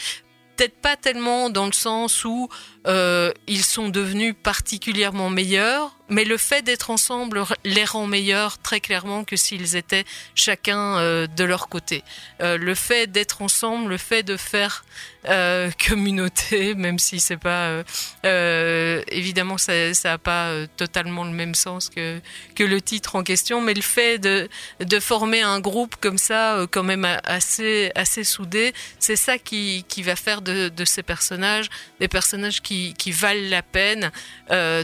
Peut-être 0.56 0.80
pas 0.80 0.96
tellement 0.96 1.50
dans 1.50 1.66
le 1.66 1.72
sens 1.72 2.24
où 2.24 2.48
euh, 2.86 3.32
ils 3.48 3.64
sont 3.64 3.88
devenus 3.88 4.34
particulièrement 4.40 5.28
meilleurs, 5.28 5.96
mais 6.14 6.24
le 6.24 6.36
fait 6.36 6.62
d'être 6.62 6.90
ensemble 6.90 7.44
les 7.64 7.84
rend 7.84 8.06
meilleurs 8.06 8.58
très 8.58 8.78
clairement 8.78 9.24
que 9.24 9.34
s'ils 9.34 9.74
étaient 9.74 10.04
chacun 10.36 10.98
euh, 10.98 11.26
de 11.26 11.42
leur 11.42 11.68
côté. 11.68 12.04
Euh, 12.40 12.56
le 12.56 12.76
fait 12.76 13.10
d'être 13.10 13.42
ensemble, 13.42 13.90
le 13.90 13.98
fait 13.98 14.22
de 14.22 14.36
faire 14.36 14.84
euh, 15.28 15.72
communauté, 15.88 16.76
même 16.76 17.00
si 17.00 17.18
c'est 17.18 17.36
pas 17.36 17.82
évidemment 18.22 19.58
ça 19.58 19.92
ça 19.94 20.12
a 20.12 20.18
pas 20.18 20.52
totalement 20.76 21.24
le 21.24 21.32
même 21.32 21.56
sens 21.56 21.88
que 21.88 22.20
que 22.54 22.62
le 22.62 22.80
titre 22.80 23.16
en 23.16 23.24
question, 23.24 23.60
mais 23.60 23.74
le 23.74 23.82
fait 23.82 24.18
de 24.18 24.48
de 24.80 25.00
former 25.00 25.42
un 25.42 25.58
groupe 25.58 25.96
comme 26.00 26.18
ça, 26.18 26.64
quand 26.70 26.84
même 26.84 27.06
assez 27.24 27.90
assez 27.96 28.22
soudé, 28.22 28.72
c'est 29.00 29.16
ça 29.16 29.36
qui 29.38 29.84
qui 29.88 30.02
va 30.02 30.14
faire 30.14 30.42
de 30.42 30.68
de 30.68 30.84
ces 30.84 31.02
personnages 31.02 31.68
des 31.98 32.08
personnages 32.08 32.62
qui 32.62 32.94
qui 32.94 33.10
valent 33.10 33.48
la 33.48 33.62
peine, 33.62 34.12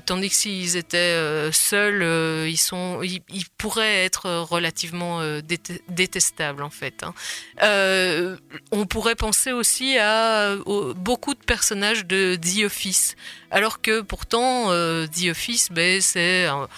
tandis 0.07 0.31
que 0.31 0.35
s'ils 0.35 0.77
étaient 0.77 1.20
seuls, 1.53 2.03
euh, 2.03 2.47
ils 2.49 2.57
sont 2.57 3.01
ils, 3.03 3.21
pourraient 3.59 4.05
être 4.05 4.29
relativement 4.41 5.21
euh, 5.21 5.41
déte- 5.41 5.81
détestables 5.89 6.63
en 6.63 6.71
fait. 6.71 7.03
hein. 7.03 7.15
Euh, 7.63 8.37
on 8.73 8.87
pourrait 8.87 9.15
penser 9.17 9.53
aussi 9.53 9.99
à 9.99 10.55
au- 10.67 10.95
beaucoup 10.95 11.35
de 11.35 11.41
personnages 11.45 12.07
de 12.07 12.37
The 12.37 12.65
Office, 12.65 13.17
alors 13.51 13.81
que 13.81 14.01
pourtant 14.01 14.71
euh, 14.71 15.07
The 15.07 15.31
Office, 15.31 15.69
ben, 15.71 16.01
c'est 16.01 16.47
un- 16.47 16.69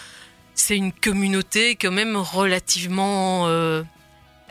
c'est 0.54 0.76
une 0.76 0.92
communauté 0.92 1.76
quand 1.76 1.90
même 1.92 2.16
relativement 2.16 3.46
euh, 3.48 3.82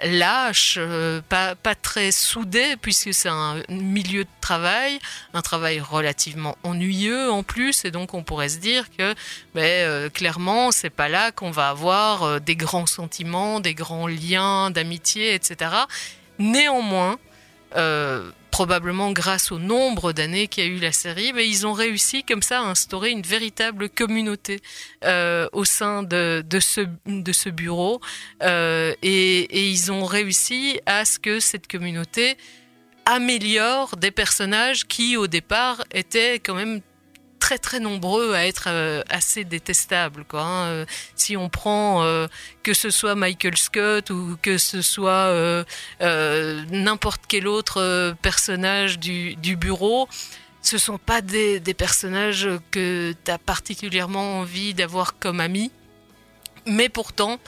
lâche, 0.03 0.75
euh, 0.77 1.21
pas, 1.27 1.55
pas 1.55 1.75
très 1.75 2.11
soudée, 2.11 2.75
puisque 2.81 3.13
c'est 3.13 3.29
un 3.29 3.61
milieu 3.69 4.23
de 4.23 4.29
travail, 4.41 4.99
un 5.33 5.41
travail 5.41 5.79
relativement 5.79 6.57
ennuyeux 6.63 7.31
en 7.31 7.43
plus, 7.43 7.85
et 7.85 7.91
donc 7.91 8.13
on 8.13 8.23
pourrait 8.23 8.49
se 8.49 8.59
dire 8.59 8.89
que 8.97 9.13
ben, 9.53 9.63
euh, 9.63 10.09
clairement, 10.09 10.71
c'est 10.71 10.89
pas 10.89 11.09
là 11.09 11.31
qu'on 11.31 11.51
va 11.51 11.69
avoir 11.69 12.23
euh, 12.23 12.39
des 12.39 12.55
grands 12.55 12.85
sentiments, 12.85 13.59
des 13.59 13.73
grands 13.73 14.07
liens 14.07 14.71
d'amitié, 14.71 15.33
etc. 15.33 15.71
Néanmoins, 16.39 17.17
euh, 17.75 18.31
probablement 18.51 19.11
grâce 19.11 19.51
au 19.51 19.59
nombre 19.59 20.11
d'années 20.11 20.47
qu'il 20.47 20.63
y 20.65 20.67
a 20.67 20.69
eu 20.69 20.79
la 20.79 20.91
série, 20.91 21.31
mais 21.33 21.47
ils 21.47 21.65
ont 21.65 21.73
réussi 21.73 22.23
comme 22.23 22.41
ça 22.41 22.59
à 22.59 22.63
instaurer 22.63 23.09
une 23.11 23.21
véritable 23.21 23.89
communauté 23.89 24.59
euh, 25.05 25.47
au 25.53 25.63
sein 25.63 26.03
de, 26.03 26.43
ce, 26.59 27.49
bureau 27.49 28.01
euh, 28.43 28.93
et 29.01 29.69
ils 29.69 29.91
ont 29.91 30.03
réussi 30.03 30.81
à 30.85 31.05
ce 31.05 31.17
que 31.17 31.39
cette 31.39 31.67
communauté 31.67 32.37
améliore 33.05 33.95
des 33.97 34.11
personnages 34.11 34.85
qui 34.85 35.17
au 35.17 35.27
départ 35.27 35.83
étaient 35.91 36.35
quand 36.35 36.55
même 36.55 36.81
très 37.41 37.57
très 37.57 37.79
nombreux 37.81 38.33
à 38.33 38.45
être 38.45 38.67
euh, 38.67 39.01
assez 39.09 39.43
détestables 39.43 40.23
quoi. 40.23 40.43
hein. 40.43 40.65
Euh, 40.67 40.85
Si 41.15 41.35
on 41.35 41.49
prend 41.49 42.03
euh, 42.03 42.27
que 42.63 42.73
ce 42.73 42.89
soit 42.89 43.15
Michael 43.15 43.57
Scott 43.57 44.11
ou 44.11 44.37
que 44.41 44.57
ce 44.57 44.81
soit 44.81 45.33
n'importe 46.71 47.23
quel 47.27 47.47
autre 47.47 48.15
personnage 48.21 48.99
du, 48.99 49.35
du 49.35 49.55
bureau, 49.57 50.07
ce 50.61 50.77
sont 50.77 50.99
pas 50.99 51.21
des, 51.21 51.59
des 51.59 51.73
personnages 51.73 52.47
que 52.69 53.13
tu 53.25 53.31
as 53.31 53.39
particulièrement 53.39 54.39
envie 54.39 54.73
d'avoir 54.73 55.17
comme 55.19 55.39
amis. 55.41 55.71
Mais 56.67 56.89
pourtant, 56.89 57.39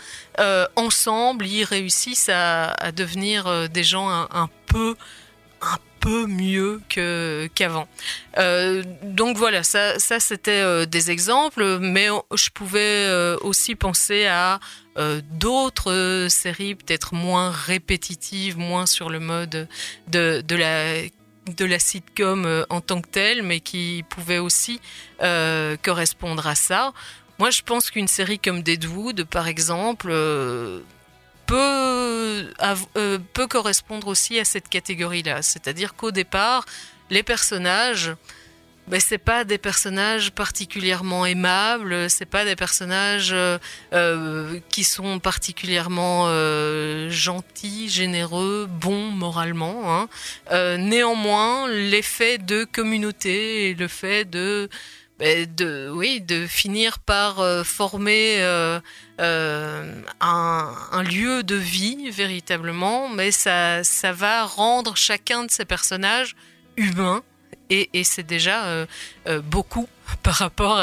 ensemble, 0.76 1.46
ils 1.46 1.66
réussissent 1.66 2.30
à, 2.30 2.72
à 2.74 2.92
devenir 2.92 3.70
des 3.70 3.84
gens 3.84 4.10
un, 4.10 4.50
peu 4.66 4.96
peu 6.04 6.26
mieux 6.28 6.82
qu'avant. 7.56 7.88
Euh, 8.38 8.84
donc 9.04 9.38
voilà, 9.38 9.64
ça, 9.64 9.98
c'était 9.98 10.52
euh, 10.52 10.86
des 10.86 11.12
exemples, 11.12 11.80
mais 11.80 12.08
je 12.36 12.50
pouvais 12.50 13.06
euh, 13.08 13.38
aussi 13.42 13.76
penser 13.76 14.26
à 14.26 14.60
d'autres 15.32 16.28
séries 16.30 16.76
peut-être 16.76 17.16
moins 17.16 17.50
répétitives, 17.50 18.60
moins 18.60 18.86
sur 18.86 19.10
le 19.10 19.20
mode 19.20 19.68
de, 20.08 20.44
la 20.52 21.02
de 21.02 21.66
la 21.66 21.80
sitcom 21.80 22.66
en 22.70 22.80
tant 22.80 23.02
que 23.02 23.10
telle, 23.10 23.42
mais 23.42 23.60
qui 23.60 24.04
pouvaient 24.10 24.38
aussi 24.38 24.80
correspondre 25.20 26.46
à 26.46 26.54
ça. 26.54 26.94
Moi, 27.40 27.50
je 27.50 27.64
pense 27.64 27.90
qu'une 27.90 28.08
série 28.08 28.38
comme 28.38 28.62
Deadwood, 28.62 29.24
par 29.24 29.48
exemple, 29.48 30.14
euh, 31.52 33.20
peut 33.34 33.48
correspondre 33.48 34.08
aussi 34.08 34.40
à 34.40 34.46
cette 34.46 34.70
catégorie-là. 34.70 35.42
C'est-à-dire 35.42 35.96
qu'au 35.96 36.12
départ, 36.12 36.66
les 37.10 37.24
personnages 37.24 38.16
ben, 38.88 39.00
c'est 39.00 39.18
pas 39.18 39.46
des 39.46 39.58
personnages 39.58 40.32
particulièrement 40.32 41.26
aimables, 41.26 42.10
c'est 42.10 42.26
pas 42.26 42.44
des 42.44 42.58
personnages 42.58 43.32
euh, 43.32 43.58
euh, 43.94 44.60
qui 44.68 44.84
sont 44.84 45.20
particulièrement 45.20 46.28
gentils, 47.10 47.88
généreux, 47.88 48.68
bons 48.70 49.10
moralement. 49.10 50.08
Hein. 50.52 50.78
Néanmoins, 50.78 51.70
l'effet 51.70 52.38
de 52.40 52.66
communauté 52.66 53.70
et 53.70 53.74
le 53.74 53.88
fait 53.88 54.26
de 54.30 54.70
de 55.20 55.90
oui 55.94 56.22
de 56.22 56.48
finir 56.48 57.00
par 57.00 57.40
euh, 57.40 57.64
former 57.64 58.42
euh, 58.42 58.80
euh, 59.20 60.02
un, 60.20 61.04
lieu 61.04 61.44
de 61.44 61.56
vie 61.56 62.10
véritablement, 62.10 63.10
mais 63.10 63.32
ça 63.32 63.84
ça 63.84 64.12
va 64.12 64.46
rendre 64.46 64.96
chacun 64.98 65.44
de 65.46 65.52
ces 65.52 65.66
personnages 65.66 66.36
humain 66.78 67.22
et, 67.70 67.90
et 67.94 68.04
c'est 68.04 68.24
déjà 68.24 68.86
beaucoup 69.44 69.88
par 70.24 70.36
rapport 70.36 70.82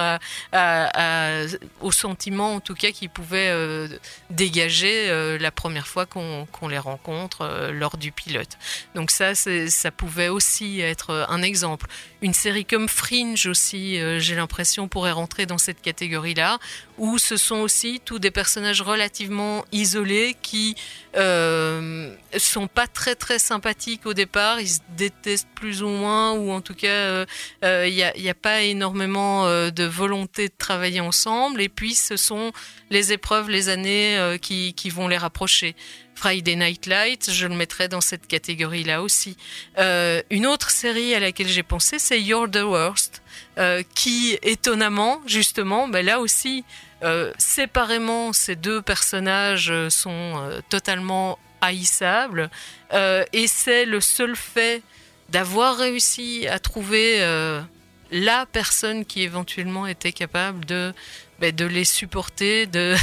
au 1.80 1.92
sentiment 1.92 2.54
en 2.54 2.60
tout 2.60 2.74
cas 2.74 2.90
qu'ils 2.92 3.10
pouvaient 3.10 3.88
dégager 4.30 5.38
la 5.38 5.50
première 5.50 5.86
fois 5.86 6.06
qu'on 6.06 6.68
les 6.68 6.78
rencontre 6.78 7.70
lors 7.72 7.96
du 7.96 8.12
pilote. 8.12 8.56
Donc 8.94 9.10
ça, 9.10 9.34
ça 9.34 9.90
pouvait 9.90 10.28
aussi 10.28 10.80
être 10.80 11.26
un 11.28 11.42
exemple. 11.42 11.86
Une 12.22 12.34
série 12.34 12.66
comme 12.66 12.88
Fringe 12.88 13.46
aussi, 13.46 13.98
euh, 13.98 14.18
j'ai 14.18 14.34
l'impression, 14.34 14.88
pourrait 14.88 15.12
rentrer 15.12 15.46
dans 15.46 15.56
cette 15.56 15.80
catégorie-là, 15.80 16.58
où 16.98 17.16
ce 17.16 17.38
sont 17.38 17.56
aussi 17.56 17.98
tous 18.04 18.18
des 18.18 18.30
personnages 18.30 18.82
relativement 18.82 19.64
isolés 19.72 20.36
qui 20.42 20.76
euh, 21.16 22.14
sont 22.36 22.66
pas 22.66 22.86
très 22.86 23.14
très 23.14 23.38
sympathiques 23.38 24.04
au 24.04 24.12
départ, 24.12 24.60
ils 24.60 24.68
se 24.68 24.80
détestent 24.98 25.48
plus 25.54 25.82
ou 25.82 25.88
moins, 25.88 26.32
ou 26.32 26.50
en 26.50 26.60
tout 26.60 26.74
cas, 26.74 26.88
euh, 26.88 27.26
euh, 27.64 27.88
il 27.88 27.94
n'y 28.22 28.28
a, 28.28 28.34
pas 28.34 28.62
énormément 28.62 29.46
de 29.46 29.84
volonté 29.84 30.48
de 30.48 30.54
travailler 30.56 31.00
ensemble, 31.00 31.62
et 31.62 31.70
puis 31.70 31.94
ce 31.94 32.16
sont 32.16 32.52
les 32.90 33.12
épreuves, 33.12 33.48
les 33.48 33.70
années 33.70 34.36
qui 34.40 34.90
vont 34.90 35.08
les 35.08 35.18
rapprocher. 35.18 35.74
Friday 36.20 36.54
Night 36.54 36.84
Lights, 36.84 37.30
je 37.32 37.46
le 37.46 37.54
mettrais 37.54 37.88
dans 37.88 38.02
cette 38.02 38.26
catégorie-là 38.26 39.00
aussi. 39.00 39.38
Euh, 39.78 40.20
une 40.28 40.46
autre 40.46 40.70
série 40.70 41.14
à 41.14 41.18
laquelle 41.18 41.48
j'ai 41.48 41.62
pensé, 41.62 41.98
c'est 41.98 42.20
You're 42.20 42.50
the 42.50 42.62
Worst, 42.62 43.22
euh, 43.56 43.82
qui 43.94 44.38
étonnamment, 44.42 45.22
justement, 45.24 45.88
ben 45.88 46.04
là 46.04 46.20
aussi, 46.20 46.62
euh, 47.02 47.32
séparément, 47.38 48.34
ces 48.34 48.54
deux 48.54 48.82
personnages 48.82 49.72
sont 49.88 50.60
totalement 50.68 51.38
haïssables, 51.62 52.50
et 52.92 53.46
c'est 53.46 53.86
le 53.86 54.02
seul 54.02 54.36
fait 54.36 54.82
d'avoir 55.30 55.78
réussi 55.78 56.46
à 56.48 56.58
trouver 56.58 57.20
la 58.10 58.44
personne 58.44 59.06
qui 59.06 59.22
éventuellement 59.22 59.86
était 59.86 60.12
capable 60.12 60.66
de 60.66 60.92
ben, 61.40 61.54
de 61.54 61.64
les 61.64 61.84
supporter, 61.84 62.66
de, 62.66 62.94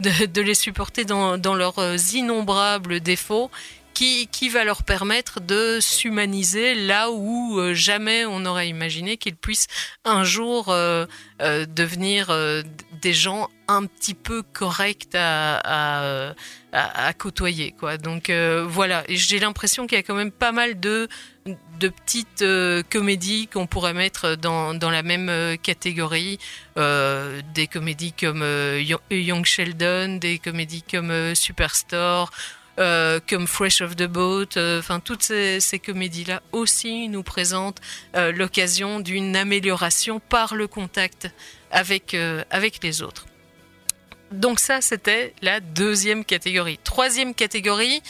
de, 0.00 0.42
les 0.42 0.54
supporter 0.54 1.04
dans, 1.04 1.38
dans 1.38 1.54
leurs 1.54 1.78
innombrables 2.14 3.00
défauts, 3.00 3.50
qui, 3.94 4.26
qui 4.26 4.48
va 4.48 4.64
leur 4.64 4.82
permettre 4.82 5.40
de 5.40 5.78
s'humaniser 5.80 6.74
là 6.74 7.10
où 7.10 7.58
euh, 7.58 7.74
jamais 7.74 8.26
on 8.26 8.40
n'aurait 8.40 8.68
imaginé 8.68 9.16
qu'ils 9.16 9.36
puissent 9.36 9.68
un 10.04 10.24
jour 10.24 10.68
euh, 10.68 11.06
euh, 11.40 11.64
devenir 11.64 12.36
des 13.00 13.12
gens 13.12 13.48
un 13.68 13.86
petit 13.86 14.14
peu 14.14 14.42
corrects 14.42 15.14
à, 15.14 16.34
à 16.72 17.12
côtoyer. 17.14 17.72
Quoi. 17.78 17.96
Donc 17.98 18.30
euh, 18.30 18.64
voilà, 18.68 19.04
j'ai 19.08 19.38
l'impression 19.38 19.86
qu'il 19.86 19.96
y 19.96 20.00
a 20.00 20.02
quand 20.02 20.14
même 20.14 20.32
pas 20.32 20.52
mal 20.52 20.78
de, 20.80 21.08
petites 21.80 22.42
euh, 22.42 22.82
comédies 22.90 23.46
qu'on 23.48 23.66
pourrait 23.66 23.94
mettre 23.94 24.34
dans, 24.36 24.72
la 24.90 25.02
même 25.02 25.28
euh, 25.28 25.56
catégorie. 25.56 26.38
Euh, 26.76 27.40
des 27.54 27.66
comédies 27.66 28.12
comme 28.12 28.42
euh, 28.42 28.80
Yo- 28.82 29.00
Young 29.10 29.44
Sheldon, 29.44 30.16
des 30.16 30.38
comédies 30.38 30.82
comme 30.82 31.10
euh, 31.10 31.34
Superstore, 31.34 32.30
euh, 32.80 33.20
comme 33.28 33.46
Fresh 33.46 33.80
of 33.82 33.94
the 33.94 34.04
Boat. 34.08 34.56
euh, 34.56 34.80
Enfin, 34.80 34.98
toutes 35.00 35.22
ces, 35.22 35.60
comédies-là 35.84 36.42
aussi 36.52 37.08
nous 37.08 37.22
présentent 37.22 37.80
euh, 38.16 38.32
l'occasion 38.32 38.98
d'une 39.00 39.36
amélioration 39.36 40.18
par 40.20 40.54
le 40.54 40.66
contact 40.66 41.30
euh, 42.14 42.44
avec 42.50 42.82
les 42.82 43.02
autres. 43.02 43.26
Donc 44.34 44.58
ça, 44.58 44.80
c'était 44.80 45.32
la 45.42 45.60
deuxième 45.60 46.24
catégorie. 46.24 46.78
Troisième 46.82 47.34
catégorie, 47.34 48.02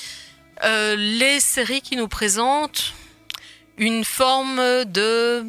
euh, 0.64 0.96
les 0.96 1.38
séries 1.40 1.82
qui 1.82 1.96
nous 1.96 2.08
présentent 2.08 2.94
une 3.76 4.04
forme 4.04 4.84
de 4.86 5.44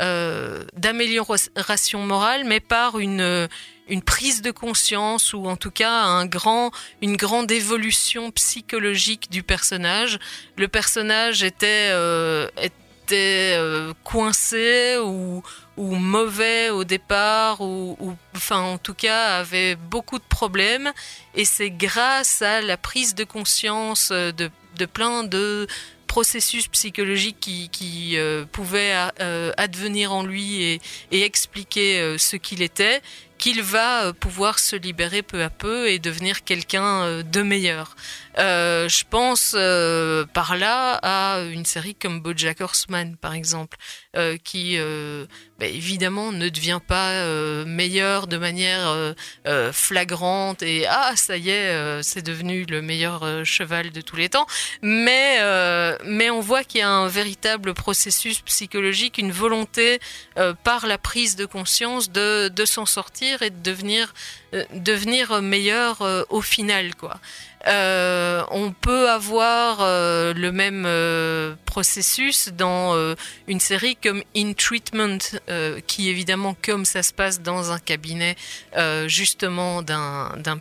euh, 0.00 0.64
d'amélioration 0.76 2.00
morale, 2.00 2.44
mais 2.44 2.60
par 2.60 2.98
une 2.98 3.48
une 3.86 4.02
prise 4.02 4.40
de 4.40 4.50
conscience 4.50 5.34
ou 5.34 5.46
en 5.46 5.56
tout 5.56 5.70
cas 5.70 5.92
un 5.92 6.24
grand 6.24 6.70
une 7.02 7.16
grande 7.16 7.50
évolution 7.50 8.30
psychologique 8.30 9.30
du 9.30 9.42
personnage. 9.42 10.18
Le 10.56 10.68
personnage 10.68 11.42
était 11.42 11.90
euh, 11.92 12.48
était 12.56 12.74
euh, 13.12 13.92
coincé 14.04 14.96
ou 15.02 15.42
ou 15.76 15.96
mauvais 15.96 16.70
au 16.70 16.84
départ 16.84 17.60
ou, 17.60 18.16
enfin 18.36 18.60
en 18.60 18.78
tout 18.78 18.94
cas 18.94 19.38
avait 19.38 19.74
beaucoup 19.74 20.18
de 20.18 20.24
problèmes. 20.24 20.92
Et 21.34 21.44
c'est 21.44 21.70
grâce 21.70 22.42
à 22.42 22.60
la 22.60 22.76
prise 22.76 23.14
de 23.14 23.24
conscience 23.24 24.10
euh, 24.12 24.32
de 24.32 24.50
de 24.78 24.86
plein 24.86 25.24
de 25.24 25.66
processus 26.08 26.68
psychologiques 26.68 27.68
qui, 27.72 28.16
euh, 28.16 28.44
pouvaient 28.44 28.94
advenir 29.56 30.12
en 30.12 30.24
lui 30.24 30.62
et, 30.62 30.80
expliquer 31.10 32.16
ce 32.18 32.36
qu'il 32.36 32.62
était, 32.62 33.02
qu'il 33.44 33.60
va 33.60 34.04
euh, 34.04 34.12
pouvoir 34.14 34.58
se 34.58 34.74
libérer 34.74 35.20
peu 35.20 35.42
à 35.42 35.50
peu 35.50 35.90
et 35.90 35.98
devenir 35.98 36.44
quelqu'un 36.44 37.02
euh, 37.02 37.22
de 37.22 37.42
meilleur. 37.42 37.94
Euh, 38.38 38.88
je 38.88 39.04
pense 39.08 39.54
par 40.32 40.56
là 40.56 40.98
à 41.02 41.40
une 41.42 41.66
série 41.66 41.94
comme 41.94 42.20
BoJack 42.20 42.62
Horseman, 42.62 43.16
par 43.16 43.34
exemple, 43.34 43.76
qui 44.42 44.76
bah, 45.58 45.66
évidemment 45.66 46.32
ne 46.32 46.48
devient 46.48 46.80
pas 46.84 47.24
meilleur 47.64 48.26
de 48.26 48.36
manière 48.36 49.14
flagrante 49.72 50.62
et 50.64 50.86
ah 50.88 51.12
ça 51.14 51.36
y 51.36 51.50
est, 51.50 52.02
c'est 52.02 52.22
devenu 52.22 52.64
le 52.64 52.82
meilleur 52.82 53.44
cheval 53.44 53.92
de 53.92 54.00
tous 54.00 54.16
les 54.16 54.28
temps. 54.28 54.48
Mais 54.82 55.38
mais 56.04 56.28
on 56.30 56.40
voit 56.40 56.64
qu'il 56.64 56.80
y 56.80 56.82
a 56.82 56.90
un 56.90 57.06
véritable 57.06 57.72
processus 57.72 58.40
psychologique, 58.40 59.18
une 59.18 59.32
volonté 59.32 60.00
par 60.64 60.88
la 60.88 60.98
prise 60.98 61.36
de 61.36 61.46
conscience 61.46 62.10
de 62.10 62.48
de 62.48 62.64
s'en 62.64 62.86
sortir 62.86 63.33
et 63.42 63.50
de 63.50 63.62
devenir 63.62 64.12
euh, 64.54 64.64
devenir 64.72 65.42
meilleur 65.42 66.02
euh, 66.02 66.22
au 66.28 66.40
final 66.40 66.94
quoi. 66.94 67.18
Euh, 67.66 68.42
on 68.50 68.72
peut 68.72 69.08
avoir 69.08 69.78
le 69.80 70.50
même 70.50 70.86
processus 71.64 72.50
dans 72.50 73.14
une 73.48 73.58
série 73.58 73.96
comme 73.96 74.22
In 74.36 74.52
Treatment, 74.52 75.16
qui 75.86 76.10
évidemment, 76.10 76.54
comme 76.62 76.84
ça 76.84 77.02
se 77.02 77.14
passe 77.14 77.40
dans 77.40 77.72
un 77.72 77.78
cabinet 77.78 78.36
justement 79.06 79.80
d'un 79.80 80.60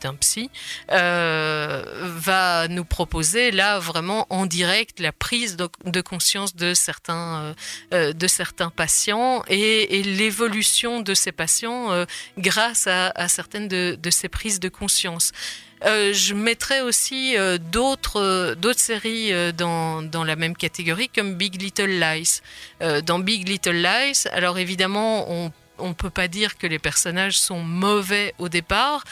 d'un 0.00 0.14
psy, 0.14 0.50
euh, 0.90 1.82
va 2.16 2.68
nous 2.68 2.84
proposer 2.84 3.50
là 3.50 3.78
vraiment 3.78 4.26
en 4.30 4.46
direct 4.46 5.00
la 5.00 5.12
prise 5.12 5.56
de, 5.56 6.00
conscience 6.00 6.54
de 6.56 6.74
certains 6.74 7.40
euh, 7.40 7.54
euh, 7.92 8.12
de 8.12 8.26
certains 8.26 8.70
patients 8.70 9.42
et, 9.48 10.02
l'évolution 10.02 11.00
de 11.00 11.14
ces 11.14 11.32
patients 11.32 12.04
grâce 12.38 12.86
à, 12.86 13.28
certaines 13.28 13.68
de, 13.68 14.10
ces 14.10 14.28
prises 14.28 14.60
de 14.60 14.68
conscience. 14.68 15.32
Je 15.82 16.34
mettrais 16.34 16.80
aussi 16.80 17.36
d'autres 17.72 18.54
d'autres 18.54 18.80
séries 18.80 19.32
dans, 19.54 20.02
dans 20.02 20.24
la 20.24 20.36
même 20.36 20.56
catégorie 20.56 21.08
comme 21.08 21.34
Big 21.34 21.60
Little 21.60 21.98
Lies. 21.98 22.40
Dans 23.04 23.18
Big 23.18 23.48
Little 23.48 23.82
Lies, 23.82 24.26
alors 24.32 24.58
évidemment, 24.58 25.30
on 25.30 25.52
on 25.78 25.94
peut 25.94 26.10
pas 26.10 26.28
dire 26.28 26.56
que 26.56 26.66
les 26.66 26.78
personnages 26.78 27.38
sont 27.38 27.60
mauvais 27.60 28.34
au 28.38 28.48
départ, 28.48 29.04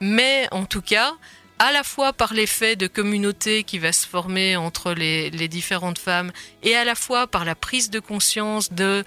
mais 0.00 0.48
en 0.50 0.64
tout 0.64 0.82
cas, 0.82 1.14
à 1.58 1.72
la 1.72 1.82
fois 1.82 2.12
par 2.12 2.32
l'effet 2.32 2.74
de 2.74 2.86
communauté 2.86 3.64
qui 3.64 3.78
va 3.78 3.92
se 3.92 4.06
former 4.06 4.56
entre 4.56 4.92
les, 4.92 5.30
différentes 5.48 5.98
femmes 5.98 6.32
et 6.62 6.74
à 6.74 6.84
la 6.84 6.94
fois 6.94 7.26
par 7.26 7.44
la 7.44 7.54
prise 7.54 7.90
de 7.90 8.00
conscience 8.00 8.72
de 8.72 9.04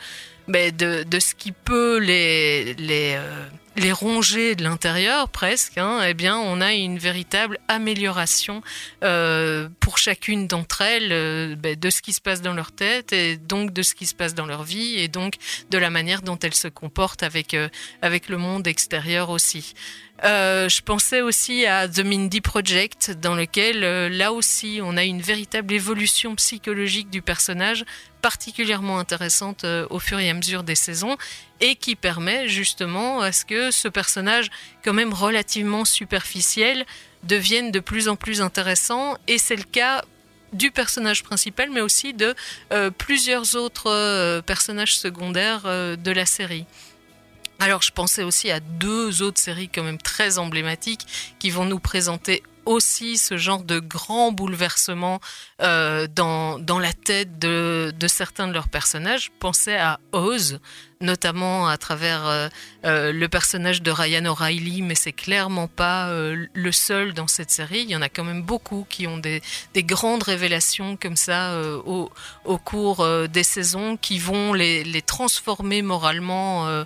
ben, 0.47 0.71
ce 0.77 1.33
qui 1.33 1.51
peut 1.51 1.97
les 1.97 2.75
les 2.75 3.15
euh, 3.17 3.47
les 3.75 3.91
ronger 3.91 4.55
de 4.55 4.63
l'intérieur 4.63 5.29
presque, 5.29 5.77
hein, 5.77 6.01
eh 6.07 6.13
bien, 6.13 6.37
on 6.37 6.61
a 6.61 6.73
une 6.73 6.97
véritable 6.97 7.59
amélioration 7.67 8.61
euh, 9.03 9.67
pour 9.79 9.97
chacune 9.97 10.47
d'entre 10.47 10.81
elles 10.81 11.11
euh, 11.11 11.55
ben, 11.55 11.75
de 11.75 11.89
ce 11.89 12.01
qui 12.01 12.13
se 12.13 12.21
passe 12.21 12.41
dans 12.41 12.53
leur 12.53 12.71
tête 12.71 13.13
et 13.13 13.37
donc 13.37 13.73
de 13.73 13.81
ce 13.81 13.95
qui 13.95 14.05
se 14.05 14.15
passe 14.15 14.35
dans 14.35 14.45
leur 14.45 14.63
vie 14.63 14.99
et 14.99 15.07
donc 15.07 15.35
de 15.71 15.77
la 15.77 15.89
manière 15.89 16.21
dont 16.21 16.37
elles 16.39 16.53
se 16.53 16.67
comportent 16.67 17.23
avec 17.23 17.53
euh, 17.53 17.69
avec 18.01 18.29
le 18.29 18.37
monde 18.37 18.67
extérieur 18.67 19.29
aussi. 19.29 19.73
Euh, 20.23 20.69
je 20.69 20.81
pensais 20.81 21.21
aussi 21.21 21.65
à 21.65 21.89
The 21.89 21.99
Mindy 21.99 22.39
Project, 22.39 23.11
dans 23.11 23.35
lequel, 23.35 23.83
euh, 23.83 24.09
là 24.09 24.31
aussi, 24.31 24.79
on 24.81 24.95
a 24.95 25.03
une 25.03 25.21
véritable 25.21 25.73
évolution 25.73 26.35
psychologique 26.35 27.09
du 27.09 27.21
personnage, 27.21 27.83
particulièrement 28.21 28.99
intéressante 28.99 29.63
euh, 29.63 29.85
au 29.89 29.99
fur 29.99 30.19
et 30.19 30.29
à 30.29 30.33
mesure 30.33 30.63
des 30.63 30.75
saisons, 30.75 31.17
et 31.59 31.75
qui 31.75 31.95
permet 31.95 32.47
justement 32.47 33.21
à 33.21 33.31
ce 33.31 33.43
que 33.43 33.71
ce 33.71 33.87
personnage, 33.87 34.49
quand 34.83 34.93
même 34.93 35.13
relativement 35.13 35.83
superficiel, 35.83 36.85
devienne 37.23 37.71
de 37.71 37.79
plus 37.79 38.07
en 38.07 38.15
plus 38.15 38.39
intéressant, 38.39 39.17
et 39.27 39.37
c'est 39.37 39.55
le 39.55 39.63
cas 39.63 40.03
du 40.53 40.69
personnage 40.69 41.23
principal, 41.23 41.71
mais 41.71 41.81
aussi 41.81 42.13
de 42.13 42.35
plusieurs 42.99 43.55
autres 43.55 44.41
personnages 44.41 44.95
secondaires 44.95 45.63
de 45.63 46.11
la 46.11 46.27
série. 46.27 46.67
Alors 47.59 47.81
je 47.81 47.91
pensais 47.91 48.23
aussi 48.23 48.51
à 48.51 48.59
deux 48.59 49.21
autres 49.21 49.39
séries 49.39 49.69
quand 49.69 49.83
même 49.83 49.97
très 49.97 50.37
emblématiques 50.37 51.35
qui 51.39 51.49
vont 51.49 51.65
nous 51.65 51.79
présenter 51.79 52.43
aussi 52.65 53.17
ce 53.17 53.37
genre 53.37 53.63
de 53.63 53.79
grand 53.79 54.31
bouleversement 54.31 55.19
euh, 55.61 56.07
dans, 56.07 56.59
dans 56.59 56.79
la 56.79 56.93
tête 56.93 57.39
de, 57.39 57.93
de 57.97 58.07
certains 58.07 58.47
de 58.47 58.53
leurs 58.53 58.69
personnages. 58.69 59.31
Pensais 59.39 59.77
à 59.77 59.99
Oz, 60.11 60.59
notamment 61.01 61.67
à 61.67 61.77
travers 61.77 62.25
euh, 62.25 62.47
euh, 62.85 63.11
le 63.11 63.27
personnage 63.27 63.81
de 63.81 63.91
Ryan 63.91 64.25
O'Reilly, 64.25 64.81
mais 64.81 64.95
c'est 64.95 65.11
clairement 65.11 65.67
pas 65.67 66.11
le 66.11 66.71
seul 66.71 67.13
dans 67.13 67.27
cette 67.27 67.51
série. 67.51 67.81
Il 67.81 67.89
y 67.89 67.95
en 67.95 68.01
a 68.01 68.09
quand 68.09 68.23
même 68.23 68.43
beaucoup 68.43 68.85
qui 68.89 69.07
ont 69.07 69.17
des, 69.17 69.41
des 69.73 69.83
grandes 69.83 70.23
révélations 70.23 70.97
comme 70.97 71.15
ça 71.15 71.57
au, 71.85 72.09
au 72.45 72.57
cours 72.57 73.05
des 73.27 73.43
saisons 73.43 73.97
qui 73.97 74.19
vont 74.19 74.53
les, 74.53 74.83
les 74.83 75.01
transformer 75.01 75.81
moralement 75.81 76.83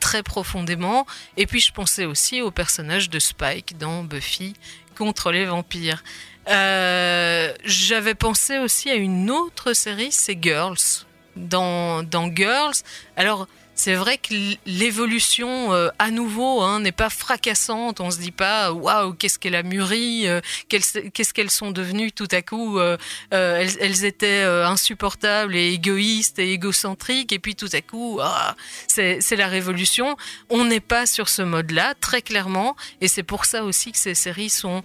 très 0.00 0.22
profondément. 0.22 1.06
Et 1.36 1.46
puis 1.46 1.60
je 1.60 1.72
pensais 1.72 2.04
aussi 2.04 2.42
au 2.42 2.50
personnage 2.50 3.10
de 3.10 3.18
Spike 3.18 3.78
dans 3.78 4.04
Buffy 4.04 4.54
contre 4.96 5.30
les 5.30 5.44
vampires. 5.44 6.02
Euh, 6.48 7.52
J'avais 7.64 8.14
pensé 8.14 8.58
aussi 8.58 8.90
à 8.90 8.94
une 8.94 9.30
autre 9.30 9.72
série, 9.72 10.12
c'est 10.12 10.38
Girls. 10.40 11.04
Dans, 11.36 12.02
dans 12.02 12.34
Girls, 12.34 12.76
alors 13.16 13.46
c'est 13.76 13.94
vrai 13.94 14.18
que 14.18 14.34
l'évolution 14.66 15.72
euh, 15.72 15.90
à 15.98 16.10
nouveau 16.10 16.62
hein, 16.62 16.80
n'est 16.80 16.92
pas 16.92 17.10
fracassante. 17.10 18.00
On 18.00 18.10
se 18.10 18.18
dit 18.18 18.32
pas 18.32 18.72
waouh 18.72 19.12
qu'est-ce 19.12 19.38
qu'elle 19.38 19.54
a 19.54 19.62
mûri, 19.62 20.26
euh, 20.26 20.40
qu'elles- 20.68 21.10
qu'est-ce 21.12 21.32
qu'elles 21.32 21.50
sont 21.50 21.70
devenues 21.70 22.10
tout 22.10 22.28
à 22.32 22.42
coup. 22.42 22.78
euh, 22.78 22.96
elles, 23.30 24.04
étaient 24.04 24.42
insupportables 24.42 25.54
et 25.56 25.72
égoïstes 25.72 26.38
et 26.38 26.52
égocentriques 26.52 27.32
et 27.32 27.38
puis 27.38 27.54
tout 27.54 27.68
à 27.72 27.80
coup 27.80 28.18
ah, 28.22 28.56
c'est 28.88 29.36
la 29.36 29.46
révolution. 29.46 30.16
On 30.50 30.64
n'est 30.64 30.80
pas 30.80 31.06
sur 31.06 31.28
ce 31.28 31.42
mode-là 31.42 31.94
très 32.00 32.22
clairement 32.22 32.76
et 33.00 33.08
c'est 33.08 33.22
pour 33.22 33.44
ça 33.44 33.64
aussi 33.64 33.92
que 33.92 33.98
ces 33.98 34.14
séries 34.14 34.50
sont 34.50 34.82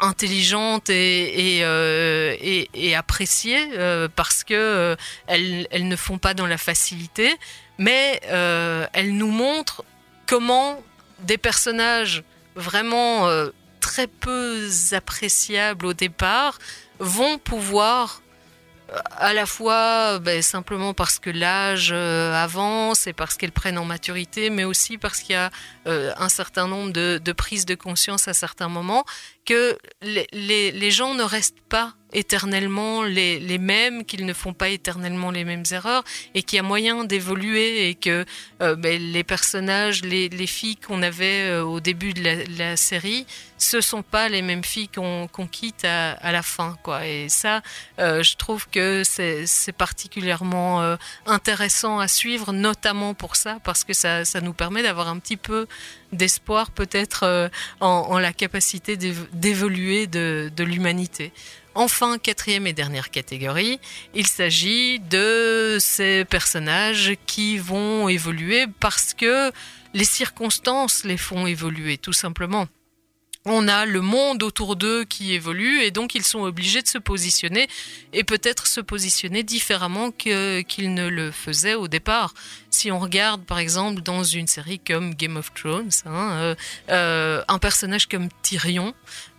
intelligentes 0.00 0.88
et, 0.88 1.64
appréciées 2.96 3.68
parce 4.14 4.44
que 4.44 4.54
euh, 4.54 4.96
elles, 5.26 5.66
elles 5.70 5.88
ne 5.88 5.96
font 5.96 6.18
pas 6.18 6.34
dans 6.34 6.46
la 6.46 6.58
facilité, 6.58 7.34
mais 7.78 8.20
euh, 8.26 8.86
elles 8.92 9.14
nous 9.16 9.30
montrent 9.30 9.84
comment 10.26 10.82
des 11.20 11.38
personnages 11.38 12.24
vraiment 12.54 13.28
euh, 13.28 13.50
très 13.80 14.06
peu 14.06 14.68
appréciables 14.92 15.86
au 15.86 15.94
départ 15.94 16.58
vont 16.98 17.38
pouvoir 17.38 18.22
euh, 18.90 18.98
à 19.16 19.32
la 19.32 19.46
fois 19.46 20.18
ben, 20.18 20.42
simplement 20.42 20.94
parce 20.94 21.18
que 21.18 21.30
l'âge 21.30 21.92
avance 21.92 23.06
et 23.06 23.12
parce 23.12 23.36
qu'elles 23.36 23.52
prennent 23.52 23.78
en 23.78 23.84
maturité, 23.84 24.50
mais 24.50 24.64
aussi 24.64 24.98
parce 24.98 25.20
qu'il 25.20 25.34
y 25.34 25.38
a 25.38 25.50
un 25.86 26.28
certain 26.28 26.68
nombre 26.68 26.92
de, 26.92 27.32
prises 27.32 27.66
de 27.66 27.74
conscience 27.74 28.28
à 28.28 28.34
certains 28.34 28.68
moments, 28.68 29.04
que 29.44 29.78
les 30.02 30.90
gens 30.90 31.14
ne 31.14 31.22
restent 31.22 31.60
pas 31.68 31.94
éternellement 32.12 33.02
les, 33.02 33.38
les 33.38 33.58
mêmes, 33.58 34.04
qu'ils 34.04 34.26
ne 34.26 34.32
font 34.32 34.52
pas 34.52 34.68
éternellement 34.68 35.30
les 35.30 35.44
mêmes 35.44 35.64
erreurs, 35.70 36.04
et 36.34 36.42
qu'il 36.42 36.56
y 36.56 36.60
a 36.60 36.62
moyen 36.62 37.04
d'évoluer, 37.04 37.88
et 37.88 37.94
que 37.94 38.24
euh, 38.60 38.76
ben, 38.76 39.00
les 39.00 39.24
personnages, 39.24 40.02
les, 40.02 40.28
les 40.28 40.46
filles 40.46 40.76
qu'on 40.76 41.02
avait 41.02 41.48
euh, 41.50 41.64
au 41.64 41.80
début 41.80 42.12
de 42.12 42.22
la, 42.58 42.76
série, 42.76 43.26
ce 43.58 43.80
sont 43.80 44.02
pas 44.02 44.28
les 44.28 44.42
mêmes 44.42 44.64
filles 44.64 44.88
qu'on 44.88 45.28
qu'on 45.28 45.46
quitte 45.46 45.84
à, 45.84 46.12
à 46.12 46.32
la 46.32 46.42
fin, 46.42 46.76
quoi. 46.82 47.06
Et 47.06 47.28
ça, 47.28 47.62
euh, 47.98 48.22
je 48.22 48.36
trouve 48.36 48.68
que 48.68 49.02
c'est 49.04 49.72
particulièrement 49.76 50.96
intéressant 51.26 51.98
à 51.98 52.08
suivre, 52.08 52.52
notamment 52.52 53.14
pour 53.14 53.36
ça, 53.36 53.58
parce 53.64 53.84
que 53.84 53.92
ça, 53.92 54.24
ça 54.24 54.40
nous 54.40 54.52
permet 54.52 54.82
d'avoir 54.82 55.08
un 55.08 55.18
petit 55.18 55.36
peu 55.36 55.66
d'espoir 56.12 56.70
peut-être 56.70 57.50
en, 57.80 57.86
en 57.86 58.18
la 58.18 58.32
capacité 58.32 58.96
d'év- 58.96 59.28
d'évoluer 59.32 60.06
de, 60.06 60.50
de 60.54 60.64
l'humanité. 60.64 61.32
Enfin, 61.74 62.18
quatrième 62.18 62.66
et 62.66 62.72
dernière 62.72 63.10
catégorie, 63.10 63.80
il 64.14 64.26
s'agit 64.26 65.00
de 65.00 65.78
ces 65.80 66.24
personnages 66.24 67.14
qui 67.26 67.58
vont 67.58 68.08
évoluer 68.08 68.66
parce 68.80 69.14
que 69.14 69.50
les 69.94 70.04
circonstances 70.04 71.04
les 71.04 71.16
font 71.16 71.46
évoluer, 71.46 71.98
tout 71.98 72.12
simplement 72.12 72.66
on 73.44 73.66
a 73.66 73.86
le 73.86 74.00
monde 74.00 74.42
autour 74.42 74.76
d'eux 74.76 75.04
qui 75.04 75.34
évolue 75.34 75.82
et 75.82 75.90
donc 75.90 76.14
ils 76.14 76.24
sont 76.24 76.42
obligés 76.42 76.82
de 76.82 76.86
se 76.86 76.98
positionner 76.98 77.68
et 78.12 78.24
peut-être 78.24 78.66
se 78.66 78.80
positionner 78.80 79.42
différemment 79.42 80.10
qu'ils 80.12 80.94
ne 80.94 81.08
le 81.08 81.30
faisaient 81.30 81.74
au 81.74 81.88
départ. 81.88 82.34
Si 82.70 82.90
on 82.92 82.98
regarde 82.98 83.44
par 83.44 83.58
exemple 83.58 84.00
dans 84.02 84.22
une 84.22 84.46
série 84.46 84.78
comme 84.78 85.14
Game 85.14 85.36
of 85.36 85.52
Thrones, 85.54 85.90
hein, 86.06 86.30
euh, 86.32 86.54
euh, 86.90 87.42
un 87.48 87.58
personnage 87.58 88.06
comme 88.06 88.28
Tyrion 88.42 88.94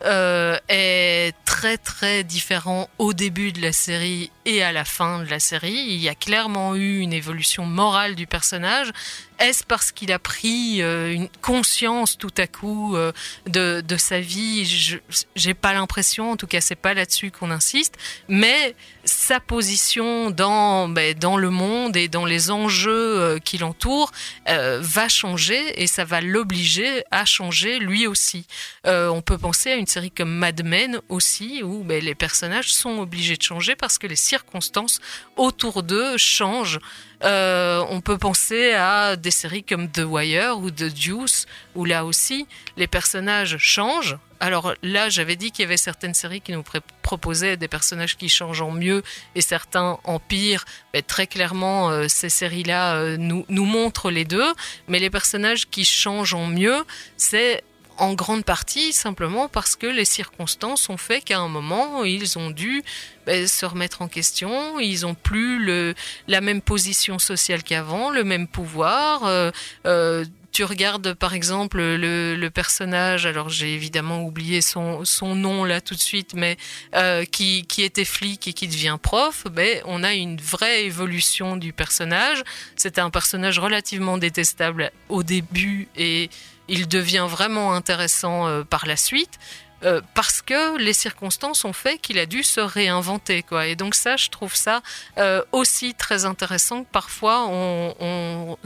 euh, 0.06 0.58
est 0.68 1.34
très 1.78 2.24
différent 2.24 2.90
au 2.98 3.14
début 3.14 3.54
de 3.54 3.62
la 3.62 3.72
série 3.72 4.32
et 4.46 4.64
à 4.64 4.72
la 4.72 4.84
fin 4.84 5.20
de 5.20 5.30
la 5.30 5.40
série. 5.40 5.86
Il 5.88 6.00
y 6.00 6.10
a 6.10 6.16
clairement 6.16 6.76
eu 6.76 7.00
une 7.00 7.14
évolution 7.14 7.66
morale 7.66 8.16
du 8.16 8.28
personnage. 8.28 8.92
Est-ce 9.40 9.64
parce 9.64 9.92
qu'il 9.92 10.12
a 10.12 10.20
pris 10.20 10.82
euh, 10.82 11.12
une 11.14 11.28
conscience 11.42 12.18
tout 12.18 12.34
à 12.38 12.48
coup 12.48 12.96
euh, 12.96 13.12
de, 13.48 13.84
sa 13.98 14.20
vie? 14.20 14.66
Je- 14.66 14.98
J'ai 15.36 15.54
pas 15.54 15.74
l'impression, 15.74 16.32
en 16.32 16.38
tout 16.38 16.48
cas 16.48 16.62
c'est 16.62 16.76
pas 16.76 16.94
là-dessus 16.94 17.32
qu'on 17.32 17.52
insiste, 17.52 17.96
mais 18.28 18.76
sa 19.06 19.40
position 19.40 20.30
dans 20.32 20.88
ben, 20.88 21.14
dans 21.18 21.36
le 21.38 21.50
monde 21.50 21.98
et 21.98 22.08
dans 22.08 22.26
les 22.26 22.52
enjeux 22.52 22.92
euh, 23.20 23.40
qui 23.40 23.58
l'entourent 23.58 24.12
va 24.48 25.10
changer 25.10 25.82
et 25.82 25.88
ça 25.88 26.06
va 26.06 26.22
l'obliger 26.22 27.04
à 27.12 27.26
changer 27.26 27.80
lui 27.80 28.08
aussi. 28.08 28.46
On 28.86 29.22
peut 29.22 29.38
penser 29.38 29.72
à 29.72 29.76
une 29.76 29.88
série 29.88 30.12
comme 30.12 30.34
Mad 30.34 30.64
Men 30.64 31.00
aussi 31.10 31.62
où 31.64 31.84
ben, 31.84 32.04
les 32.04 32.16
personnages 32.16 32.74
sont 32.74 33.00
obligés 33.00 33.36
de 33.36 33.42
changer 33.42 33.76
parce 33.76 33.98
que 33.98 34.08
les 34.08 34.16
circonstances 34.16 35.00
autour 35.38 35.84
d'eux 35.84 36.18
changent. 36.18 36.80
Euh, 37.24 37.84
on 37.90 38.02
peut 38.02 38.18
penser 38.18 38.74
à 38.74 39.16
des 39.16 39.32
séries 39.32 39.64
comme 39.64 39.90
The 39.90 40.04
Wire 40.06 40.58
ou 40.60 40.72
The 40.72 40.94
Deuce, 40.94 41.46
où 41.76 41.86
là 41.86 42.06
aussi 42.06 42.48
les 42.76 42.88
personnages 42.88 43.58
changent. 43.58 44.18
Alors 44.40 44.74
là, 44.84 45.08
j'avais 45.08 45.38
dit 45.38 45.52
qu'il 45.52 45.64
y 45.64 45.66
avait 45.66 45.78
certaines 45.78 46.14
séries 46.14 46.42
qui 46.42 46.52
nous 46.52 46.64
proposaient 47.02 47.56
des 47.56 47.70
personnages 47.70 48.18
qui 48.18 48.28
changent 48.28 48.62
en 48.62 48.72
mieux 48.72 49.02
et 49.36 49.42
certains 49.42 50.00
en 50.04 50.20
pire. 50.20 50.66
Mais 50.94 51.02
très 51.02 51.28
clairement, 51.28 51.90
euh, 51.90 52.08
ces 52.10 52.28
séries-là 52.28 52.96
euh, 52.96 53.16
nous 53.18 53.66
montrent 53.66 54.12
les 54.12 54.26
deux. 54.26 54.54
Mais 54.90 55.00
les 55.00 55.10
personnages 55.10 55.70
qui 55.70 55.86
changent 55.86 56.34
en 56.34 56.48
mieux, 56.48 56.84
c'est 57.16 57.64
en 57.98 58.14
grande 58.14 58.44
partie 58.44 58.94
simplement 58.94 59.48
parce 59.48 59.76
que 59.76 59.88
les 59.88 60.06
circonstances 60.06 60.90
ont 60.90 60.98
fait 60.98 61.22
qu'à 61.22 61.40
un 61.40 61.48
moment, 61.48 62.04
ils 62.04 62.38
ont 62.38 62.52
dû 62.52 62.84
ben, 63.26 63.48
se 63.48 63.66
remettre 63.66 64.02
en 64.02 64.08
question, 64.08 64.80
ils 64.80 65.06
ont 65.06 65.16
plus 65.16 65.64
le, 65.64 65.94
la 66.28 66.42
même 66.42 66.62
position 66.62 67.20
sociale 67.20 67.64
qu'avant, 67.64 68.10
le 68.10 68.24
même 68.24 68.48
pouvoir. 68.48 69.26
euh, 69.26 69.52
euh, 69.86 70.26
tu 70.54 70.64
regardes 70.64 71.16
par 71.16 71.34
exemple 71.34 71.80
le, 71.80 72.36
le 72.36 72.50
personnage, 72.52 73.26
alors 73.26 73.50
j'ai 73.50 73.74
évidemment 73.74 74.24
oublié 74.24 74.62
son, 74.62 75.04
son 75.04 75.34
nom 75.36 75.66
là 75.66 75.82
tout 75.82 75.96
de 75.96 76.00
suite, 76.00 76.36
mais 76.36 76.58
euh, 76.96 77.26
qui, 77.26 77.66
qui 77.66 77.82
était 77.82 78.06
flic 78.06 78.48
et 78.48 78.54
qui 78.54 78.68
devient 78.68 78.98
prof, 79.02 79.46
ben, 79.52 79.82
on 79.86 80.04
a 80.04 80.14
une 80.14 80.40
vraie 80.40 80.86
évolution 80.86 81.58
du 81.58 81.74
personnage. 81.74 82.44
C'était 82.76 83.02
un 83.02 83.10
personnage 83.10 83.58
relativement 83.58 84.20
détestable 84.20 84.92
au 85.10 85.24
début 85.24 85.88
et 85.98 86.30
il 86.68 86.88
devient 86.88 87.28
vraiment 87.30 87.74
intéressant 87.74 88.48
euh, 88.48 88.64
par 88.64 88.86
la 88.86 88.98
suite. 88.98 89.40
euh, 89.84 90.02
parce 90.14 90.42
que 90.42 90.78
les 90.78 90.94
circonstances 90.94 91.66
ont 91.66 91.74
fait 91.74 91.98
qu'il 91.98 92.18
a 92.18 92.26
dû 92.26 92.42
se 92.44 92.62
réinventer 92.62 93.44
quoi 93.44 93.68
et 93.68 93.76
donc 93.76 93.96
ça 93.96 94.16
je 94.16 94.30
trouve 94.30 94.56
ça 94.56 94.82
euh, 95.18 95.42
aussi 95.52 95.94
très 95.94 96.24
intéressant 96.24 96.84
que 96.86 96.90
parfois 96.92 97.46
on, 97.50 98.58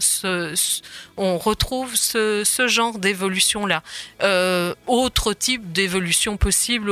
on, 1.18 1.38
retrouve 1.38 1.96
ce, 1.96 2.44
ce 2.44 2.68
genre 2.68 3.00
d'évolution 3.00 3.66
là 3.66 3.82
Euh, 4.22 4.76
autre 4.86 5.34
type 5.34 5.72
d'évolution 5.72 6.38
possible 6.38 6.92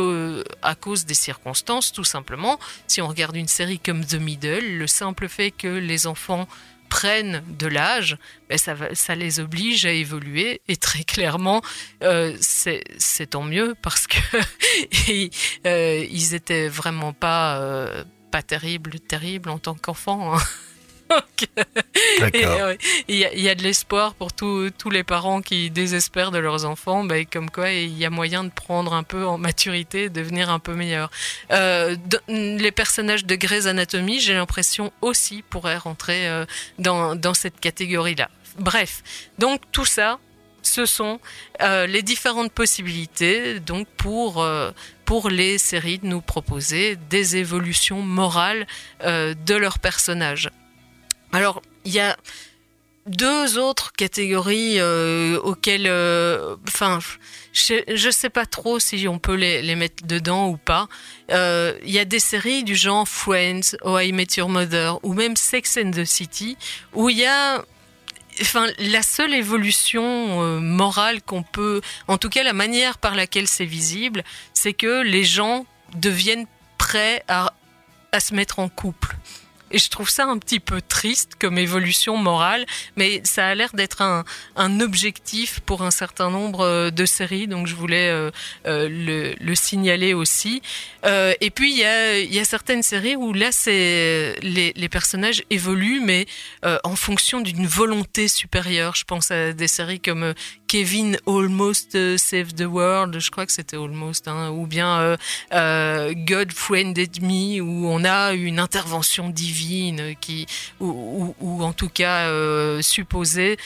à 0.62 0.76
cause 0.76 1.06
des 1.06 1.14
circonstances 1.28 1.92
tout 1.92 2.04
simplement 2.04 2.60
si 2.88 3.02
on 3.02 3.08
regarde 3.08 3.36
une 3.36 3.48
série 3.48 3.80
comme 3.80 4.04
The 4.06 4.16
Middle 4.16 4.78
le 4.78 4.88
simple 4.88 5.28
fait 5.28 5.52
que 5.52 5.68
les 5.68 6.08
enfants 6.08 6.48
prennent 6.90 7.44
de 7.48 7.68
l'âge, 7.68 8.18
ben 8.50 8.58
ça, 8.58 9.16
les 9.16 9.40
oblige 9.40 9.86
à 9.86 9.92
évoluer. 9.92 10.62
Et 10.68 10.78
très 10.78 11.04
clairement, 11.16 11.62
euh, 12.04 12.36
c'est 12.40 13.30
tant 13.30 13.44
mieux 13.44 13.76
parce 13.82 14.08
que 14.08 14.18
euh, 15.66 16.06
ils 16.10 16.34
étaient 16.34 16.68
vraiment 16.68 17.14
pas, 17.14 17.60
euh, 17.60 18.04
pas 18.32 18.42
terribles, 18.42 19.00
terribles 19.00 19.50
en 19.50 19.60
tant 19.60 19.76
qu'enfants. 19.76 20.36
hein. 20.36 20.42
Ouais, 22.22 22.78
Il 23.08 23.16
y, 23.18 23.26
a- 23.26 23.34
il 23.34 23.40
y 23.42 23.50
a 23.50 23.56
de 23.56 23.62
l'espoir 23.64 24.16
pour 24.16 24.34
tous 24.34 24.70
tous 24.78 24.90
les 24.90 25.04
parents 25.04 25.42
qui 25.42 25.70
désespèrent 25.70 26.32
de 26.32 26.38
leurs 26.40 26.66
enfants, 26.66 27.04
ben, 27.04 27.26
comme 27.26 27.50
quoi 27.50 27.70
il 27.72 27.96
y 27.98 28.06
a 28.06 28.10
moyen 28.10 28.44
de 28.44 28.50
prendre 28.50 28.94
un 28.94 29.04
peu 29.04 29.26
en 29.26 29.38
maturité, 29.38 30.10
de 30.10 30.22
devenir 30.22 30.50
un 30.50 30.60
peu 30.60 30.74
meilleur. 30.74 31.12
Euh, 31.52 31.96
les 32.28 32.72
personnages 32.72 33.26
de 33.26 33.36
Grey's 33.36 33.66
Anatomy, 33.68 34.20
j'ai 34.20 34.34
l'impression 34.34 34.92
aussi 35.02 35.44
pourraient 35.50 35.78
rentrer 35.78 36.28
euh, 36.28 36.46
dans, 36.80 37.16
dans 37.16 37.34
cette 37.34 37.60
catégorie-là. 37.60 38.30
Bref, 38.58 39.04
donc 39.38 39.62
tout 39.72 39.86
ça, 39.86 40.18
ce 40.64 40.86
sont 40.86 41.20
euh, 41.62 41.86
les 41.86 42.02
différentes 42.02 42.52
possibilités 42.52 43.60
donc 43.60 43.88
pour 43.98 44.42
euh, 44.42 44.72
pour 45.06 45.30
les 45.30 45.60
séries 45.60 46.00
de 46.00 46.08
nous 46.08 46.22
proposer 46.22 46.96
des 46.96 47.36
évolutions 47.38 48.02
morales 48.02 48.66
euh, 49.04 49.36
de 49.46 49.54
leurs 49.54 49.78
personnages. 49.78 50.50
Alors 51.36 51.62
il 51.84 51.92
y 51.92 52.00
a 52.00 52.16
deux 53.08 53.58
autres 53.58 53.92
catégories 53.92 54.80
euh, 54.80 55.38
auxquelles, 55.42 55.86
euh, 55.86 56.56
enfin, 56.66 57.00
je, 57.52 57.84
je 57.94 58.10
sais 58.10 58.30
pas 58.30 58.46
trop 58.46 58.80
si 58.80 59.06
on 59.10 59.20
peut 59.20 59.36
les, 59.36 59.76
mettre 59.76 60.06
dedans 60.06 60.48
ou 60.48 60.56
pas. 60.56 60.88
Euh, 61.32 61.78
Il 61.84 61.92
y 61.92 62.00
a 62.00 62.06
des 62.06 62.20
séries 62.20 62.64
du 62.64 62.78
genre 62.78 63.06
Friends, 63.06 63.76
How 63.84 64.00
I 64.00 64.14
Met 64.14 64.28
Your 64.38 64.48
Mother 64.48 64.98
ou 65.04 65.14
même 65.14 65.36
Sex 65.36 65.78
and 65.78 65.92
the 65.92 66.06
City 66.06 66.58
où 66.94 67.10
il 67.10 67.18
y 67.18 67.26
a 67.26 67.66
Enfin, 68.42 68.68
la 68.80 69.02
seule 69.02 69.34
évolution 69.34 70.60
morale 70.60 71.22
qu'on 71.22 71.42
peut, 71.42 71.80
en 72.10 72.18
tout 72.18 72.28
cas 72.28 72.44
la 72.44 72.52
manière 72.52 72.98
par 72.98 73.16
laquelle 73.16 73.48
c'est 73.48 73.64
visible, 73.64 74.26
c'est 74.54 74.74
que 74.74 75.04
les 75.04 75.24
gens 75.24 75.66
deviennent 75.96 76.46
prêts 76.78 77.24
à 77.30 77.54
se 78.20 78.36
mettre 78.36 78.60
en 78.60 78.68
couple. 78.68 79.16
Et 79.76 79.78
je 79.78 79.90
trouve 79.90 80.10
ça 80.10 80.24
un 80.24 80.38
petit 80.38 80.62
peu 80.62 80.80
triste 80.82 81.34
comme 81.38 81.58
évolution 81.58 82.16
morale, 82.16 82.66
mais 82.96 83.20
ça 83.26 83.46
a 83.46 83.56
l'air 83.56 83.72
d'être 83.74 84.02
un, 84.02 84.24
un 84.56 84.80
objectif 84.80 85.60
pour 85.60 85.82
un 85.82 85.92
certain 85.92 86.30
nombre 86.30 86.62
euh, 86.62 86.92
de 86.92 87.06
séries, 87.06 87.46
donc 87.46 87.68
je 87.68 87.76
voulais 87.76 88.08
euh, 88.08 88.32
euh, 88.68 88.88
le, 88.88 89.36
le 89.38 89.56
signaler 89.56 90.14
aussi. 90.14 90.62
Et 91.42 91.52
puis 91.52 91.72
il 91.72 91.78
y 92.34 92.40
a, 92.40 92.46
certaines 92.46 92.82
séries 92.82 93.16
où 93.16 93.34
là 93.34 93.52
c'est 93.52 94.36
les, 94.42 94.90
personnages 94.90 95.44
évoluent, 95.52 96.00
mais 96.00 96.26
en 96.64 96.96
fonction 96.96 97.42
d'une 97.42 97.68
volonté 97.68 98.28
supérieure. 98.28 98.96
Je 98.96 99.04
pense 99.04 99.30
à 99.30 99.54
des 99.54 99.68
séries 99.68 100.00
comme 100.00 100.34
Kevin 100.68 101.18
Almost 101.28 101.96
euh, 101.96 102.18
Save 102.18 102.54
the 102.54 102.66
World, 102.66 103.20
je 103.20 103.32
crois 103.32 103.46
que 103.46 103.52
c'était 103.52 103.78
Almost, 103.78 104.28
hein, 104.28 104.50
ou 104.50 104.66
bien 104.66 105.00
euh, 105.00 105.18
euh, 105.54 106.14
God 106.16 106.52
Friended 106.52 107.22
Me, 107.22 107.62
où 107.62 107.88
on 107.88 108.04
a 108.04 108.34
une 108.34 108.60
intervention 108.60 109.30
divine 109.30 110.16
qui, 110.20 110.48
ou, 110.80 111.34
en 111.42 111.74
tout 111.74 111.90
cas 111.90 112.30
supposée, 112.82 113.58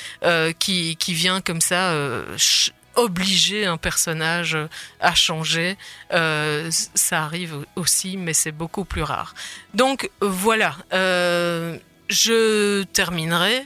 qui, 0.59 0.95
qui 0.97 1.13
vient 1.13 1.41
comme 1.41 1.61
ça. 1.61 1.95
Obliger 2.95 3.65
un 3.65 3.77
personnage 3.77 4.57
à 4.99 5.15
changer, 5.15 5.77
ça 6.09 7.23
arrive 7.23 7.65
aussi, 7.75 8.17
mais 8.17 8.33
c'est 8.33 8.51
beaucoup 8.51 8.83
plus 8.83 9.03
rare. 9.03 9.35
Donc 9.73 10.09
voilà, 10.21 10.75
je 12.09 12.83
terminerai 12.83 13.65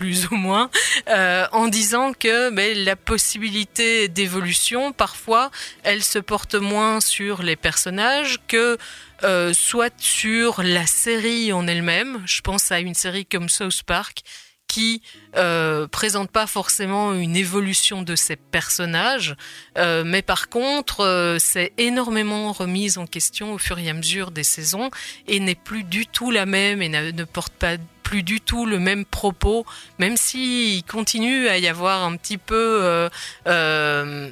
plus 0.00 0.30
ou 0.30 0.34
moins 0.34 0.70
euh, 1.10 1.46
en 1.52 1.68
disant 1.68 2.14
que 2.14 2.48
ben, 2.48 2.74
la 2.86 2.96
possibilité 2.96 4.08
d'évolution, 4.08 4.92
parfois, 4.92 5.50
elle 5.82 6.02
se 6.02 6.18
porte 6.18 6.54
moins 6.54 7.02
sur 7.02 7.42
les 7.42 7.54
personnages 7.54 8.38
que 8.48 8.78
euh, 9.24 9.52
soit 9.52 9.92
sur 10.00 10.62
la 10.62 10.86
série 10.86 11.52
en 11.52 11.66
elle-même. 11.66 12.22
Je 12.24 12.40
pense 12.40 12.72
à 12.72 12.80
une 12.80 12.94
série 12.94 13.26
comme 13.26 13.50
South 13.50 13.82
Park 13.82 14.22
qui 14.68 15.02
euh, 15.36 15.86
présente 15.86 16.30
pas 16.30 16.46
forcément 16.46 17.12
une 17.12 17.36
évolution 17.36 18.00
de 18.02 18.16
ses 18.16 18.36
personnages, 18.36 19.36
euh, 19.76 20.02
mais 20.06 20.22
par 20.22 20.48
contre, 20.48 21.36
c'est 21.40 21.72
énormément 21.76 22.52
remise 22.52 22.96
en 22.96 23.04
question 23.04 23.52
au 23.52 23.58
fur 23.58 23.78
et 23.78 23.90
à 23.90 23.92
mesure 23.92 24.30
des 24.30 24.44
saisons 24.44 24.90
et 25.26 25.40
n'est 25.40 25.54
plus 25.56 25.84
du 25.84 26.06
tout 26.06 26.30
la 26.30 26.46
même 26.46 26.80
et 26.80 26.88
ne 26.88 27.24
porte 27.24 27.52
pas 27.52 27.76
plus 28.10 28.24
du 28.24 28.40
tout 28.40 28.66
le 28.66 28.80
même 28.80 29.04
propos, 29.04 29.64
même 30.00 30.16
s'il 30.16 30.82
continue 30.82 31.46
à 31.46 31.58
y 31.58 31.68
avoir 31.68 32.02
un 32.02 32.16
petit 32.16 32.38
peu... 32.38 32.80
euh, 32.82 33.08
euh, 33.46 34.28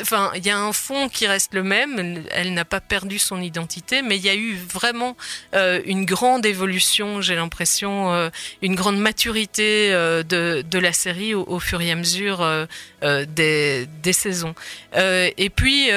Enfin, 0.00 0.32
il 0.34 0.44
y 0.44 0.50
a 0.50 0.58
un 0.58 0.72
fond 0.72 1.08
qui 1.08 1.28
reste 1.28 1.54
le 1.54 1.62
même. 1.62 2.24
Elle 2.32 2.52
n'a 2.52 2.64
pas 2.64 2.80
perdu 2.80 3.20
son 3.20 3.40
identité, 3.40 4.02
mais 4.02 4.16
il 4.16 4.24
y 4.24 4.28
a 4.28 4.34
eu 4.34 4.56
vraiment 4.56 5.16
euh, 5.54 5.80
une 5.86 6.04
grande 6.04 6.44
évolution. 6.44 7.20
J'ai 7.20 7.36
l'impression, 7.36 8.28
une 8.60 8.74
grande 8.74 8.98
maturité 8.98 9.90
de, 9.92 10.78
la 10.80 10.92
série 10.92 11.32
au, 11.32 11.60
fur 11.60 11.80
et 11.80 11.92
à 11.92 11.94
mesure 11.94 12.44
des, 13.02 13.86
saisons. 14.12 14.56
Et 14.96 15.50
puis, 15.54 15.90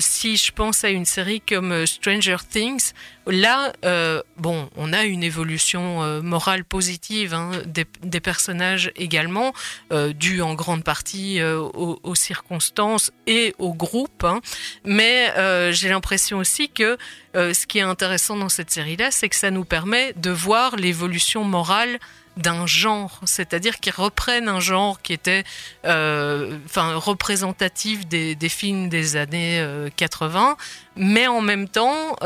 si 0.00 0.36
je 0.36 0.52
pense 0.52 0.84
à 0.84 0.90
une 0.90 1.06
série 1.06 1.40
comme 1.40 1.86
Stranger 1.86 2.36
Things, 2.46 2.92
là, 3.26 3.72
euh, 3.84 4.22
bon, 4.36 4.68
on 4.76 4.92
a 4.92 5.04
une 5.04 5.22
évolution 5.22 6.02
euh, 6.02 6.22
morale 6.22 6.64
positive 6.64 7.34
hein, 7.34 7.50
des, 7.66 8.20
personnages 8.20 8.92
également, 8.96 9.52
euh, 9.92 10.12
due 10.12 10.42
en 10.42 10.54
grande 10.54 10.84
partie 10.84 11.42
aux, 11.42 12.14
circonstances 12.14 13.12
et 13.26 13.54
au 13.58 13.72
groupe. 13.72 14.24
hein. 14.24 14.40
Mais 14.84 15.32
j'ai 15.72 15.88
l'impression 15.88 16.38
aussi 16.38 16.68
que 16.68 16.98
ce 17.34 17.66
qui 17.66 17.78
est 17.78 17.82
intéressant 17.82 18.36
dans 18.36 18.48
cette 18.48 18.70
série-là, 18.70 19.10
c'est 19.10 19.28
que 19.28 19.36
ça 19.36 19.50
nous 19.50 19.64
permet 19.64 20.12
de 20.14 20.30
voir 20.30 20.76
l'évolution 20.76 21.44
morale 21.44 21.98
d'un 22.36 22.66
genre, 22.66 23.20
c'est-à-dire 23.24 23.80
qu'ils 23.80 23.94
reprennent 23.94 24.48
un 24.48 24.60
genre 24.60 25.02
qui 25.02 25.12
était 25.12 25.44
représentatif 25.84 28.06
des, 28.06 28.36
films 28.48 28.88
des 28.88 29.16
années 29.16 29.60
euh, 29.60 29.88
80, 29.96 30.56
mais 30.96 31.26
en 31.26 31.40
même 31.40 31.68
temps 31.68 32.16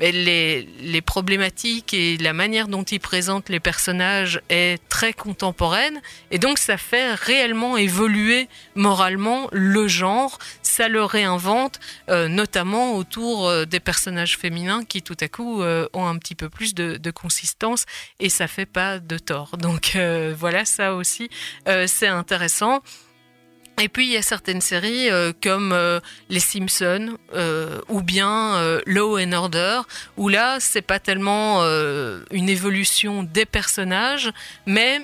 les, 0.00 0.68
les 0.80 1.02
problématiques 1.02 1.92
et 1.92 2.16
la 2.18 2.32
manière 2.32 2.68
dont 2.68 2.82
ils 2.82 3.00
présentent 3.00 3.48
les 3.48 3.60
personnages 3.60 4.40
est 4.48 4.78
très 4.88 5.12
contemporaine 5.12 6.00
et 6.30 6.38
donc 6.38 6.58
ça 6.58 6.76
fait 6.76 7.14
réellement 7.14 7.76
évoluer 7.76 8.48
moralement 8.74 9.48
le 9.52 9.88
genre, 9.88 10.38
ça 10.62 10.88
le 10.88 11.04
réinvente 11.04 11.80
euh, 12.08 12.28
notamment 12.28 12.94
autour 12.96 13.48
euh, 13.48 13.64
des 13.64 13.80
personnages 13.80 14.38
féminins 14.38 14.84
qui 14.84 15.02
tout 15.02 15.16
à 15.20 15.28
coup 15.28 15.62
euh, 15.62 15.88
ont 15.92 16.06
un 16.06 16.16
petit 16.18 16.34
peu 16.34 16.48
plus 16.48 16.74
de, 16.74 16.96
de 16.96 17.10
consistance 17.10 17.84
et 18.20 18.28
ça 18.28 18.46
fait 18.46 18.66
pas 18.66 18.98
de 18.98 19.18
tort. 19.18 19.56
Donc 19.58 19.96
voilà, 20.38 20.64
ça 20.64 20.94
aussi 20.94 21.28
c'est 21.86 22.06
intéressant. 22.06 22.82
Et 23.80 23.88
puis 23.88 24.06
il 24.06 24.12
y 24.12 24.16
a 24.16 24.22
certaines 24.22 24.60
séries 24.60 25.08
euh, 25.08 25.32
comme 25.42 25.72
euh, 25.72 26.00
Les 26.28 26.40
Simpsons 26.40 27.16
euh, 27.34 27.80
ou 27.88 28.02
bien 28.02 28.78
Law 28.86 29.18
and 29.18 29.32
Order 29.32 29.82
où 30.16 30.28
là 30.28 30.58
c'est 30.60 30.82
pas 30.82 30.98
tellement 30.98 31.62
une 32.30 32.48
évolution 32.48 33.22
des 33.22 33.46
personnages, 33.46 34.30
mais 34.66 35.00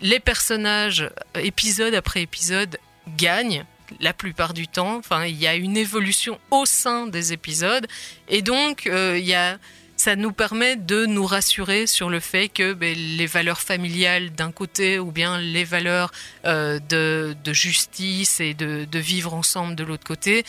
les 0.00 0.20
personnages 0.20 1.10
épisode 1.34 1.94
après 1.94 2.22
épisode 2.22 2.78
gagnent 3.16 3.64
la 4.00 4.12
plupart 4.12 4.54
du 4.54 4.66
temps. 4.66 4.96
Enfin, 4.96 5.26
il 5.26 5.36
y 5.36 5.46
a 5.46 5.54
une 5.54 5.76
évolution 5.76 6.38
au 6.50 6.64
sein 6.66 7.06
des 7.06 7.32
épisodes 7.32 7.86
et 8.28 8.42
donc 8.42 8.86
il 8.86 9.24
y 9.24 9.34
a 9.34 9.58
ça 10.04 10.16
nous 10.16 10.32
permet 10.32 10.76
de 10.76 11.06
nous 11.06 11.24
rassurer 11.24 11.86
sur 11.86 12.10
le 12.10 12.20
fait 12.20 12.50
que 12.50 12.74
ben, 12.74 12.94
les 12.94 13.24
valeurs 13.24 13.62
familiales 13.62 14.32
d'un 14.32 14.52
côté 14.52 14.98
ou 14.98 15.10
bien 15.10 15.38
les 15.38 15.64
valeurs 15.64 16.10
euh, 16.44 16.78
de, 16.78 17.52
justice 17.54 18.38
et 18.38 18.52
de, 18.52 18.98
vivre 18.98 19.32
ensemble 19.32 19.74
de 19.74 19.82
l'autre 19.82 20.04
côté, 20.04 20.44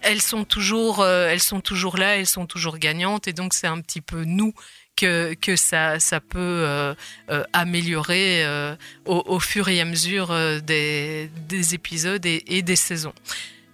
elles 0.00 0.22
sont 0.22 0.44
toujours, 0.44 1.00
euh, 1.02 1.28
elles 1.28 1.42
sont 1.42 1.60
toujours 1.60 1.98
là, 1.98 2.16
elles 2.16 2.26
sont 2.26 2.46
toujours 2.46 2.78
gagnantes 2.78 3.28
et 3.28 3.34
donc 3.34 3.52
c'est 3.52 3.66
un 3.66 3.82
petit 3.82 4.00
peu 4.00 4.24
nous 4.24 4.54
que, 4.96 5.36
ça, 5.56 5.98
peut 6.26 6.38
euh, 6.38 6.94
améliorer 7.52 8.42
au, 9.04 9.38
fur 9.38 9.68
et 9.68 9.82
à 9.82 9.84
mesure 9.84 10.34
des, 10.62 11.30
des 11.46 11.74
épisodes 11.74 12.24
et 12.24 12.62
des 12.62 12.76
saisons. 12.76 13.14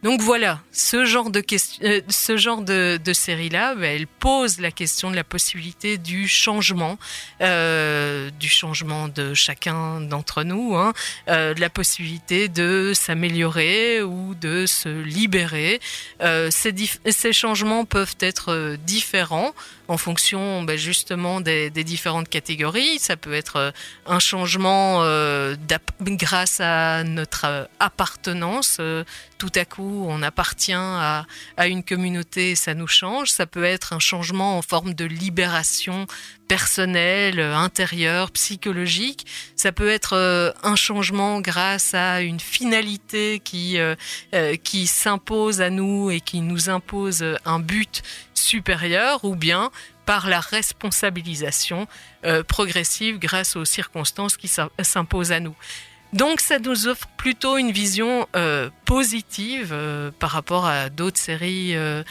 Donc 0.03 0.21
voilà, 0.21 0.61
ce 0.73 1.07
genre 1.07 1.31
de, 1.31 1.43
euh, 1.83 2.01
ce 2.09 2.37
genre 2.37 2.61
de, 2.61 2.99
série-là, 3.13 3.75
bah, 3.75 3.87
elle 3.87 4.07
pose 4.07 4.61
la 4.61 4.71
question 4.71 5.11
de 5.11 5.17
la 5.17 5.25
possibilité 5.25 5.97
du 5.97 6.29
changement, 6.29 6.99
euh, 7.41 8.31
du 8.39 8.49
changement 8.49 9.09
de 9.09 9.33
chacun 9.33 10.03
d'entre 10.03 10.45
nous, 10.45 10.77
hein, 10.77 10.93
euh, 11.29 11.55
de 11.55 11.61
la 11.61 11.71
possibilité 11.71 12.49
de 12.49 12.93
s'améliorer 12.95 14.03
ou 14.03 14.35
de 14.35 14.67
se 14.67 14.89
libérer. 14.89 15.81
Ces, 16.21 17.33
changements 17.33 17.85
peuvent 17.85 18.17
être 18.21 18.77
différents 18.87 19.55
en 19.89 19.97
fonction 19.97 20.63
bah, 20.63 20.77
justement 20.77 21.41
des, 21.41 21.71
différentes 21.71 22.29
catégories. 22.29 22.99
Ça 22.99 23.17
peut 23.17 23.35
être 23.35 23.57
euh, 23.57 23.71
un 24.07 24.19
changement 24.19 25.03
euh, 25.03 25.57
grâce 26.01 26.61
à 26.61 27.05
notre 27.05 27.45
euh, 27.45 27.65
appartenance. 27.81 28.81
Tout 29.39 29.53
à 29.55 29.65
coup, 29.65 30.07
on 30.09 30.23
appartient 30.23 30.73
à, 30.73 31.27
une 31.67 31.83
communauté 31.83 32.53
et 32.53 32.57
ça 32.57 32.75
nous 32.75 32.87
change. 32.87 33.31
Ça 33.31 33.47
peut 33.47 33.65
être 33.65 33.93
un 33.93 33.99
changement 33.99 34.59
en 34.59 34.63
forme 34.63 34.95
de 34.95 35.05
libération 35.05 36.07
personnelle, 36.49 37.41
intérieure, 37.41 38.31
psychologique. 38.31 39.27
Ça 39.57 39.73
peut 39.73 39.91
être 39.91 40.55
un 40.63 40.77
changement 40.77 41.41
grâce 41.41 41.93
à 41.93 42.23
une 42.23 42.41
finalité 42.41 43.41
qui, 43.45 43.77
qui 44.65 44.87
s'impose 44.87 45.61
à 45.61 45.69
nous 45.69 46.11
et 46.11 46.21
qui 46.21 46.41
nous 46.41 46.71
impose 46.71 47.23
un 47.45 47.59
but 47.59 48.03
supérieur 48.39 49.25
ou 49.25 49.35
bien 49.37 49.71
par 50.05 50.29
la 50.29 50.41
responsabilisation 50.41 51.89
euh, 52.25 52.43
progressive 52.43 53.19
grâce 53.19 53.57
aux 53.57 53.65
circonstances 53.65 54.37
qui 54.37 54.49
s'im- 54.49 54.71
s'imposent 54.83 55.33
à 55.33 55.41
nous. 55.41 55.57
Donc 56.13 56.41
ça 56.41 56.59
nous 56.59 56.87
offre 56.87 57.09
plutôt 57.17 57.59
une 57.59 57.73
vision 57.73 58.29
euh, 58.37 58.71
positive 58.85 59.71
euh, 59.73 60.11
par 60.19 60.31
rapport 60.31 60.67
à 60.67 60.89
d'autres 60.89 61.19
séries 61.19 61.75
euh, 61.75 62.05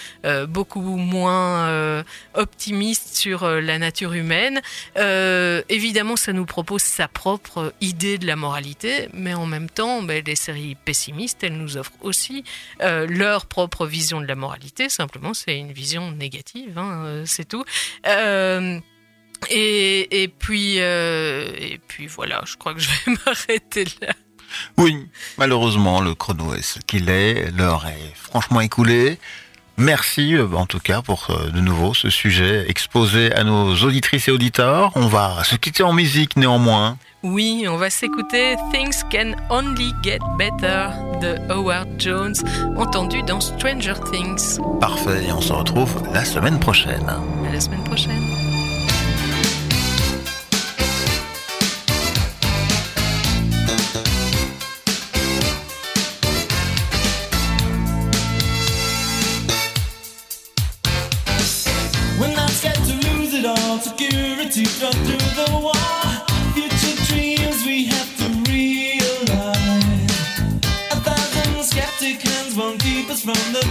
beaucoup 0.48 0.82
moins 0.82 2.04
optimistes 2.34 3.16
sur 3.16 3.48
la 3.48 3.78
nature 3.80 4.14
humaine. 4.14 4.62
Évidemment, 4.96 6.16
ça 6.16 6.34
nous 6.34 6.46
propose 6.46 6.82
sa 6.82 7.08
propre 7.08 7.74
idée 7.82 8.18
de 8.18 8.28
la 8.28 8.36
moralité, 8.36 9.10
mais 9.14 9.34
en 9.34 9.46
même 9.46 9.70
temps, 9.70 10.02
ben, 10.02 10.24
les 10.26 10.36
séries 10.36 10.76
pessimistes, 10.76 11.44
elles 11.44 11.58
nous 11.58 11.78
offrent 11.78 11.94
aussi 12.02 12.44
leur 12.80 13.46
propre 13.46 13.86
vision 13.86 14.22
de 14.22 14.28
la 14.28 14.36
moralité. 14.36 14.90
Simplement, 14.90 15.34
c'est 15.34 15.58
une 15.58 15.72
vision 15.72 16.12
négative, 16.12 16.78
hein, 16.78 17.24
c'est 17.26 17.48
tout. 17.48 17.64
Et, 19.50 20.24
et 20.24 20.28
puis 20.28 20.76
euh, 20.80 21.48
et 21.58 21.80
puis 21.88 22.08
voilà, 22.08 22.42
je 22.46 22.56
crois 22.58 22.74
que 22.74 22.80
je 22.80 22.90
vais 22.90 23.18
m'arrêter 23.26 23.86
là. 24.02 24.14
Oui, 24.78 25.08
malheureusement, 25.38 26.02
le 26.02 26.16
chrono 26.16 26.54
est 26.54 26.62
ce 26.62 26.80
qu'il 26.80 27.10
est. 27.10 27.52
L'heure 27.52 27.86
est 27.88 28.14
franchement 28.16 28.62
écoulée. 28.62 29.20
Merci 29.78 30.36
euh, 30.36 30.48
en 30.54 30.66
tout 30.66 30.80
cas 30.80 31.02
pour 31.02 31.28
euh, 31.30 31.50
de 31.50 31.60
nouveau 31.60 31.94
ce 31.94 32.10
sujet 32.10 32.66
exposé 32.70 33.34
à 33.34 33.44
nos 33.44 33.76
auditrices 33.76 34.30
et 34.30 34.32
auditeurs. 34.32 34.92
On 34.96 35.08
va 35.08 35.44
se 35.44 35.58
quitter 35.58 35.84
en 35.84 35.92
musique 35.92 36.38
néanmoins. 36.38 36.98
Oui, 37.24 37.66
on 37.68 37.76
va 37.76 37.90
s'écouter 37.90 38.56
Things 38.72 39.02
Can 39.12 39.34
Only 39.50 39.92
Get 40.04 40.20
Better 40.38 40.90
de 41.22 41.52
Howard 41.52 41.90
Jones, 41.98 42.36
entendu 42.78 43.24
dans 43.24 43.42
Stranger 43.42 43.96
Things. 44.12 44.60
Parfait, 44.80 45.26
et 45.28 45.32
on 45.32 45.42
se 45.42 45.52
retrouve 45.52 46.04
la 46.14 46.24
semaine 46.24 46.60
prochaine. 46.60 47.10
À 47.10 47.52
la 47.52 47.60
semaine 47.60 47.84
prochaine. 47.84 48.35
From 73.26 73.34
the 73.34 73.40
things 73.42 73.56
we 73.56 73.62
plan. 73.62 73.65